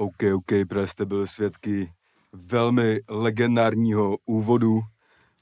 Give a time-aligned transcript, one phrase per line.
[0.00, 1.92] OK, OK, protože jste byli svědky
[2.32, 4.80] velmi legendárního úvodu,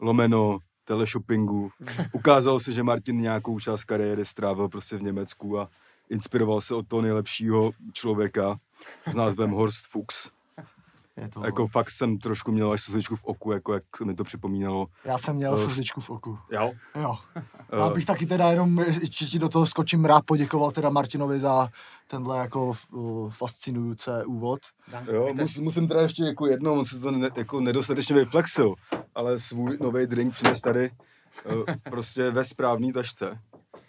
[0.01, 1.71] lomeno teleshoppingu.
[2.13, 5.71] Ukázalo se, že Martin nějakou část kariéry strávil prostě v Německu a
[6.11, 8.59] inspiroval se od toho nejlepšího člověka
[9.07, 10.36] s názvem Horst Fuchs.
[11.17, 11.45] Je to...
[11.45, 14.87] Jako fakt jsem trošku měl až slzičku v oku, jako jak mi to připomínalo.
[15.05, 16.39] Já jsem měl Eh, slzičku v oku.
[16.51, 16.73] Jo?
[17.01, 17.17] Jo.
[17.37, 21.41] Eh, Já bych taky teda jenom, ještě ti do toho skočím, rád poděkoval teda Martinovi
[21.41, 21.69] za
[22.09, 24.61] tenhle jako uh, fascinující úvod.
[25.13, 28.75] Jo, mus, musím teda ještě jako jednou, on se to ne, jako nedostatečně vyflexil,
[29.15, 30.91] ale svůj nový drink přines tady
[31.57, 33.39] uh, prostě ve správný tašce.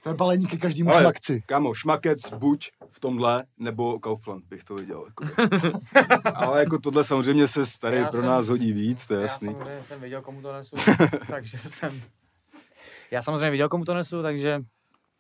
[0.07, 1.43] To je balení ke každému Ale- šmakci.
[1.45, 5.05] Kámo, šmakec buď v tomhle, nebo Kaufland bych to viděl.
[5.07, 5.25] Jako.
[6.35, 9.21] ale jako tohle samozřejmě se tady Já pro jsem- nás hodí víc, to je Já
[9.21, 9.51] jasný.
[9.53, 10.75] samozřejmě jsem věděl, komu to nesu,
[11.27, 12.01] takže jsem...
[13.11, 14.61] Já samozřejmě věděl, komu to nesu, takže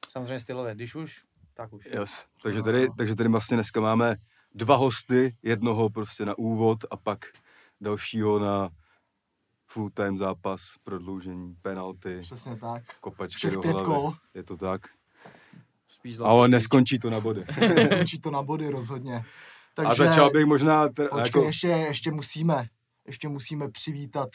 [0.09, 1.21] samozřejmě stylově, když už,
[1.53, 1.85] tak už.
[1.91, 2.25] Yes.
[2.43, 4.15] Takže, tady, takže tady vlastně dneska máme
[4.55, 7.25] dva hosty, jednoho prostě na úvod a pak
[7.81, 8.69] dalšího na
[9.67, 12.83] full time zápas, prodloužení, penalty, Přesně tak.
[13.01, 13.85] kopačky Všech do pět hlavy.
[13.85, 14.13] kol.
[14.33, 14.81] Je to tak.
[15.87, 17.45] Spíš Ale neskončí to na body.
[17.85, 19.25] Skončí to na body rozhodně.
[19.85, 20.89] A začal bych možná...
[20.89, 22.67] Ter, Počkej, jako, ještě, ještě musíme,
[23.07, 24.29] ještě musíme přivítat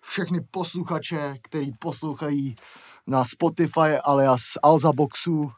[0.00, 2.54] všechny posluchače, který poslouchají
[3.06, 5.52] na Spotify alias Alza Boxu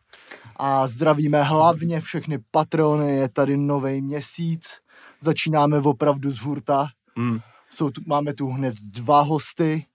[0.56, 4.80] a zdravíme hlavně všechny patrony, je tady nový měsíc,
[5.20, 6.86] začínáme opravdu z hurta,
[7.18, 7.38] hm,
[7.72, 9.86] Jsou tu, máme tu hned dva hosty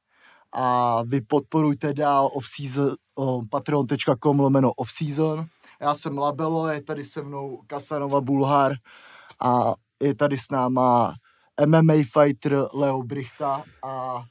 [0.51, 5.45] a vy podporujte dál off-season, o, patreon.com lomeno off-season.
[5.81, 8.71] Já jsem Labelo, je tady se mnou Kasanova Bulhar
[9.41, 11.13] a je tady s náma
[11.65, 14.23] MMA fighter Leo Brichta a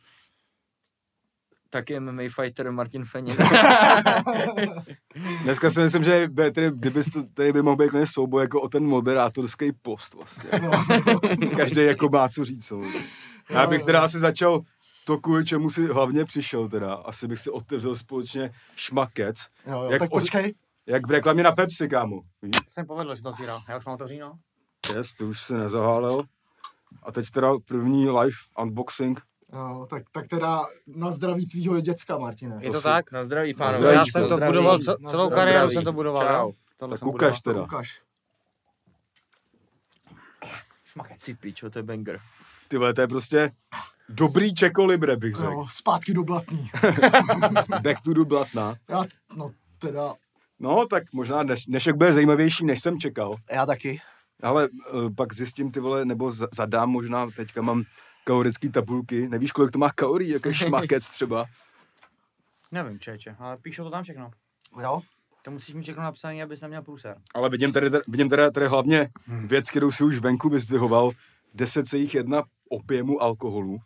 [1.70, 3.36] Taky MMA fighter Martin Fenin.
[5.42, 8.69] dneska si myslím, že by, tady, kdyby to, tady by mohl být souboj jako o
[8.69, 10.50] ten moderátorský post vlastně.
[11.56, 12.67] Každý jako má co říct.
[12.67, 13.00] samozřejmě.
[13.50, 14.61] Já bych teda asi začal
[15.05, 16.94] to, kvůli čemu si hlavně přišel teda.
[16.94, 19.36] Asi bych si otevřel společně šmakec.
[19.67, 20.55] jo, jo, Jak tak o- počkej,
[20.86, 22.20] Jak v reklamě na Pepsi, kámo.
[22.42, 22.57] Víš?
[22.68, 23.61] Jsem povedl, že to otvíral.
[23.68, 24.33] Já už mám to říno.
[24.96, 26.23] Yes, ty už se nezahálel.
[27.02, 29.20] A teď teda první live unboxing.
[29.52, 32.58] jo, tak, tak teda na zdraví tvýho děcka, Martine.
[32.61, 33.13] Je to si- tak?
[33.13, 33.78] Na zdraví, Na pánové.
[33.78, 34.52] zdraví, Já jsem to Zdraví.
[34.52, 35.40] budoval, ce- Na celou zdraví.
[35.40, 36.27] kariéru jsem to budoval.
[36.28, 36.52] Čau.
[36.77, 37.55] Tohle Tak ukaž budoval.
[37.55, 37.63] teda.
[37.63, 38.01] Ukaž.
[40.84, 41.23] Šmakec.
[41.24, 42.20] Ty pičo, to je banger.
[42.68, 43.50] Ty vole, to je prostě
[44.08, 45.50] dobrý Čeko Libre, bych řekl.
[45.52, 46.70] Jo, zpátky do blatný.
[47.82, 48.74] Back to the blatna.
[48.88, 49.04] Já,
[49.36, 50.14] no teda,
[50.58, 53.34] No, tak možná dneš, dnešek bude zajímavější, než jsem čekal.
[53.50, 54.00] já taky.
[54.42, 57.84] Ale uh, pak zjistím ty vole, nebo za- zadám možná, teďka mám
[58.24, 59.28] kalorické tabulky.
[59.28, 61.44] Nevíš, kolik to má kalorií, jaký šmakec třeba.
[62.72, 64.30] Nevím, čeče, ale píšou to tam všechno.
[64.83, 65.00] Jo?
[65.42, 67.16] To musíš mít všechno napsané, abys neměl průser.
[67.34, 69.08] Ale vidím tady, vidím tady, tady hlavně
[69.46, 71.10] věc, kterou si už venku vyzdvihoval,
[71.56, 73.78] 10,1 opěmu alkoholu.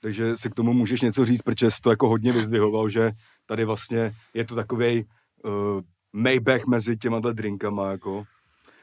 [0.00, 3.10] Takže si k tomu můžeš něco říct, protože jsi to jako hodně vyzdvihoval, že
[3.46, 5.04] tady vlastně je to takový
[5.44, 5.80] uh,
[6.12, 8.24] Maybach mezi těma drinkama, jako.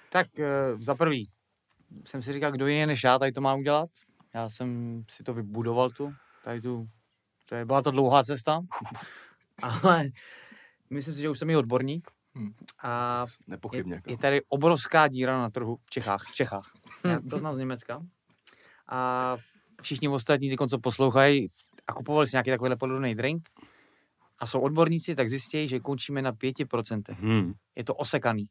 [0.10, 1.30] Tak uh, za prvý
[2.06, 3.90] jsem si říkal, kdo jiný než já tady to má udělat.
[4.34, 6.14] Já jsem si to vybudoval tu,
[6.44, 6.88] tady tu,
[7.46, 8.62] to je, byla to dlouhá cesta,
[9.62, 10.10] ale
[10.90, 12.12] myslím si, že už jsem i odborník.
[12.36, 12.54] Hmm.
[12.84, 13.96] A je, Nepochybně.
[13.96, 14.12] jako.
[14.12, 16.24] je tady obrovská díra na trhu v Čechách.
[16.32, 16.72] V Čechách.
[17.04, 18.02] Já to znám z Německa.
[18.92, 19.38] A
[19.82, 21.50] všichni ostatní, ty, co poslouchají
[21.88, 23.50] a kupovali si nějaký takovýhle podobný drink
[24.40, 27.02] a jsou odborníci, tak zjistí, že končíme na 5%.
[27.10, 27.54] Hmm.
[27.76, 28.46] Je to osekaný.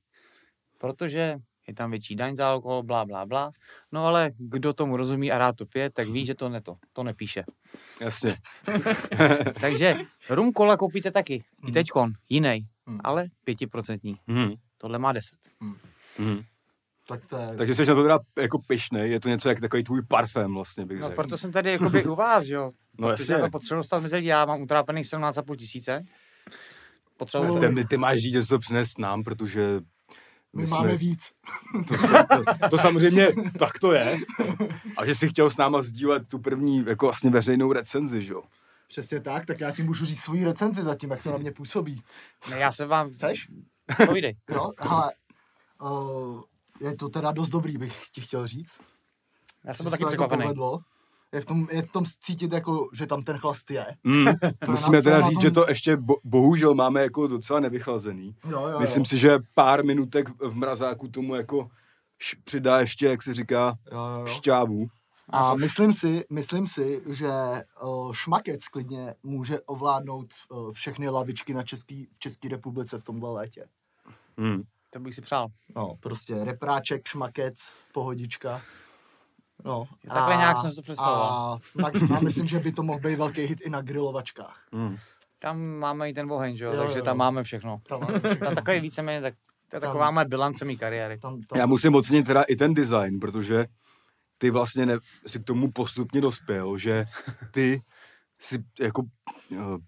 [0.79, 1.37] Protože
[1.69, 3.51] je tam větší daň za alkohol, blá, blá, blá.
[3.93, 6.77] No ale kdo tomu rozumí a rád to pije, tak ví, že to ne to,
[6.93, 7.45] to nepíše.
[8.01, 8.37] Jasně.
[9.61, 9.97] Takže
[10.31, 11.45] rum kola koupíte taky.
[11.67, 13.01] I teďkon, jiný, Hmm.
[13.05, 14.17] ale pětiprocentní.
[14.29, 14.53] Hmm.
[14.79, 15.35] Tohle má 10.
[16.19, 16.43] Hmm.
[17.09, 17.49] Tak to je...
[17.57, 20.87] Takže jsi na to teda jako pyšnej, je to něco jak takový tvůj parfém vlastně,
[20.87, 21.17] bych No řekl.
[21.17, 22.71] proto jsem tady jakoby u vás, jo.
[22.99, 23.35] No jasně.
[23.35, 26.03] já to potřebuji dostat mezi lidi, já mám utrápených 17,5 tisíce.
[27.17, 29.81] Potřebuji Ty, ty máš říct, že jsi to přines nám, protože
[30.53, 31.33] My jsme- máme víc.
[31.89, 34.17] To, to, to, to samozřejmě tak to je.
[34.97, 38.43] A že jsi chtěl s náma sdílet tu první jako vlastně veřejnou recenzi, že jo?
[38.89, 42.03] Přesně tak, tak já ti můžu říct svoji recenzi zatím, jak to na mě působí.
[42.51, 43.11] Ne, já se vám...
[43.11, 43.49] Chceš?
[44.07, 44.37] Povídej.
[44.51, 45.13] Jo, ale
[45.83, 46.41] uh,
[46.81, 48.73] je to teda dost dobrý, bych ti chtěl říct.
[49.65, 50.43] Já jsem byl se taky to jako překvapený.
[50.43, 50.81] povedlo.
[51.33, 53.87] Je v, tom, je v tom cítit, jako, že tam ten chlast je.
[54.05, 54.27] Mm.
[54.69, 57.27] Musíme na- to teda je na říct, tom- že to ještě bo, bohužel máme jako
[57.27, 58.35] docela nevychlazený.
[58.49, 59.05] Jo, jo, Myslím jo.
[59.07, 61.69] si, že pár minutek v mrazáku tomu jako
[62.19, 64.27] š, přidá ještě, jak se říká, Jo, jo, jo.
[64.27, 64.87] šťávu.
[65.31, 67.29] A myslím si, myslím si, že
[68.13, 70.27] šmakec klidně může ovládnout
[70.73, 73.67] všechny lavičky na český, v České republice v tomhle létě.
[74.39, 74.63] Hmm.
[74.91, 75.47] To bych si přál.
[75.77, 77.55] No, prostě repráček, šmakec,
[77.93, 78.63] pohodička.
[79.65, 79.73] No.
[80.05, 81.59] Jo, takhle nějak jsem si to představoval.
[81.85, 84.67] A, a myslím, že by to mohl být velký hit i na grilovačkách.
[84.73, 84.97] Hmm.
[85.39, 87.19] Tam máme i ten oheň, že jo, Jo, takže jo, tam jo.
[87.19, 87.81] máme všechno.
[87.89, 88.47] Tam, máme všechno.
[88.47, 89.35] Tam takový víceméně, tak,
[89.69, 91.19] to je Tam- taková moje bilance mý kariéry.
[91.19, 93.67] tam, tam, Já musím ocenit teda i ten design, protože
[94.39, 97.05] ty vlastně ne, si k tomu postupně dospěl, že
[97.51, 97.83] ty
[98.39, 99.03] si jako,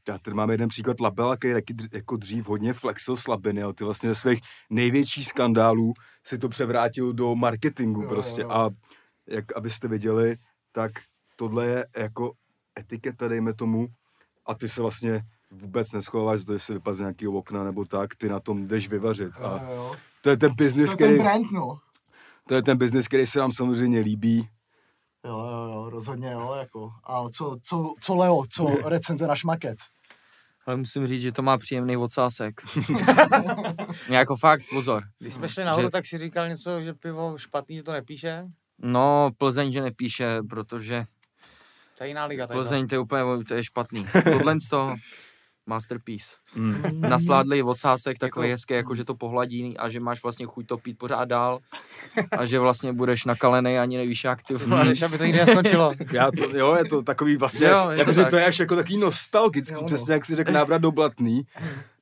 [0.08, 3.84] já tady mám jeden příklad Labela, který taky jako dřív hodně flexil slabiny, jo, ty
[3.84, 4.40] vlastně ze svých
[4.70, 5.92] největších skandálů
[6.26, 8.70] si to převrátil do marketingu Jo, prostě jo, a
[9.26, 10.36] jak abyste viděli,
[10.72, 10.92] tak
[11.36, 12.32] tohle je jako
[12.78, 13.86] etiketa, dejme tomu,
[14.46, 15.88] a ty se vlastně vůbec
[16.46, 19.32] to, že se vypadne z nějakého okna nebo tak, ty na tom jdeš vyvařit.
[19.36, 19.68] A
[20.22, 21.12] to je ten To biznis, je který...
[21.12, 21.78] ten brand, no.
[22.48, 24.48] To je ten biznis, který se nám samozřejmě líbí.
[25.24, 26.90] Jo, jo, jo, rozhodně jo, jako.
[27.04, 29.78] A co, co, co Leo, co recenze na šmakec?
[30.66, 32.60] Ale musím říct, že to má příjemný ocásek.
[34.08, 35.02] jako fakt, pozor.
[35.18, 38.46] Když jsme šli nahoru, Že- tak si říkal něco, že pivo špatný, že to nepíše.
[38.78, 41.04] No, Plzeň, že nepíše, protože
[41.98, 42.46] To je jiná liga.
[42.46, 44.06] tady Plzeň to je úplně, to je špatný.
[44.24, 44.96] Tohle z toho
[45.66, 46.36] masterpiece.
[46.54, 46.82] Mm.
[47.00, 50.78] Nasládlý ocásek, takový Jako- hezký, jako že to pohladí a že máš vlastně chuť to
[50.78, 51.58] pít pořád dál
[52.38, 54.54] a že vlastně budeš nakalený ani nevíš jak ty.
[54.58, 54.84] to.
[54.84, 55.92] Než aby to nikdy neskončilo.
[56.12, 58.30] Já to, jo, je to takový vlastně, Jo, je to jakože tak.
[58.30, 59.86] to je až jako takový nostalgický, Jo, no.
[59.86, 61.42] přesně jak si řekl návrat do Blatný.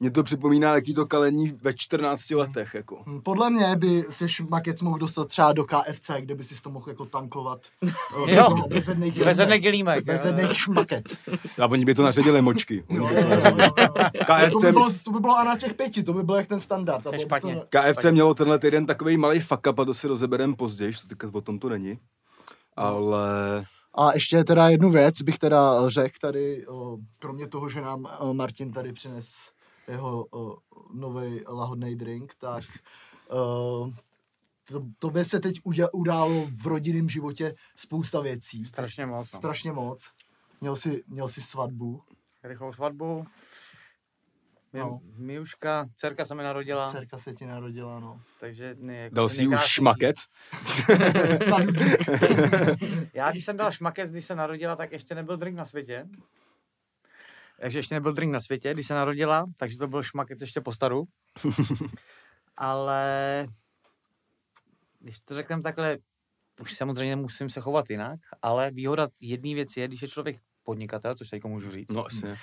[0.00, 3.03] Mě to připomíná jaký to kalení ve 14 letech, jako.
[3.06, 6.71] Hm, Podle mě by se šmakec mohl dostat třeba do KFC, kde by si to
[6.71, 7.61] mohl jako tankovat.
[8.27, 8.49] Jo.
[8.69, 10.05] Bezednej Bezednej kilímek.
[10.05, 11.05] Bezednej šmakec.
[11.62, 12.85] A oni by to naředili močky.
[12.89, 13.71] Oni Jo, by jo, to jo, naředili.
[14.43, 14.50] Jo.
[14.50, 16.46] To KFC, by, bylo, to by bylo a na těch pěti, to by bylo jak
[16.46, 17.06] ten standard.
[17.06, 17.56] A To špatně.
[17.56, 21.08] To, KFC mělo tenhle týden takový malý fuck up a to si rozeberem později, to
[21.08, 21.99] teďka o tom to není.
[22.76, 23.64] Ale
[23.94, 26.67] A ještě teda jednu věc bych teda řekl tady,
[27.19, 29.35] kromě toho, že nám Martin tady přines
[29.88, 30.26] jeho
[30.94, 32.64] nový lahodný drink, tak
[34.64, 35.61] to, to by se teď
[35.93, 38.64] událo v rodinném životě spousta věcí.
[38.64, 39.32] Strašně moc.
[39.32, 39.38] No.
[39.38, 40.11] Strašně moc.
[40.61, 42.02] Měl si, měl si svatbu,
[42.44, 43.26] Rychlou svatbu.
[44.73, 45.00] Mě, No.
[45.17, 48.23] Miuška, dcerka se mi narodila, dcerka se ti narodila, no.
[48.41, 50.17] takže ne, jako dal se si už šmakec.
[53.15, 56.06] Já, když jsem dal šmakec, když se narodila, tak ještě nebyl drink na světě.
[57.61, 60.73] Takže ještě nebyl drink na světě, když se narodila, takže to byl šmakec ještě po
[60.73, 61.05] staru.
[62.56, 63.47] Ale
[65.00, 65.99] když to řekneme takhle,
[66.61, 71.15] už samozřejmě musím se chovat jinak, ale výhoda jedné věci je, když je člověk podnikatel,
[71.15, 71.91] což teď můžu říct.
[71.91, 72.37] No jasně.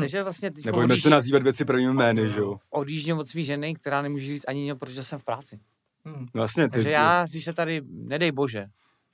[0.00, 2.56] Takže vlastně teď Nebojme se nazývat věci prvními jmény, že jo.
[2.70, 5.60] odjíždím od své ženy, která nemůže říct ani něco, protože jsem v práci.
[6.08, 6.26] Hm.
[6.34, 8.66] No jasně, ty, Takže já, když se tady, nedej bože,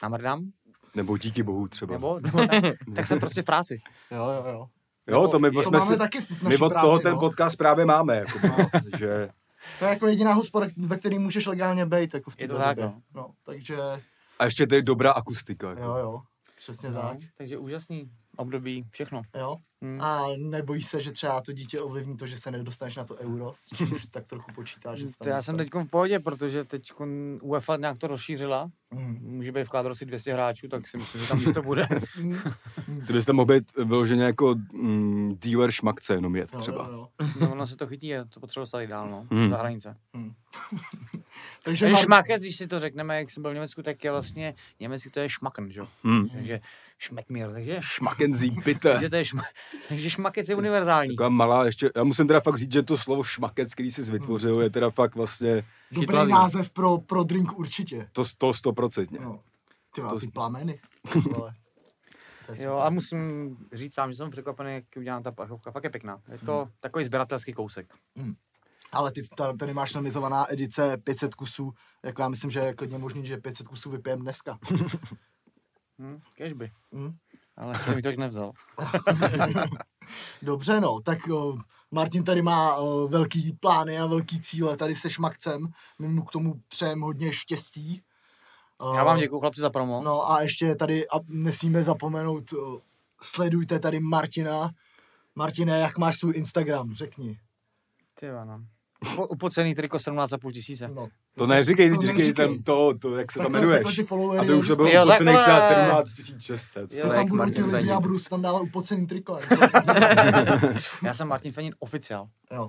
[0.03, 0.53] namrdám,
[0.95, 1.93] nebo díky bohu třeba.
[1.95, 2.65] nebo, nebo tak,
[2.95, 3.81] tak jsem prostě v práci.
[4.11, 4.67] Jo, jo, jo.
[5.07, 7.19] Jo, to my to jsme máme si, taky v my od práci, toho ten no.
[7.21, 8.39] podcast právě máme, jako,
[8.99, 9.29] že
[9.79, 12.77] To je jako jediná hospoda, ve které můžeš legálně být, jako v Je to tak,
[12.77, 12.85] době.
[12.85, 13.03] no.
[13.15, 13.31] no.
[13.47, 13.77] Takže,
[14.39, 15.69] a ještě tady dobrá akustika.
[15.71, 15.83] Jako.
[15.83, 16.21] jo, jo,
[16.57, 17.19] přesně No, tak.
[17.39, 19.23] takže úžasný období, všechno.
[19.35, 19.57] Jo.
[19.83, 20.01] Hmm.
[20.01, 23.53] A nebojí se, že třeba to dítě ovlivní to, že se nedostaneš na to euro,
[23.55, 26.93] s čím už tak trochu počítá, že To já jsem teď v pohodě, protože teď
[27.43, 28.71] UEFA nějak to rozšířila.
[28.91, 29.19] Mm.
[29.23, 31.87] Může být v kádru asi 200 hráčů, tak si myslím, že tam místo bude.
[33.07, 36.89] Ty bys tam mohl být vyloženě jako mm, dealer šmakce jenom jet třeba.
[36.89, 37.09] Jo, jo.
[37.41, 39.51] No, ono se to chytí, je to potřeba stavit dál, no, Hmm.
[39.51, 39.97] za hranice.
[41.65, 44.11] Takže Ten Mar- šmakec, když si to řekneme, jak jsem byl v Německu, tak je
[44.11, 45.81] vlastně, německy to je šmakn, že?
[45.81, 45.89] jo?
[46.05, 46.29] Hmm.
[46.29, 46.61] Takže
[47.03, 48.93] šmekmír, takže, Šmakenzí bitte.
[48.93, 49.43] takže to je šma,
[49.89, 51.09] takže šmakec je univerzální.
[51.17, 54.61] Taková malá ještě, já musím teda fakt říct, že to slovo šmakec, který jsi vytvořil,
[54.61, 55.55] je teda fakt vlastně
[55.91, 56.33] Dobrý chytlavý.
[56.33, 58.09] název pro, pro drink určitě.
[58.13, 59.19] to, to stoprocentně.
[59.21, 59.41] No.
[59.95, 60.81] Ty, To ty plameny.
[62.55, 65.71] Jo, a musím říct sám, že jsem překvapený, jak je udělána ta pachovka.
[65.71, 66.19] Fakt je pěkná.
[66.33, 66.71] Je to Hmm.
[66.81, 67.95] takový sběratelský kousek.
[68.93, 72.99] Ale ty ta- tady máš limitovaná edice 500 kusů, jako já myslím, že je klidně
[72.99, 74.59] možný, že 500 kusů vypijem dneska.
[76.03, 76.73] Hm, kežby.
[76.93, 77.17] Hm?
[77.57, 78.53] Ale jsem mi to tak nevzal.
[80.43, 81.59] Dobře, no, tak o,
[81.91, 85.73] Martin tady má o, velký plány a velký cíle tady se šmakcem.
[85.99, 88.03] My mu k tomu přejeme hodně štěstí.
[88.79, 90.03] O, Já vám děkuji chlapci za promo.
[90.05, 92.81] No a ještě tady a nesmíme zapomenout, o,
[93.23, 94.71] sledujte tady Martina.
[95.35, 97.39] Martine, jak máš svůj Instagram, řekni.
[98.15, 98.67] Ty no.
[99.17, 100.89] Po, upocený triko 17,5 tisíce.
[100.89, 102.47] No, To neříkej, To říkej neříkej.
[102.47, 103.99] tam to, to, jak se tam Takhle- jmenuješ.
[104.39, 105.75] Aby už to bylo Jo, upocených třeba takhle.
[105.75, 106.09] 17
[106.43, 106.93] 600.
[106.93, 107.93] Jo, to tam Martin ty lidi Fenin.
[107.93, 109.39] a budu si tam dávat upocený triko.
[111.03, 112.29] Já jsem Martin Fenin oficiál.
[112.53, 112.69] jo.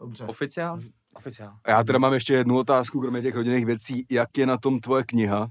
[0.00, 0.24] Dobře.
[0.24, 0.78] Oficiál?
[1.14, 1.52] Oficiál.
[1.68, 4.06] Já teda mám ještě jednu otázku, kromě těch rodinných věcí.
[4.10, 5.48] Jak je na tom tvoje kniha?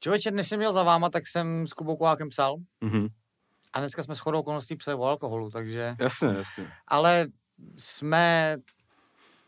[0.00, 2.56] Člověče, než jsem měl za váma, tak jsem s Kubou Kovákem psal.
[2.80, 3.06] Mhm.
[3.72, 5.96] A dneska jsme shodou okolností psali o alkoholu, takže...
[6.00, 6.68] Jasně, jasně.
[6.88, 7.26] Ale
[7.78, 8.56] jsme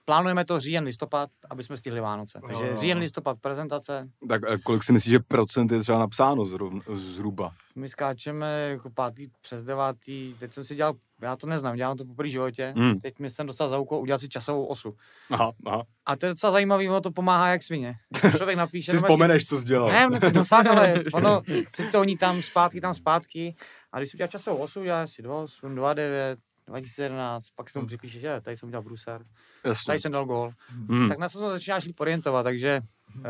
[0.04, 2.40] plánujeme to říjen, listopad, aby jsme stihli Vánoce.
[2.48, 2.76] Takže Jo.
[2.76, 4.08] říjen, listopad, prezentace.
[4.28, 7.52] Tak a kolik si myslíš, že procent je třeba napsáno zrovna, zhruba?
[7.76, 12.04] My skáčeme jako pátý přes devátý, teď jsem si dělal, já to neznám, dělám to
[12.04, 13.00] po životě, Hmm.
[13.00, 14.96] teď mi jsem dostal za úkol udělat si časovou osu.
[15.30, 15.82] Aha, aha.
[16.06, 17.94] A to je docela zajímavý, ono to pomáhá jak svině.
[18.20, 18.90] Když člověk napíše...
[18.90, 19.88] Si vzpomeneš, co jsi dělal.
[19.88, 21.42] Ne, no, no fakt, ale ono
[21.74, 23.56] si to honí tam zpátky, tam zpátky.
[23.92, 26.38] A když si uděláš časovou osu, uděláš si 28, 29,
[26.68, 29.24] 2011, pak si tomu připíšeš, že tady jsem udělal bruser,
[29.64, 29.86] Jasně.
[29.86, 30.52] tady jsem dal gól.
[30.68, 31.08] Hmm.
[31.08, 32.80] Tak na co se začínáš líp orientovat, takže
[33.16, 33.22] uh,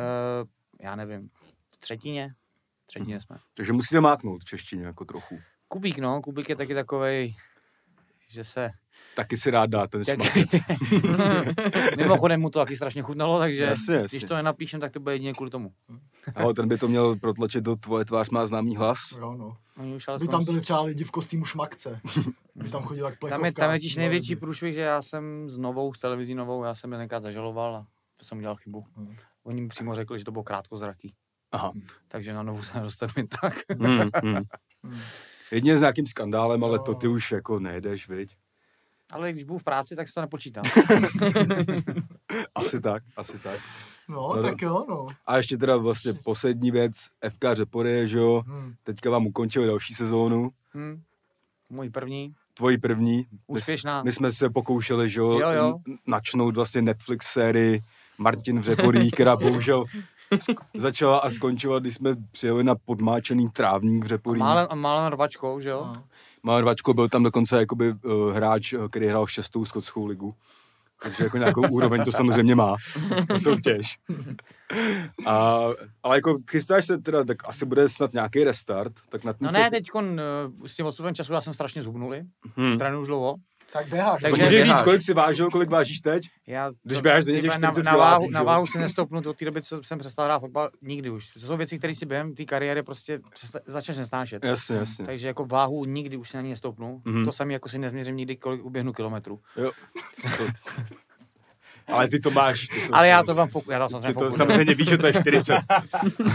[0.81, 1.29] já nevím,
[1.75, 2.35] v třetině,
[2.85, 3.37] v třetině jsme.
[3.57, 5.39] Takže musíte máknout v češtině jako trochu.
[5.69, 7.37] Kubík, no, Kubík je taky takovej,
[8.29, 8.71] že se...
[9.17, 10.51] Taky si rád dá ten šmatec.
[11.97, 14.19] mimochodem mu to taky strašně chutnalo, takže Jasně, jasně.
[14.19, 15.73] když to nenapíšem, tak to bude jedině kvůli tomu.
[16.35, 19.01] Ale ten by to měl protlačit do tvoje tvář má známý hlas.
[19.19, 19.57] Jo, no.
[19.79, 22.01] Oni už ale By tam byli třeba lidi v kostýmu šmakce.
[22.55, 25.95] By tam chodil jak Tam je, tam je největší průšvih, že já jsem s novou,
[25.95, 27.87] s televizí novou, já jsem je tenkrát zažaloval a
[28.17, 28.85] to jsem udělal chybu.
[28.97, 29.17] Hmm.
[29.45, 31.15] Oni mi přímo řekli, že to bylo krátkozraký.
[31.53, 31.73] Aha.
[32.09, 33.55] Takže na novou se nedostanu jen tak.
[33.81, 34.43] Hmm, hmm.
[34.85, 35.01] Hmm.
[35.53, 36.99] Jedině s nějakým skandálem, ale to No.
[36.99, 38.37] ty už jako nejedeš, viď?
[39.13, 40.65] Ale když budu v práci, tak si to nepočítám.
[42.55, 43.59] Asi tak, asi tak.
[44.09, 45.07] No, No, tak jo, no.
[45.27, 46.93] A ještě teda vlastně poslední věc,
[47.29, 48.75] FK Řepory, že jo, Hmm.
[48.83, 51.03] teďka vám ukončili další sezónu, Hm.
[51.71, 53.17] Můj první, tvoji první.
[53.31, 54.03] My, úspěšná.
[54.03, 55.79] my jsme se pokoušeli, že jo, Jo, jo.
[56.07, 57.81] načnout vlastně Netflix sérii
[58.19, 59.85] Martin v Řeporí, která bohužel
[60.33, 64.41] sk- začala a skončila, když jsme přijeli na podmáčený trávník v A Řeporí.
[64.41, 65.85] málem, a málem rvačkou, že jo?
[65.97, 66.05] No.
[66.43, 66.63] Malé
[66.95, 70.35] byl tam dokonce jakoby uh, hráč, eh, který hrál šestou skotskou ligu.
[71.03, 72.77] Takže jako nějakou úroveň to samozřejmě má.
[73.29, 73.99] To soutěž.
[75.27, 75.61] A,
[76.03, 78.93] ale jako chystáš se teda, tak asi bude snad nějaký restart.
[79.09, 79.87] Tak na No se- ne, teď
[80.67, 82.23] s tím odstupem času já jsem strašně zhubnuli.
[82.57, 82.79] Hmm.
[82.79, 83.35] Trénuji už dlouho.
[83.73, 84.23] Tak běháš.
[84.23, 84.83] Tak Takže- můžeš říct, běháš.
[84.83, 86.23] kolik si vážil, kolik vážíš teď?
[86.47, 89.45] Já Když běháš denně těch na, 40 na, váhu, na váhu se nestoupnu od té
[89.45, 91.29] doby, co jsem přestal hrát fotbal, nikdy už.
[91.31, 94.45] To jsou věci, které si během té kariéry prostě přesta- začneš nesnášet.
[94.45, 95.07] Jasně, jasně.
[95.07, 97.03] Takže jako váhu nikdy už si na ní nestoupnu.
[97.05, 97.25] Mhm.
[97.25, 99.41] To sami jako si nezměřím nikdy, kolik uběhnu kilometrů.
[99.57, 99.71] Jo.
[101.89, 101.95] To...
[101.95, 102.61] Ale ty to máš.
[102.67, 105.07] Ty to, Ale já to vám foku, já to samozřejmě to samozřejmě víš, že to
[105.07, 105.59] je 40.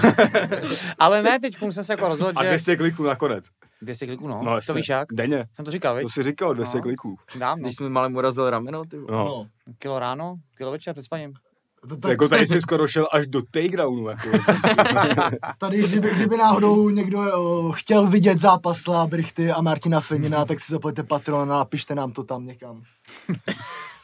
[1.00, 3.46] Ale ne, teď jsem se jako rozhodl, A že 200 kliků nakonec.
[3.82, 4.42] 200 kliků, no.
[4.44, 5.08] No, to víš jak?
[5.12, 5.46] Denně.
[5.56, 6.14] Jsem to říkal, To viď?
[6.14, 6.82] si říkal, 200 No.
[6.84, 7.16] kliků.
[7.40, 7.64] Dávno.
[7.64, 8.98] Když jsme malem urazil rameno, ty.
[8.98, 9.06] No.
[9.10, 9.48] No.
[9.80, 11.34] Kilo ráno, kilo večer před spaním.
[11.82, 14.10] To, To tak, jako tady jsi skoro šel až do takedownu.
[14.10, 14.30] Jako.
[15.58, 20.72] tady, kdyby, kdyby náhodou někdo uh, chtěl vidět zápas Lábrichty a Martina Fenina, tak si
[20.72, 22.84] zapojíte Patreon a napište nám to tam někam.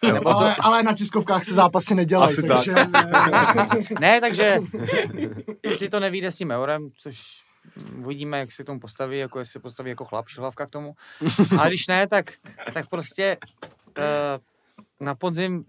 [0.03, 2.73] Nebo to, Ale, ale na tiskovkách se zápasy nedělají, Asi takže...
[3.99, 4.57] ne, takže
[5.63, 7.43] jestli to nevíde s tím eurem, což
[7.97, 10.93] uvidíme, jak se k tomu postaví, jako jestli se postaví jako chlap, šilhavka k tomu.
[11.59, 12.25] Ale když ne, tak,
[12.73, 13.37] tak prostě
[13.97, 14.05] uh,
[14.99, 15.65] na podzim,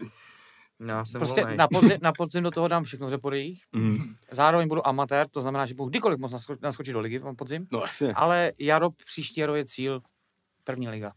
[0.87, 1.57] Já jsem prostě volnej.
[1.57, 3.63] na podzim, na podzim do toho dám všechno řeporých.
[3.71, 4.15] Mm.
[4.31, 7.67] Zároveň budu amatér, to znamená, že budu kdykoliv moc nasko- naskočit do ligy na podzim.
[7.71, 8.11] No asi.
[8.15, 10.01] Ale jaro, příští jaro je cíl
[10.63, 11.13] první liga.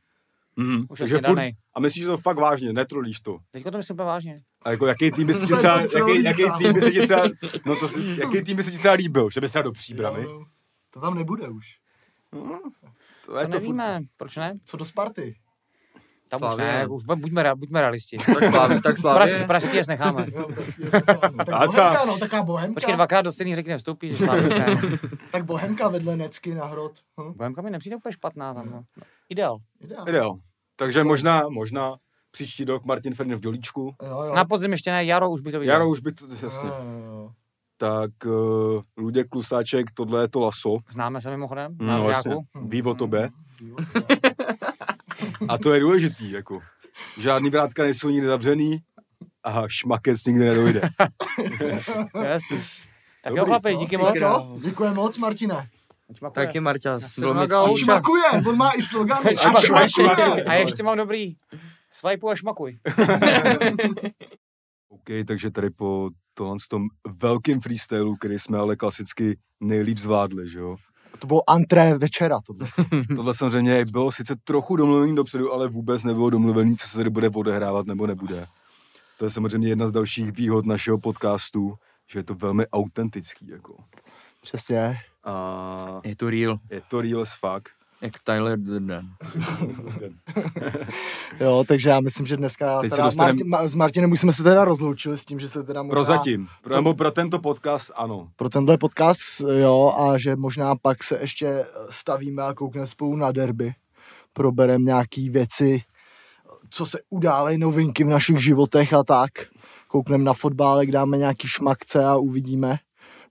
[0.57, 0.85] Mm.
[0.89, 1.39] Už Takže je furt,
[1.75, 3.39] a myslíš, že to fakt vážně, netrolíš to?
[3.51, 4.37] Teďko to myslím úplně vážně.
[4.63, 7.23] A jako jaký tým by se ti třeba, jaký, jaký tým by se ti třeba,
[7.67, 10.23] no to si, jaký tým by se ti třeba líbil, že bys třeba do příbramy?
[10.23, 10.45] Jo,
[10.91, 11.67] To tam nebude už.
[12.31, 12.61] To,
[13.27, 14.59] To je to furt, nevíme, proč ne?
[14.65, 15.37] Co do Sparty?
[16.29, 18.17] Tam už ne, už bu- buďme, rea- buďme realisti.
[18.17, 19.17] Tak Slávy, tak Slávy.
[19.17, 20.27] Pražský, pražský jes necháme.
[20.33, 20.49] Jo,
[20.91, 22.75] tak A bohemka, no, taká bohemka.
[22.75, 24.37] Počkej, dvakrát do stejný řekne vstoupí, že ne.
[25.33, 26.93] Tak bohemka vedle Necky na hrot.
[27.21, 27.33] Hm?
[27.37, 28.71] Bohemka mi nepřijde úplně špatná tam.
[28.71, 28.85] No.
[29.29, 29.57] Ideál.
[29.81, 30.09] Ideál.
[30.09, 30.37] Ideál.
[30.77, 31.97] Takže možná, možná
[32.31, 33.95] příští rok Martin Ferdinand v Dělíčku.
[34.03, 34.35] Jo, jo.
[34.35, 35.73] Na podzim ještě ne, jaro už bych to viděl.
[35.73, 36.69] Jaro už by to, jasně.
[36.69, 37.31] Jo, jo, jo.
[37.77, 40.77] Tak uh, Luděk Klusáček, tohle je to laso.
[40.91, 41.77] Známe se mimochodem?
[41.81, 42.35] Na No, jasně.
[42.35, 42.69] Ruďáku?
[42.69, 43.31] Ví o tobě.
[43.61, 43.77] Jo,
[45.49, 46.61] A to je důležitý, jako.
[47.21, 48.79] Žádný vrátka nejsou nikdy zavřený
[49.45, 50.81] a šmakec nikdy nedojde.
[52.23, 52.59] Jasný.
[53.25, 53.45] Tak jo, Dobrý.
[53.51, 54.01] chlapi, díky jo.
[54.01, 54.17] moc.
[54.17, 55.69] Jo, děkuji moc, Martine.
[56.15, 56.47] Čmakuje.
[56.47, 57.75] Taky Marťa, Já byl jsem mi nagal.
[57.75, 57.85] ctí.
[57.85, 59.37] Šmakuje, on má i slogany.
[59.37, 60.45] A šmakuje.
[60.45, 61.35] A ještě mám dobrý.
[61.93, 62.79] Swipe a šmakuj.
[64.89, 66.83] OK, takže tady po tohle tom
[67.23, 70.77] velkým freestylu, který jsme ale klasicky nejlíp zvládli, že jo.
[71.19, 72.39] To bylo antré večera.
[72.47, 72.69] To bylo.
[73.17, 77.29] Tohle samozřejmě bylo sice trochu domluvený dopředu, ale vůbec nebylo domluvený, co se tady bude
[77.29, 78.47] odehrávat nebo nebude.
[79.19, 81.75] To je samozřejmě jedna z dalších výhod našeho podcastu,
[82.11, 83.77] že je to velmi autentický, jako.
[84.43, 84.97] Přesně.
[85.25, 87.69] A Je to real, je to real as fuck.
[88.01, 89.09] jak Tyler Durden.
[91.41, 94.21] Jo, takže já myslím, že dneska Teď se teda dostanem- Martin, Ma- s Martinem už
[94.21, 95.95] jsme se teda rozloučili s tím, že se teda možná...
[95.95, 96.49] Prozatím.
[96.63, 98.29] Pro, nebo pro tento podcast ano.
[98.37, 103.33] Pro tenhle podcast, jo, a že možná pak se ještě stavíme a koukneme spolu na
[103.33, 103.73] derby.
[104.33, 105.83] Probereme nějaký věci,
[106.71, 109.31] co se udály, novinky v našich životech a tak.
[109.89, 112.79] Koukneme na fotbálek, dáme nějaký šmakce a uvidíme.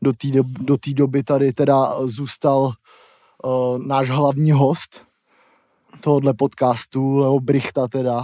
[0.04, 2.74] Do té do té doby tady teda zůstal
[3.44, 5.02] uh, náš hlavní host
[6.02, 8.24] tohohle podcastu, Leo Brichta teda,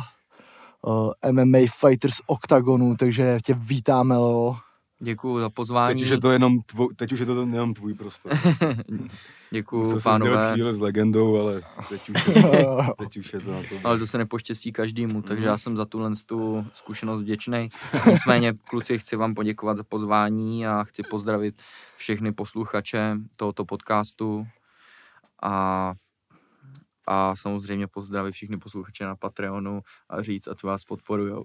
[0.81, 4.55] uh, MMA Fighters Octagonu, takže tě vítáme, Leo.
[5.01, 5.95] Děkuji za pozvání.
[5.95, 8.31] Teď už je to jenom tvůj, teď už je to jenom tvůj prostor.
[9.51, 10.51] Děkuji, Musel pánové.
[10.53, 12.33] chvíli s legendou, ale teď už, je,
[12.97, 13.75] teď už je to na to.
[13.87, 15.47] Ale to se nepoštěstí každému, takže Mhm.
[15.47, 17.69] já jsem za tuhle tu zkušenost vděčný.
[18.11, 21.61] Nicméně, kluci, chci vám poděkovat za pozvání a chci pozdravit
[21.97, 24.47] všechny posluchače tohoto podcastu
[25.43, 25.93] a,
[27.11, 31.43] a samozřejmě pozdravit všechny posluchače na Patreonu a říct, ať vás podporujou.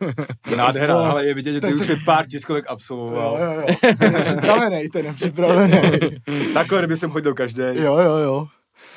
[0.56, 3.38] Nádhera, ale je vidět, že ty už se- si pár tiskovek Jo, absolvoval.
[3.40, 3.92] jo, jo.
[3.98, 5.80] Ten je připravený, ten je připravený.
[6.54, 8.46] Takhle, kdyby jsem chodil každý, Jo, jo, jo.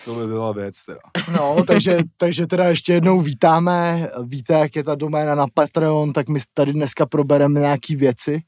[0.05, 0.99] to by byla věc teda.
[1.33, 4.07] No, takže, takže teda ještě jednou vítáme.
[4.23, 8.41] Víte, jak je ta doména na Patreon, tak my tady dneska probereme nějaký věci.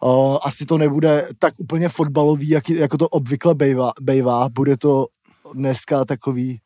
[0.00, 4.48] O, asi to nebude tak úplně fotbalový, jak, jako to obvykle bejvá, bejvá.
[4.48, 5.06] Bude to
[5.54, 6.60] dneska takový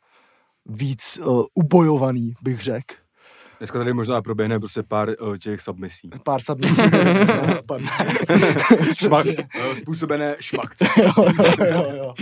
[0.67, 2.95] víc uh, ubojovaný, bych řekl.
[3.59, 6.11] Dneska tady možná proběhne prostě pár uh, těch submisí.
[6.25, 6.75] Pár submisí.
[8.95, 10.87] Šmak, uh, způsobené šmakce.
[11.02, 11.12] jo,
[11.71, 12.14] jo, jo.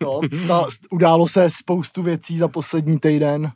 [0.00, 3.52] No, sta, událo se spoustu věcí za poslední týden.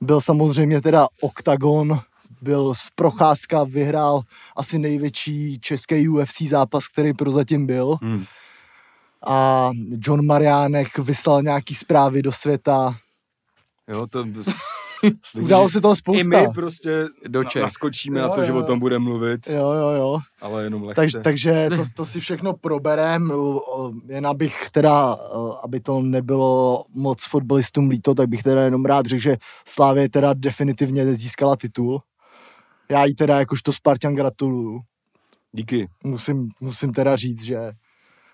[0.00, 2.00] Byl samozřejmě teda OKTAGON,
[2.42, 4.20] byl z Procházka, vyhrál
[4.56, 7.96] asi největší český UFC zápas, který prozatím byl.
[8.02, 8.24] Hmm.
[9.26, 12.96] A John Mariánek vyslal nějaký zprávy do světa.
[13.88, 14.24] Jo, to...
[15.42, 16.40] Událo se toho I spousta.
[16.40, 17.62] my prostě Do Čech.
[17.62, 18.58] naskočíme Jo, na to, že jo.
[18.58, 20.18] o tom budeme mluvit, Jo, jo, jo.
[20.40, 21.12] ale jenom lehce.
[21.12, 23.32] Tak, takže to, to si všechno proberem,
[24.08, 25.12] jen abych teda,
[25.62, 29.36] aby to nebylo moc fotbalistům líto, tak bych teda jenom rád řekl, že
[29.68, 32.02] Slávě teda definitivně získala titul.
[32.88, 34.80] Já jí teda jakožto Spartan gratuluju.
[35.52, 37.72] Díky, Musím, musím teda říct, že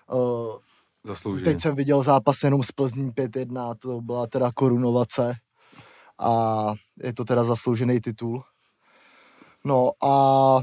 [0.09, 0.57] o,
[1.03, 1.43] zaslouženě.
[1.51, 5.35] teď jsem viděl zápas jenom z Plzní 5-1, to byla teda korunovace
[6.19, 8.43] a je to teda zasloužený titul.
[9.65, 10.59] No a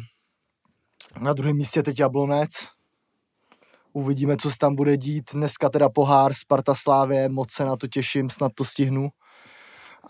[1.21, 2.51] na druhém místě teď Jablonec.
[3.93, 5.31] Uvidíme, co se tam bude dít.
[5.33, 9.09] Dneska teda pohár Sparta Slávě, moc se na to těším, snad to stihnu.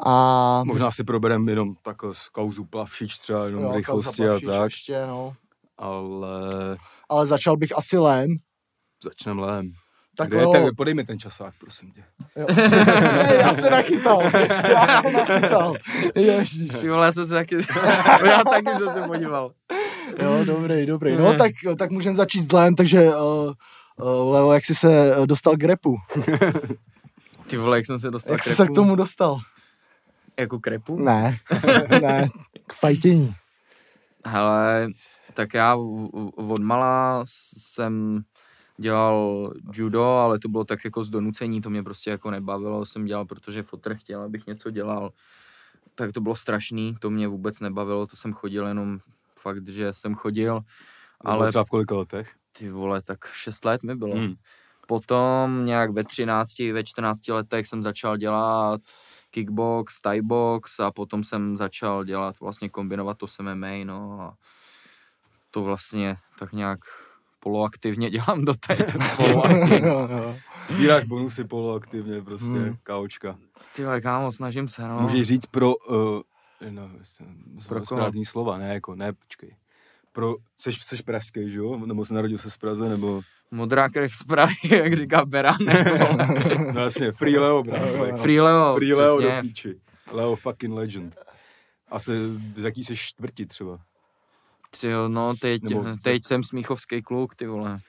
[0.07, 4.65] A Možná si probereme jenom takhle z kauzu plavšič, třeba jenom jo, rychlosti a tak,
[4.65, 5.35] Ještě, no.
[5.79, 6.77] ale
[7.09, 8.29] Ale začal bych asi lém.
[9.05, 9.73] začneme lém.
[10.17, 10.53] Tak Kde je jo.
[10.53, 12.05] ten, podej mi ten časák, prosím tě.
[12.37, 12.47] Jo.
[13.41, 14.23] já se nachytal.
[14.69, 15.75] Já se nachytal.
[16.15, 16.73] Ježíš.
[16.81, 17.57] Ty vole, já jsem se taky,
[18.27, 19.53] já taky jsem se podíval.
[20.23, 21.17] Jo, dobrý, dobrý.
[21.17, 23.53] No tak, tak můžeme začít s lém, takže uh,
[23.97, 25.97] uh, Leo, jak jsi se eh, dostal k repu?
[27.47, 29.39] Ty vole, jak jsem se dostal Jak k jsi se k tomu dostal?
[30.39, 30.99] Jako k repu?
[30.99, 31.39] Ne,
[32.01, 32.29] ne,
[32.67, 33.35] k fajtění.
[34.27, 34.89] Hele,
[35.35, 35.77] tak já
[36.37, 38.23] od mala jsem
[38.81, 43.05] dělal judo, ale to bylo tak jako z donucení, to mě prostě jako nebavilo, jsem
[43.05, 45.11] dělal, protože fotr chtěl, abych něco dělal.
[45.95, 48.99] Tak to bylo strašný, to mě vůbec nebavilo, to jsem chodil jenom
[49.41, 50.61] fakt, že jsem chodil,
[51.21, 52.35] Ale třeba v kolika letech?
[52.59, 54.17] ty vole, tak 6 let mi bylo.
[54.17, 54.35] Hmm.
[54.87, 58.81] Potom nějak ve 13, ve 14 letech jsem začal dělat
[59.31, 64.35] kickbox, thai box a potom jsem začal dělat, vlastně kombinovat to s MMA, no a
[65.51, 66.81] to vlastně tak nějak
[67.41, 68.81] poloaktivně dělám doteď.
[69.17, 69.91] poloaktivně.
[70.71, 72.77] Sbíráš bonusy poloaktivně, prostě, Hmm.
[72.83, 73.39] kaučka.
[73.77, 75.01] Ty vole, kámo, snažím se, no.
[75.01, 76.21] Můžeš říct pro, uh,
[76.71, 76.91] no,
[77.69, 79.57] Pro správný slova, ne, jako, ne, počkej.
[80.13, 81.87] Pro, seš, seš pražský, že jo?
[81.87, 85.87] Nebo se narodil se z Praze, nebo, Modrá krev z Prahy, jak říká Beránek.
[86.75, 88.17] no jasně, Free Leo, brácho.
[88.17, 89.81] Free Leo, Free Leo do píči.
[90.13, 91.17] Leo fucking legend.
[91.89, 92.13] Asi
[92.57, 93.79] z jaký jsi čtvrti třeba.
[94.81, 97.81] Ty jo, no teď, Nebo- teď jsem smíchovský kluk, ty vole.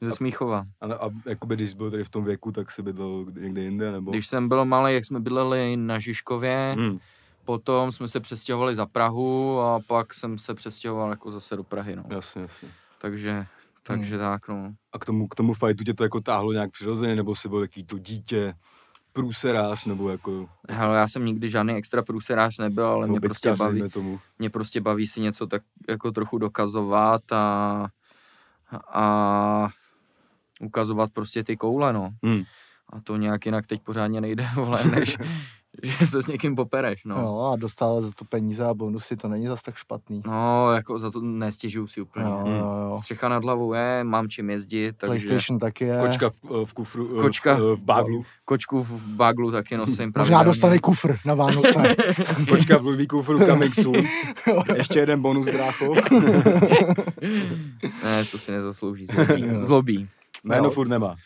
[0.00, 0.64] Ze Smíchova.
[0.80, 4.10] A, a jakoby, když byl tady v tom věku, tak si bydlel někde jinde, nebo?
[4.10, 6.98] Když jsem byl malý, jak jsme bydleli na Žižkově, Hmm.
[7.44, 11.96] potom jsme se přestěhovali za Prahu a pak jsem se přestěhoval jako zase do Prahy,
[11.96, 12.04] no.
[12.08, 12.68] Jasně, jasně.
[12.98, 13.46] Takže,
[13.82, 14.74] takže tak, no.
[14.92, 17.62] A k tomu, k tomu fightu tě to jako táhlo nějak přirozeně, nebo jsi byl
[17.62, 18.54] jaký to dítě,
[19.14, 23.58] průserář, nebo jako Hele, já jsem nikdy žádný extra průserář nebyl, ale mě prostě byťkař,
[23.58, 24.20] baví, tomu.
[24.38, 27.86] mě prostě baví si něco tak jako trochu dokazovat a,
[28.92, 29.68] a
[30.60, 32.10] ukazovat prostě ty koule, no.
[32.22, 32.42] Hmm.
[32.92, 35.16] A to nějak jinak teď pořádně nejde, vole, než
[35.82, 37.16] že se s někým popereš, no.
[37.18, 40.22] No a dostávat za to peníze a bonusy, to není zas tak špatný.
[40.26, 42.24] No, jako za to nestěžuju si úplně.
[42.24, 42.54] Jo, Hmm.
[42.54, 42.96] jo, jo.
[42.98, 45.98] Střecha nad hlavou je, mám čím jezdit, takže PlayStation taky je.
[46.00, 48.24] Kočka v, v kufru, eh, Kočka v, v báglu.
[48.44, 51.96] kočku v baglu taky nosím Možná dostane kufr na Vánoce.
[52.48, 54.04] Kočka v Louis kufru coming soon.
[54.76, 55.94] Ještě jeden bonus, brácho.
[58.04, 59.44] Ne, to si nezaslouží, zlobí.
[59.60, 60.08] zlobí.
[60.44, 60.70] Jméno No.
[60.70, 61.16] furt nemá.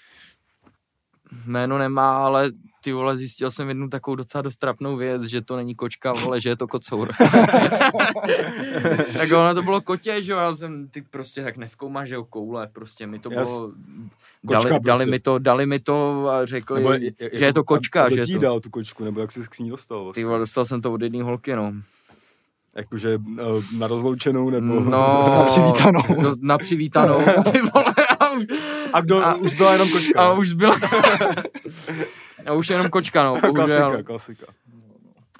[1.46, 5.56] Jméno nemá, ale ty vole, zjistil jsem jednu takovou docela dost trapnou věc, že to
[5.56, 7.10] není kočka, vole, že je to kocour.
[9.16, 12.24] tak ono to bylo kotě, že jo, já jsem ty prostě tak neskoumáš, že jo,
[12.24, 13.48] koule, prostě mi to Jas.
[13.48, 13.72] bylo,
[14.46, 15.10] Kočka dali, dali, prostě.
[15.10, 16.92] mi to, dali mi to a řekli, Nebo
[17.32, 19.40] že je to kočka, a, že je ti to, dal tu kočku, nebo jak jsi
[19.50, 20.26] k ní dostal ty vlastně?
[20.26, 21.72] vole, dostal jsem to od jedné holky, no.
[22.76, 23.42] Jakože eh,
[23.78, 24.80] na rozloučenou, nebo...
[24.80, 24.90] No,
[25.38, 26.00] Na přivítanou.
[26.40, 27.18] Na přivítanou,
[27.52, 27.94] ty vole,
[28.92, 30.20] a kdo, a- už byla jenom kočka.
[30.22, 30.76] a už byla,
[32.46, 34.46] a už jenom kočka, no, klasika, klasika.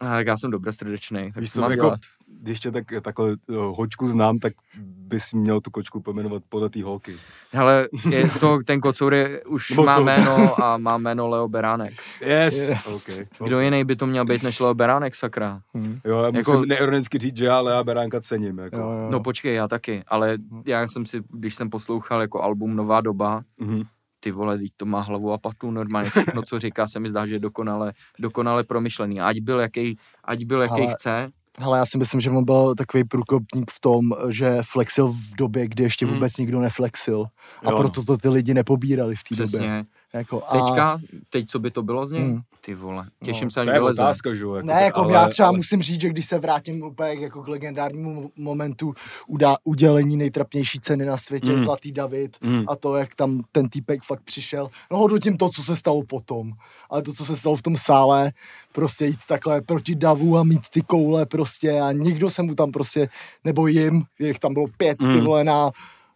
[0.01, 2.01] A tak já jsem dobře srdečný, tak Víš co jako, dělat?
[2.41, 4.53] Když tě tak, takhle uh, hočku znám, tak
[4.85, 7.17] bys měl tu kočku pojmenovat podle té holky.
[7.53, 10.03] Hele, je to, ten kocour je, už Nebo má to.
[10.05, 11.95] jméno a má jméno Leo Beránek.
[12.21, 12.87] Yes, Yes.
[13.09, 13.27] okay.
[13.45, 15.61] Kdo jiný by to měl být než Leo Beránek, sakra?
[16.05, 16.65] Jo, já musím Jako- jako...
[16.65, 18.59] neironicky říct, že já Lea Beránka cením.
[18.59, 18.77] Jako.
[18.77, 19.09] Jo, jo.
[19.11, 23.43] No počkej, já taky, ale já jsem si, když jsem poslouchal jako album Nová doba,
[23.59, 23.83] Mhm.
[24.21, 27.27] ty vole, teď to má hlavu a patu normálně, všechno, co říká, se mi zdá,
[27.27, 29.21] že je dokonale, dokonale promyšlený.
[29.21, 32.75] Ať byl jaký, ať byl jaký Ale- chce, Hele, já si myslím, že on byl
[32.75, 36.15] takový průkopník v tom, že flexil v době, kdy ještě Hmm.
[36.15, 37.25] vůbec nikdo neflexil.
[37.65, 37.77] A Jo.
[37.79, 39.85] proto to ty lidi pobírali v té době.
[40.13, 40.53] Jako, a...
[40.53, 42.23] Teďka, teď co by to bylo z něj?
[42.23, 42.41] Hmm.
[42.61, 44.03] Ty vole, těším No, se, až To je vyleze.
[44.03, 44.55] otázka, že jo.
[44.55, 47.43] Jako, Ne, jako ale, já třeba ale, musím říct, že když se vrátím úplně jako
[47.43, 48.95] k legendárnímu mo- momentu
[49.27, 51.59] udá, udělení nejtrapnější ceny na světě, Mm.
[51.61, 52.65] Zlatý David, Mm.
[52.69, 54.69] a to, jak tam ten týpek fakt přišel.
[54.91, 56.53] No hodnotím to, co se stalo potom.
[56.91, 58.33] Ale to, co se stalo v tom sále,
[58.73, 62.73] prostě jít takhle proti davu a mít ty koule prostě a nikdo se mu tam
[62.73, 63.09] prostě,
[63.45, 65.25] nebo jim, jich tam bylo pět, ty Mm.
[65.25, 65.71] vole, na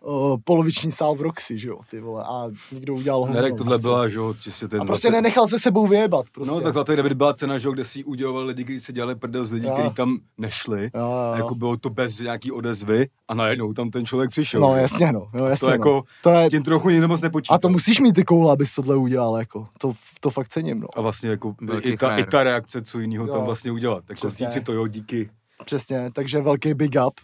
[0.04, 3.34] uh, poloviční sál v Roxy, že jo, ty vole, a nikdo udělal hovno.
[3.34, 3.82] Ne, tak tohle prostě.
[3.82, 4.82] byla, že jo, čistě ten...
[4.82, 6.54] A prostě zlatý- nenechal se sebou vyjebat, prostě.
[6.54, 9.14] No, tak Zlatý David byla cena, že jo, kde si udělovali lidi, kteří si dělali
[9.14, 10.90] prdel z lidí, kteří tam nešli.
[10.94, 11.34] Jo, jo, jo.
[11.36, 14.60] Jako bylo to bez nějaký odezvy a najednou tam ten člověk přišel.
[14.60, 16.02] No jasně, no, jo, jasně, To jako, no.
[16.22, 17.54] To je, s tím trochu nikdo moc nepočítal.
[17.54, 19.66] a to musíš mít ty koule, abys tohle udělal, jako.
[19.78, 20.88] To, to fakt cením, no.
[20.96, 24.04] A vlastně jako i ta, i ta reakce, co jiného tam vlastně udělat.
[24.08, 24.46] Jako Přesně.
[24.46, 25.30] říct si to jo, díky.
[25.64, 27.14] Přesně, takže velký big up.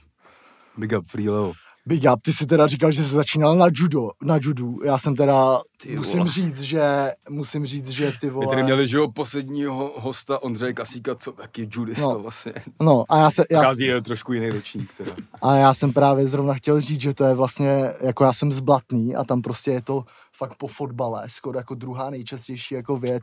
[0.76, 1.52] Big up, Free Leo.
[1.88, 4.78] Big up, ty jsi teda říkal, že jsi začínal na judo, na judu.
[4.84, 6.30] Já jsem teda, Ty musím vole.
[6.30, 8.46] říct, že, musím říct, že ty My vole...
[8.46, 12.18] tady měli, že jo, posledního hosta Ondřeje Kasíka, co taky judista No.
[12.18, 12.52] vlastně.
[12.82, 15.12] No a já, se, já, Každý je trošku jiný ročník teda.
[15.42, 19.14] a já jsem právě zrovna chtěl říct, že to je vlastně, jako já jsem zblatný
[19.16, 20.04] a tam prostě je to
[20.36, 23.22] fakt po fotbale, skoro jako druhá nejčastější jako věc,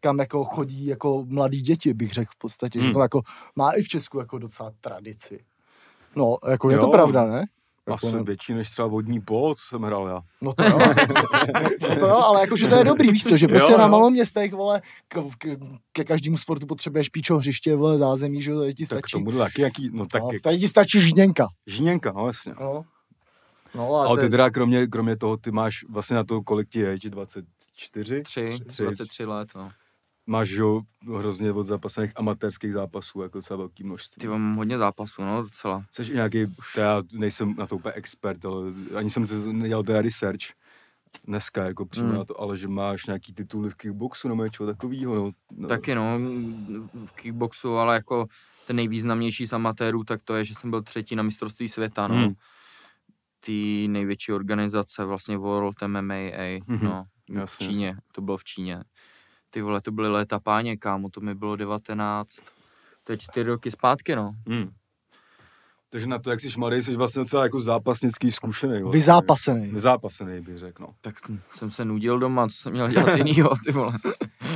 [0.00, 2.94] kam jako chodí jako mladí děti, bych řekl v podstatě, že Hmm.
[2.94, 3.22] to jako
[3.56, 5.40] má i v Česku jako docela tradici.
[6.16, 6.92] No, jako je to Jo.
[6.92, 7.44] pravda, ne?
[7.88, 10.20] Jako Asi ne- větší než třeba vodní polo, co jsem hrál já.
[10.40, 10.78] No to jo.
[11.80, 13.90] no to jo, ale jakože to je dobrý, víš co, že prostě Jo, na jo.
[13.90, 15.46] malom městech, vole, k, k,
[15.92, 19.12] ke každému sportu potřebuješ píčo hřiště, vole, zázemí, že jo, to ti Tak stačí.
[19.24, 21.48] tomu taky jaký, no tak no, jak, tady ti stačí žděnka.
[21.66, 22.54] žíněnka, no jasně.
[22.60, 22.84] No.
[23.74, 26.78] No a Ale ty teda kromě, kromě toho, ty máš vlastně na to, kolik ti
[26.80, 28.22] je, ti 24?
[28.22, 28.82] Tři, Tři.
[28.84, 29.70] 23 let, no.
[30.26, 30.80] Máš, jo,
[31.18, 34.20] hrozně od zapasených amatérských zápasů, jako docela velký množství.
[34.20, 35.84] Ty mám hodně zápasů, no, docela.
[35.90, 40.02] Jsi nějaký, to já nejsem na to úplně expert, ale ani jsem to nedělal teda
[40.02, 40.38] research
[41.26, 42.16] dneska, jako přímo Hmm.
[42.16, 45.30] na to, ale že máš nějaký tituly v kickboxu nebo něčeho takového, no.
[45.52, 45.68] no.
[45.68, 46.18] Taky no,
[47.06, 48.26] v kickboxu, ale jako
[48.66, 52.14] ten nejvýznamnější z amatérů, tak to je, že jsem byl třetí na mistrovství světa, no.
[52.14, 52.34] Hmm.
[53.40, 56.14] Ty největší organizace, vlastně World MMA,
[56.66, 56.84] Mhm.
[56.86, 58.82] no, v Jasně, Číně, to bylo v Číně.
[59.54, 62.28] Ty vole, to byly léta páně, kámo, to mi bylo 19,
[63.04, 64.32] to je čtyři roky zpátky, no.
[64.48, 64.70] Hmm.
[65.90, 68.72] Takže na to, jak jsi mladý, jsi vlastně docela jako zápasnický zkušený.
[68.82, 68.98] Vlastně.
[69.00, 69.66] Vyzápasený.
[69.70, 70.88] Vyzápasený, bych řekl, no.
[71.00, 71.14] Tak
[71.50, 73.98] jsem se nudil doma, co jsem měl dělat jinýho, ty vole.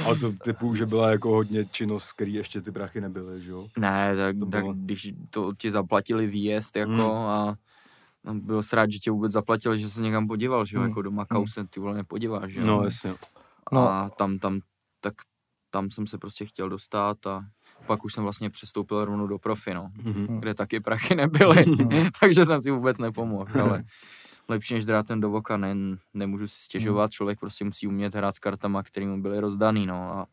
[0.05, 3.67] Ale to typu, že byla jako hodně činnost, který ještě ty prachy nebyly, že jo?
[3.79, 7.01] Ne, tak, To tak bylo- když to ti zaplatili výjezd, jako, Hmm.
[7.11, 7.55] a
[8.29, 10.89] a byl rád, že tě vůbec zaplatili, že se někam podíval, že jo, Hmm.
[10.91, 12.67] jako do Makau se ty vole nepodíváš, že jo.
[12.67, 13.15] No, jasně.
[13.73, 13.81] No.
[13.91, 14.61] A tam, tam,
[15.07, 15.15] tak
[15.71, 17.45] tam jsem se prostě chtěl dostat a
[17.87, 20.41] pak už jsem vlastně přestoupil rovnou do profi, no, Mhm.
[20.41, 21.65] kde taky prachy nebyly,
[22.21, 23.85] takže jsem si vůbec nepomohl, ale
[24.49, 25.75] lepší než drátem do voka, ne,
[26.15, 30.13] nemůžu si stěžovat, člověk prostě musí umět hrát s kartama, které mu byly rozdaný, no
[30.13, 30.27] a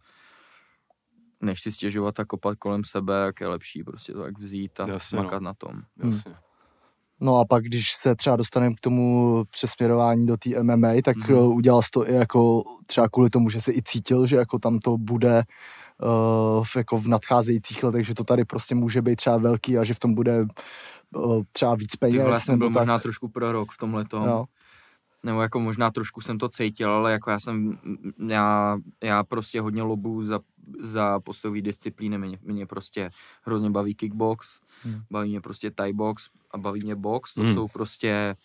[1.41, 4.87] než si stěžovat a kopat kolem sebe, jak je lepší prostě to tak vzít a
[4.87, 5.45] Jasně, makat no.
[5.45, 5.81] na tom.
[6.03, 6.35] Jasně.
[7.23, 11.55] No a pak, když se třeba dostaneme k tomu přesměrování do té MMA, tak mm-hmm.
[11.55, 14.79] udělal jsi to i jako třeba kvůli tomu, že si i cítil, že jako tam
[14.79, 15.43] to bude
[16.03, 19.83] uh, v, jako v nadcházejících letech, že to tady prostě může být třeba velký a
[19.83, 20.45] že v tom bude
[21.15, 22.15] uh, třeba víc peněz.
[22.15, 22.81] já jsem byl tak.
[22.81, 24.45] možná trošku prorok v tomhle Jo.
[25.23, 27.77] nebo jako možná trošku jsem to cítil, ale jako já jsem,
[28.27, 30.39] já, já prostě hodně lobu za,
[30.81, 33.09] za postojové disciplíny, mě, mě prostě
[33.43, 35.01] hrozně baví kickbox, Hmm.
[35.11, 37.53] baví mě prostě thai box a baví mě box, to Hmm.
[37.53, 38.35] jsou prostě,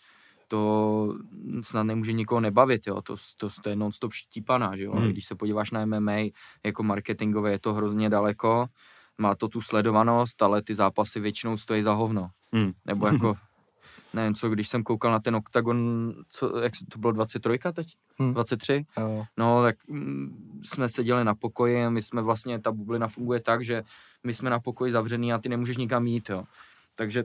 [0.47, 1.13] to
[1.61, 5.09] snad nemůže nikoho nebavit, jo, to, to, to je non-stop štípaná, že jo, Hmm.
[5.09, 6.17] když se podíváš na MMA,
[6.65, 8.65] jako marketingové je to hrozně daleko,
[9.17, 12.29] má to tu sledovanost, ale ty zápasy většinou stojí za hovno.
[12.53, 12.71] Hmm.
[12.85, 13.35] Nebo jako,
[14.13, 17.87] nevím co, když jsem koukal na ten OKTAGON, co, jak to bylo 23 teď?
[18.19, 18.33] Hmm.
[18.33, 18.85] 23?
[18.97, 19.25] Jo.
[19.37, 23.83] No, tak mm, jsme seděli na pokoji my jsme vlastně, ta bublina funguje tak, že
[24.23, 26.43] my jsme na pokoji zavřený a ty nemůžeš nikam jít, jo.
[26.95, 27.23] Takže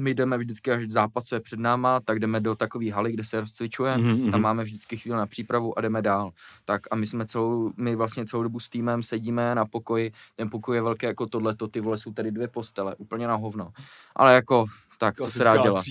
[0.00, 3.24] my jdeme vždycky, až zápas, co je před náma, tak jdeme do takové haly, kde
[3.24, 6.30] se rozcvičujeme, Mhm, tam máme vždycky chvíli na přípravu a jdeme dál.
[6.64, 10.50] Tak a my jsme celou, my vlastně celou dobu s týmem sedíme na pokoji, ten
[10.50, 13.70] pokoj je velký jako tohleto, ty vole jsou tady dvě postele, úplně na hovno.
[14.16, 14.66] Ale jako,
[14.98, 15.84] tak co se dá Klasická dělat.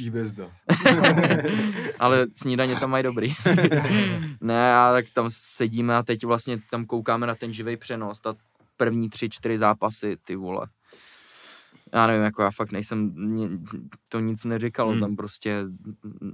[2.00, 3.34] Ale snídaně tam mají dobrý.
[4.42, 8.34] ne, a tak tam sedíme a teď vlastně tam koukáme na ten živý přenos, ta
[8.78, 10.68] první tři, čtyři zápasy, ty vole.
[11.94, 13.16] Já nevím, jako já fakt nejsem,
[14.10, 15.00] to nic neříkalo, Hmm.
[15.00, 15.64] tam prostě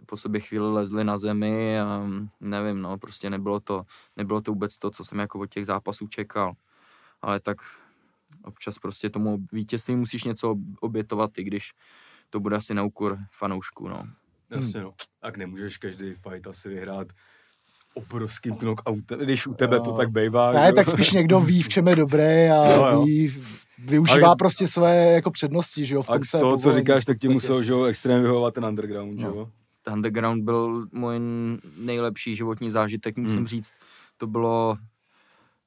[0.06, 2.04] po sobě chvíli lezli na zemi a
[2.40, 3.84] nevím, no, prostě nebylo to,
[4.18, 6.54] nebylo to vůbec to, co jsem jako od těch zápasů čekal.
[7.22, 7.58] Ale tak
[8.44, 11.72] občas prostě tomu vítězství musíš něco ob- obětovat, i když
[12.30, 14.04] to bude asi na úkor fanoušků, no.
[14.50, 14.94] Jasně no.
[15.20, 17.08] Tak nemůžeš každý fight asi vyhrát
[17.98, 20.52] obrovským knockoutem, když u tebe to tak bejvá.
[20.54, 23.04] Ne, že tak spíš někdo ví, v čem je dobrý a Jo, jo.
[23.06, 23.34] ví,
[23.80, 26.74] využívá Ale- prostě své jako přednosti, že jo, v A tom z se toho, co
[26.74, 29.30] říkáš, tak ti musel, že jo, extrémně vyhovovat ten underground, že No.
[29.34, 29.50] jo?
[29.94, 31.16] Underground byl můj
[31.78, 33.48] nejlepší životní zážitek, musím Hmm.
[33.48, 33.72] říct.
[34.18, 34.78] To bylo,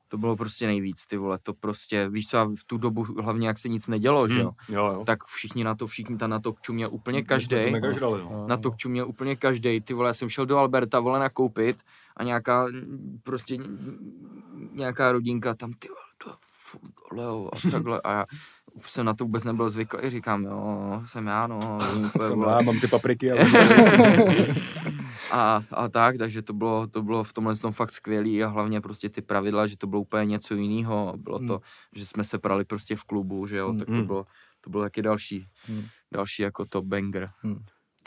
[0.09, 3.47] to bylo prostě nejvíc, ty vole, to prostě, víš co, a v tu dobu hlavně
[3.47, 5.03] jak se nic nedělo, že jo, Jo, jo.
[5.07, 7.57] tak všichni na to, všichni tam na to čuměl úplně každý.
[8.01, 8.45] no.
[8.49, 9.81] Na to čuměl úplně každý.
[9.81, 11.77] Ty vole, já jsem šel do Alberta, vole, nakoupit
[12.21, 12.67] a nějaká,
[13.23, 13.59] prostě
[14.73, 15.89] nějaká rodinka tam, ty
[16.25, 16.31] to
[17.13, 18.01] Leo, a takhle.
[18.05, 18.25] A já
[18.83, 21.79] jsem na to vůbec nebyl zvyklý, říkám, jo, jsem já, no.
[22.07, 23.41] úplně, Jsem já, mám ty papriky, ale...
[25.33, 28.81] a, a tak, takže to bylo, to bylo v tomhle tom fakt skvělý a hlavně
[28.81, 31.15] prostě ty pravidla, že to bylo úplně něco jiného.
[31.17, 31.59] Bylo to, Hmm.
[31.95, 33.79] že jsme se prali prostě v klubu, že jo, Hmm.
[33.79, 34.07] tak to Hmm.
[34.07, 34.27] bylo,
[34.61, 35.85] to bylo taky další, Hmm.
[36.13, 37.31] další jako top banger.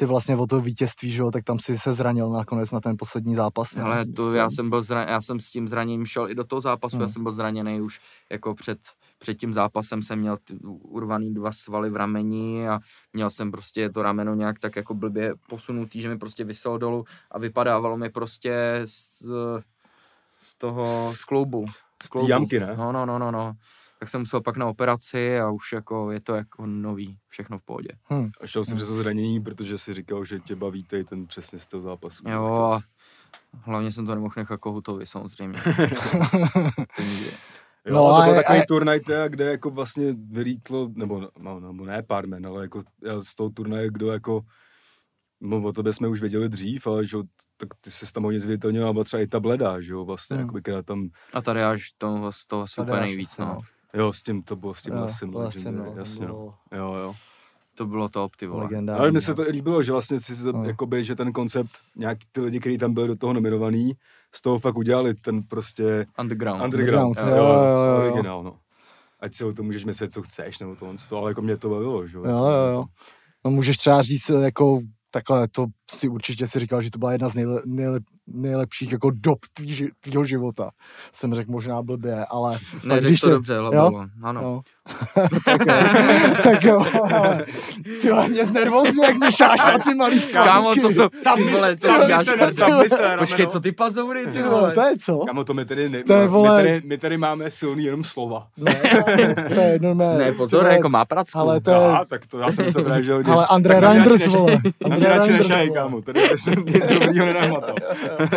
[0.03, 2.95] Ty vlastně o to vítězství, že jo, tak tam si se zranil nakonec na ten
[2.99, 3.75] poslední zápas.
[3.75, 3.83] ne?
[3.83, 6.61] Ale to já jsem byl zra, já jsem s tím zraněním šel i do toho
[6.61, 7.09] zápasu, já Hmm.
[7.09, 7.99] jsem byl zraněný už
[8.31, 8.79] jako před,
[9.19, 12.79] před tím zápasem jsem měl ty, urvaný dva svaly v rameni a
[13.13, 17.05] měl jsem prostě to rameno nějak tak jako blbě posunutý, že mi prostě vyselo dolů
[17.31, 19.21] a vypadávalo mi prostě z,
[20.39, 21.65] z toho, z kloubu.
[22.03, 22.29] Z kloubu.
[22.29, 22.75] jamky, ne?
[22.77, 23.53] No, no, no, no, no.
[24.03, 27.61] Tak jsem musel pak na operaci a už jako je to jako nový, všechno v
[27.63, 27.89] pohodě.
[28.41, 31.59] A šel jsem přes to zranění, protože si říkal, že tě baví tady ten přesně
[31.59, 32.23] z toho zápasu.
[32.27, 32.79] Jo, To- a
[33.61, 35.59] hlavně jsem to nemohl nechat Kohutovi samozřejmě.
[36.95, 37.31] to nikdy.
[37.85, 41.29] Jo, No no, to byl je- takový a- turnaj, teda, kde jako vlastně vylítlo, nebo,
[41.39, 44.41] no, nebo ne pár men, ale jako já z toho turnaje, kdo jako,
[45.41, 47.17] no o tebe jsme už věděli dřív, ale že
[47.57, 50.41] tak ty jsi tam hodně zviditelnil, a třeba i ta bleda, že jo, vlastně, Hmm.
[50.41, 50.47] hmm.
[50.47, 53.59] jakoby, která tam, A tady až to, z toho asi úplně nejvíc, asi, no.
[53.97, 56.33] Jo, s tím to bylo, s tím Jo, lesem, Lesem, no, jasně, no.
[56.33, 57.15] bylo jo, jo.
[57.75, 58.63] To bylo top, ty vole.
[58.63, 58.99] legendární.
[58.99, 59.35] Ale mně se no.
[59.35, 60.63] to i líbilo, že vlastně si, No.
[60.65, 63.93] jakoby, že ten koncept, nějaký ty lidi, kteří tam byli do toho nominovaný,
[64.35, 66.63] z toho fakt udělali ten prostě Underground.
[66.63, 68.11] underground, Underground, jo, jo, jo, jo.
[68.11, 68.57] originál, no.
[69.19, 71.69] Ať si o tom můžeš myslet, co chceš, nebo to, to ale jako mě to
[71.69, 72.85] bavilo, že Jo, jo, jo.
[73.45, 74.79] No můžeš třeba říct, jako
[75.11, 79.11] takhle, to si určitě si říkal, že to byla jedna z nejle, nejle, nejlepších jako
[79.13, 80.69] dob tvý, tvýho života.
[81.11, 82.57] Jsem řekl možná blbě, ale...
[82.83, 84.05] Ne, když to se- dobře, jo?
[84.23, 84.41] Ano.
[84.41, 84.61] Jo.
[85.45, 85.73] tak jo,
[86.43, 87.45] tak jo, ale
[88.01, 90.81] ty mě znervozně, jak myšáš na ty malý Kámo, svalíky.
[90.81, 94.31] to jsou, ty vole, to sami já se sami se Počkej, co ty pazoury, ty
[94.31, 95.19] Ty vole, to je co?
[95.19, 98.03] Kamo, to my tady, ne, To je, vole- my, tady, my tady máme silný jenom
[98.03, 98.47] slova.
[98.57, 98.75] Ne,
[99.55, 100.17] to je normálně.
[100.19, 101.39] Ne, ty pozor, jako má pracku.
[101.39, 103.33] Ale to je, Já, tak to já jsem se právě, že hodně...
[103.33, 104.57] ale André mě Reinders, vole.
[104.97, 105.82] Mě radši Reinders, vole.
[105.83, 107.75] Kámo, tady jsem nic dobrýho nenahmatal.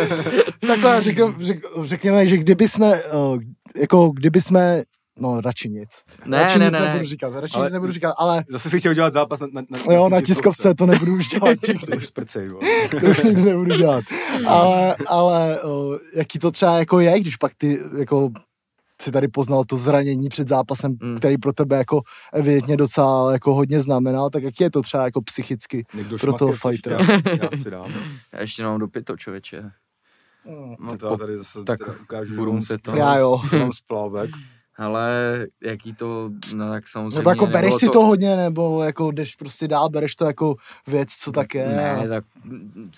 [0.67, 3.39] Takhle řekněme, řek, řekněme, že kdyby jsme, uh,
[3.75, 4.83] jako kdyby jsme,
[5.19, 5.89] no radši nic.
[6.25, 7.05] Ne, radši ne, nic ne, nebudu ne.
[7.05, 9.93] říkat, radši Ale- nic nebudu říkat, ale Zase si chtěl dělat zápas na, na, na,
[9.93, 10.73] jo, na tiskovce.
[10.75, 11.57] to nebudu už dělat,
[11.89, 12.59] To už zprcej, jo.
[13.01, 14.03] to už nebudu dělat.
[14.47, 18.29] Ale, ale uh, jaký to třeba jako je, když pak ty, jako
[19.01, 21.17] si tady poznal to zranění před zápasem, Mm.
[21.17, 22.01] který pro tebe jako
[22.33, 25.85] evidentně docela jako hodně znamenal, tak jak je to třeba jako psychicky?
[25.93, 26.97] Někdo Pro toho fightera.
[26.99, 27.91] Já, si- já si dám.
[28.33, 29.71] Já ještě mám do pito, člověče.
[30.79, 33.41] No Tak to po- tady zase tak teda ukážu, budu muset to- Já jo.
[33.59, 34.29] Mám splávek.
[34.77, 35.11] Ale
[35.63, 37.17] jaký to, no tak samozřejmě...
[37.17, 40.55] Nebo jako bereš si to hodně, nebo jako jdeš prostě dál, bereš to jako
[40.87, 41.67] věc, co tak je.
[41.67, 42.91] Ne, tak mm,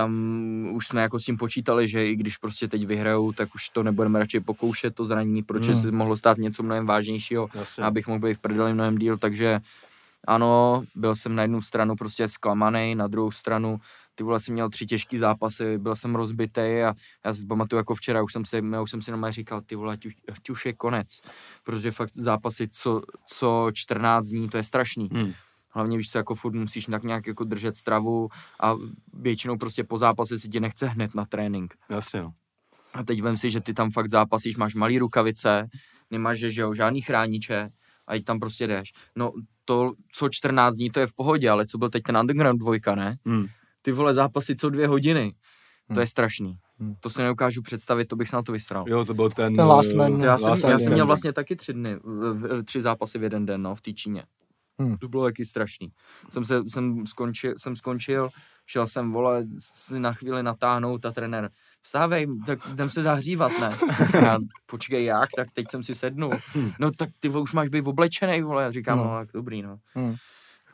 [0.00, 3.68] tam už jsme jako s tím počítali, že i když prostě teď vyhrajou, tak už
[3.68, 5.82] to nebudeme radši pokoušet to zranění, protože Hmm.
[5.82, 7.84] se mohlo stát něco mnohem vážnějšího, Jasně.
[7.84, 9.60] abych mohl být v prdeli mnohem díl, takže
[10.26, 13.80] ano, byl jsem na jednu stranu prostě zklamaný, na druhou stranu
[14.14, 17.94] ty vole jsem měl tři těžký zápasy, byl jsem rozbitý a já si pamatuju jako
[17.94, 19.98] včera, už jsem si, já už jsem si normálně říkal, ty vole,
[20.32, 21.20] ať už je konec,
[21.64, 25.08] protože fakt zápasy co, co 14 dní, to je strašný.
[25.12, 25.32] Hmm.
[25.70, 28.28] Hlavně víš co, jako furt musíš tak nějak jako držet stravu
[28.60, 28.74] a
[29.12, 31.74] většinou prostě po zápase si ti nechce hned na trénink.
[31.90, 32.32] Jasně, no.
[32.94, 35.68] A teď vem si, že ty tam fakt zápasíš, máš malý rukavice,
[36.10, 37.70] nemáš, že, že jo, žádný chrániče
[38.06, 38.92] a teď tam prostě jdeš.
[39.16, 39.32] No
[39.64, 42.94] to, co 14 dní, to je v pohodě, ale co byl teď ten Underground dvojka,
[42.94, 43.16] ne?
[43.26, 43.46] Hmm.
[43.82, 45.32] Ty vole zápasy co dvě hodiny.
[45.86, 46.00] To Hmm.
[46.00, 46.58] je strašný.
[46.78, 46.94] Hmm.
[47.00, 48.84] To si neukážu představit, to bych se na to vysral.
[48.88, 49.56] Jo, to byl ten...
[49.56, 50.26] Ten Last Man, eh.
[50.26, 51.96] Já jsem, Last já jsem měl vlastně taky tři dny,
[52.64, 54.24] tři zápasy v jeden den, no, v té Číně.
[54.80, 54.96] Hmm.
[54.98, 55.92] To bylo taky strašný.
[56.30, 58.28] Jsem, se, jsem, skončil, jsem skončil,
[58.66, 61.50] šel jsem, vole, si na chvíli natáhnout a trenér,
[61.82, 63.70] vstávej, tak jdem se zahřívat, ne?
[64.22, 65.28] Já, počkej, jak?
[65.36, 66.32] Tak teď jsem si sednul.
[66.78, 68.62] No tak ty vole, už máš být oblečený, vole.
[68.62, 69.04] Já říkám, No.
[69.04, 69.78] no, tak dobrý, no.
[69.94, 70.16] Hmm.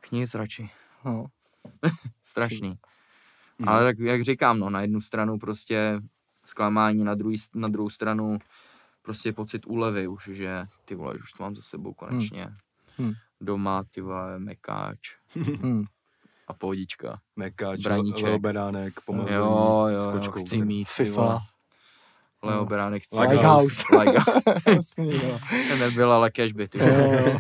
[0.01, 0.71] Tak nic radši.
[1.05, 1.27] No.
[2.23, 2.69] Strašný.
[3.59, 3.69] Hmm.
[3.69, 6.01] Ale tak, jak říkám, no, na jednu stranu prostě
[6.45, 8.39] zklamání, na, druhý, na druhou stranu
[9.03, 12.49] prostě pocit úlevy už, že ty vole, už to mám za sebou konečně.
[12.99, 13.13] Hmm.
[13.41, 14.99] Doma, ty vole, mekáč
[15.35, 15.85] Hmm.
[16.49, 17.19] a pohodička.
[17.37, 18.25] Mekáč, Braníček.
[18.25, 20.41] Leo Beránek, pomazlení Jo, jo, s jo, kočkou.
[20.41, 21.21] chci mít, FIFA.
[21.23, 21.41] vole.
[22.43, 22.67] Leo No.
[22.67, 23.43] Beránek chci Like mít.
[23.43, 23.83] House.
[23.99, 24.19] Like
[24.77, 25.31] Jasný, no.
[25.39, 25.79] House.
[25.79, 27.23] Nebyl, ale cashby, ty Jo, vole.
[27.33, 27.39] jo.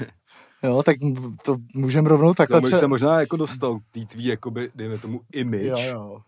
[0.70, 0.96] jo, tak
[1.44, 4.70] to můžeme rovnou takhle Tam bych pře- se možná jako dostal k té tvý, jakoby,
[4.74, 5.64] dejme tomu, image.
[5.64, 6.20] Jo, jo.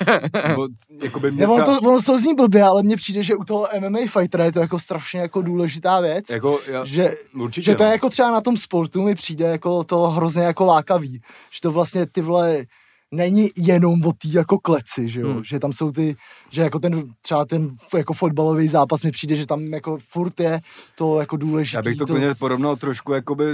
[0.48, 0.68] Nebo,
[1.02, 3.44] jakoby mě Nebo ono třeba, to, ono toho zní blbě, ale mně přijde, že u
[3.44, 6.30] toho MMA fightera je to jako strašně jako důležitá věc.
[6.30, 7.92] jako, já, že, určitě, že to je no.
[7.92, 11.12] jako třeba na tom sportu mi přijde jako to hrozně jako lákavý.
[11.50, 12.64] Že to vlastně ty vole
[13.10, 15.44] není jenom o té jako kleci, že jo, Hmm.
[15.44, 16.16] že tam jsou ty,
[16.50, 20.60] že jako ten, třeba ten jako fotbalový zápas mi přijde, že tam jako furt je
[20.94, 21.78] to jako důležité.
[21.78, 23.44] Já bych to klidně porovnal trošku jakoby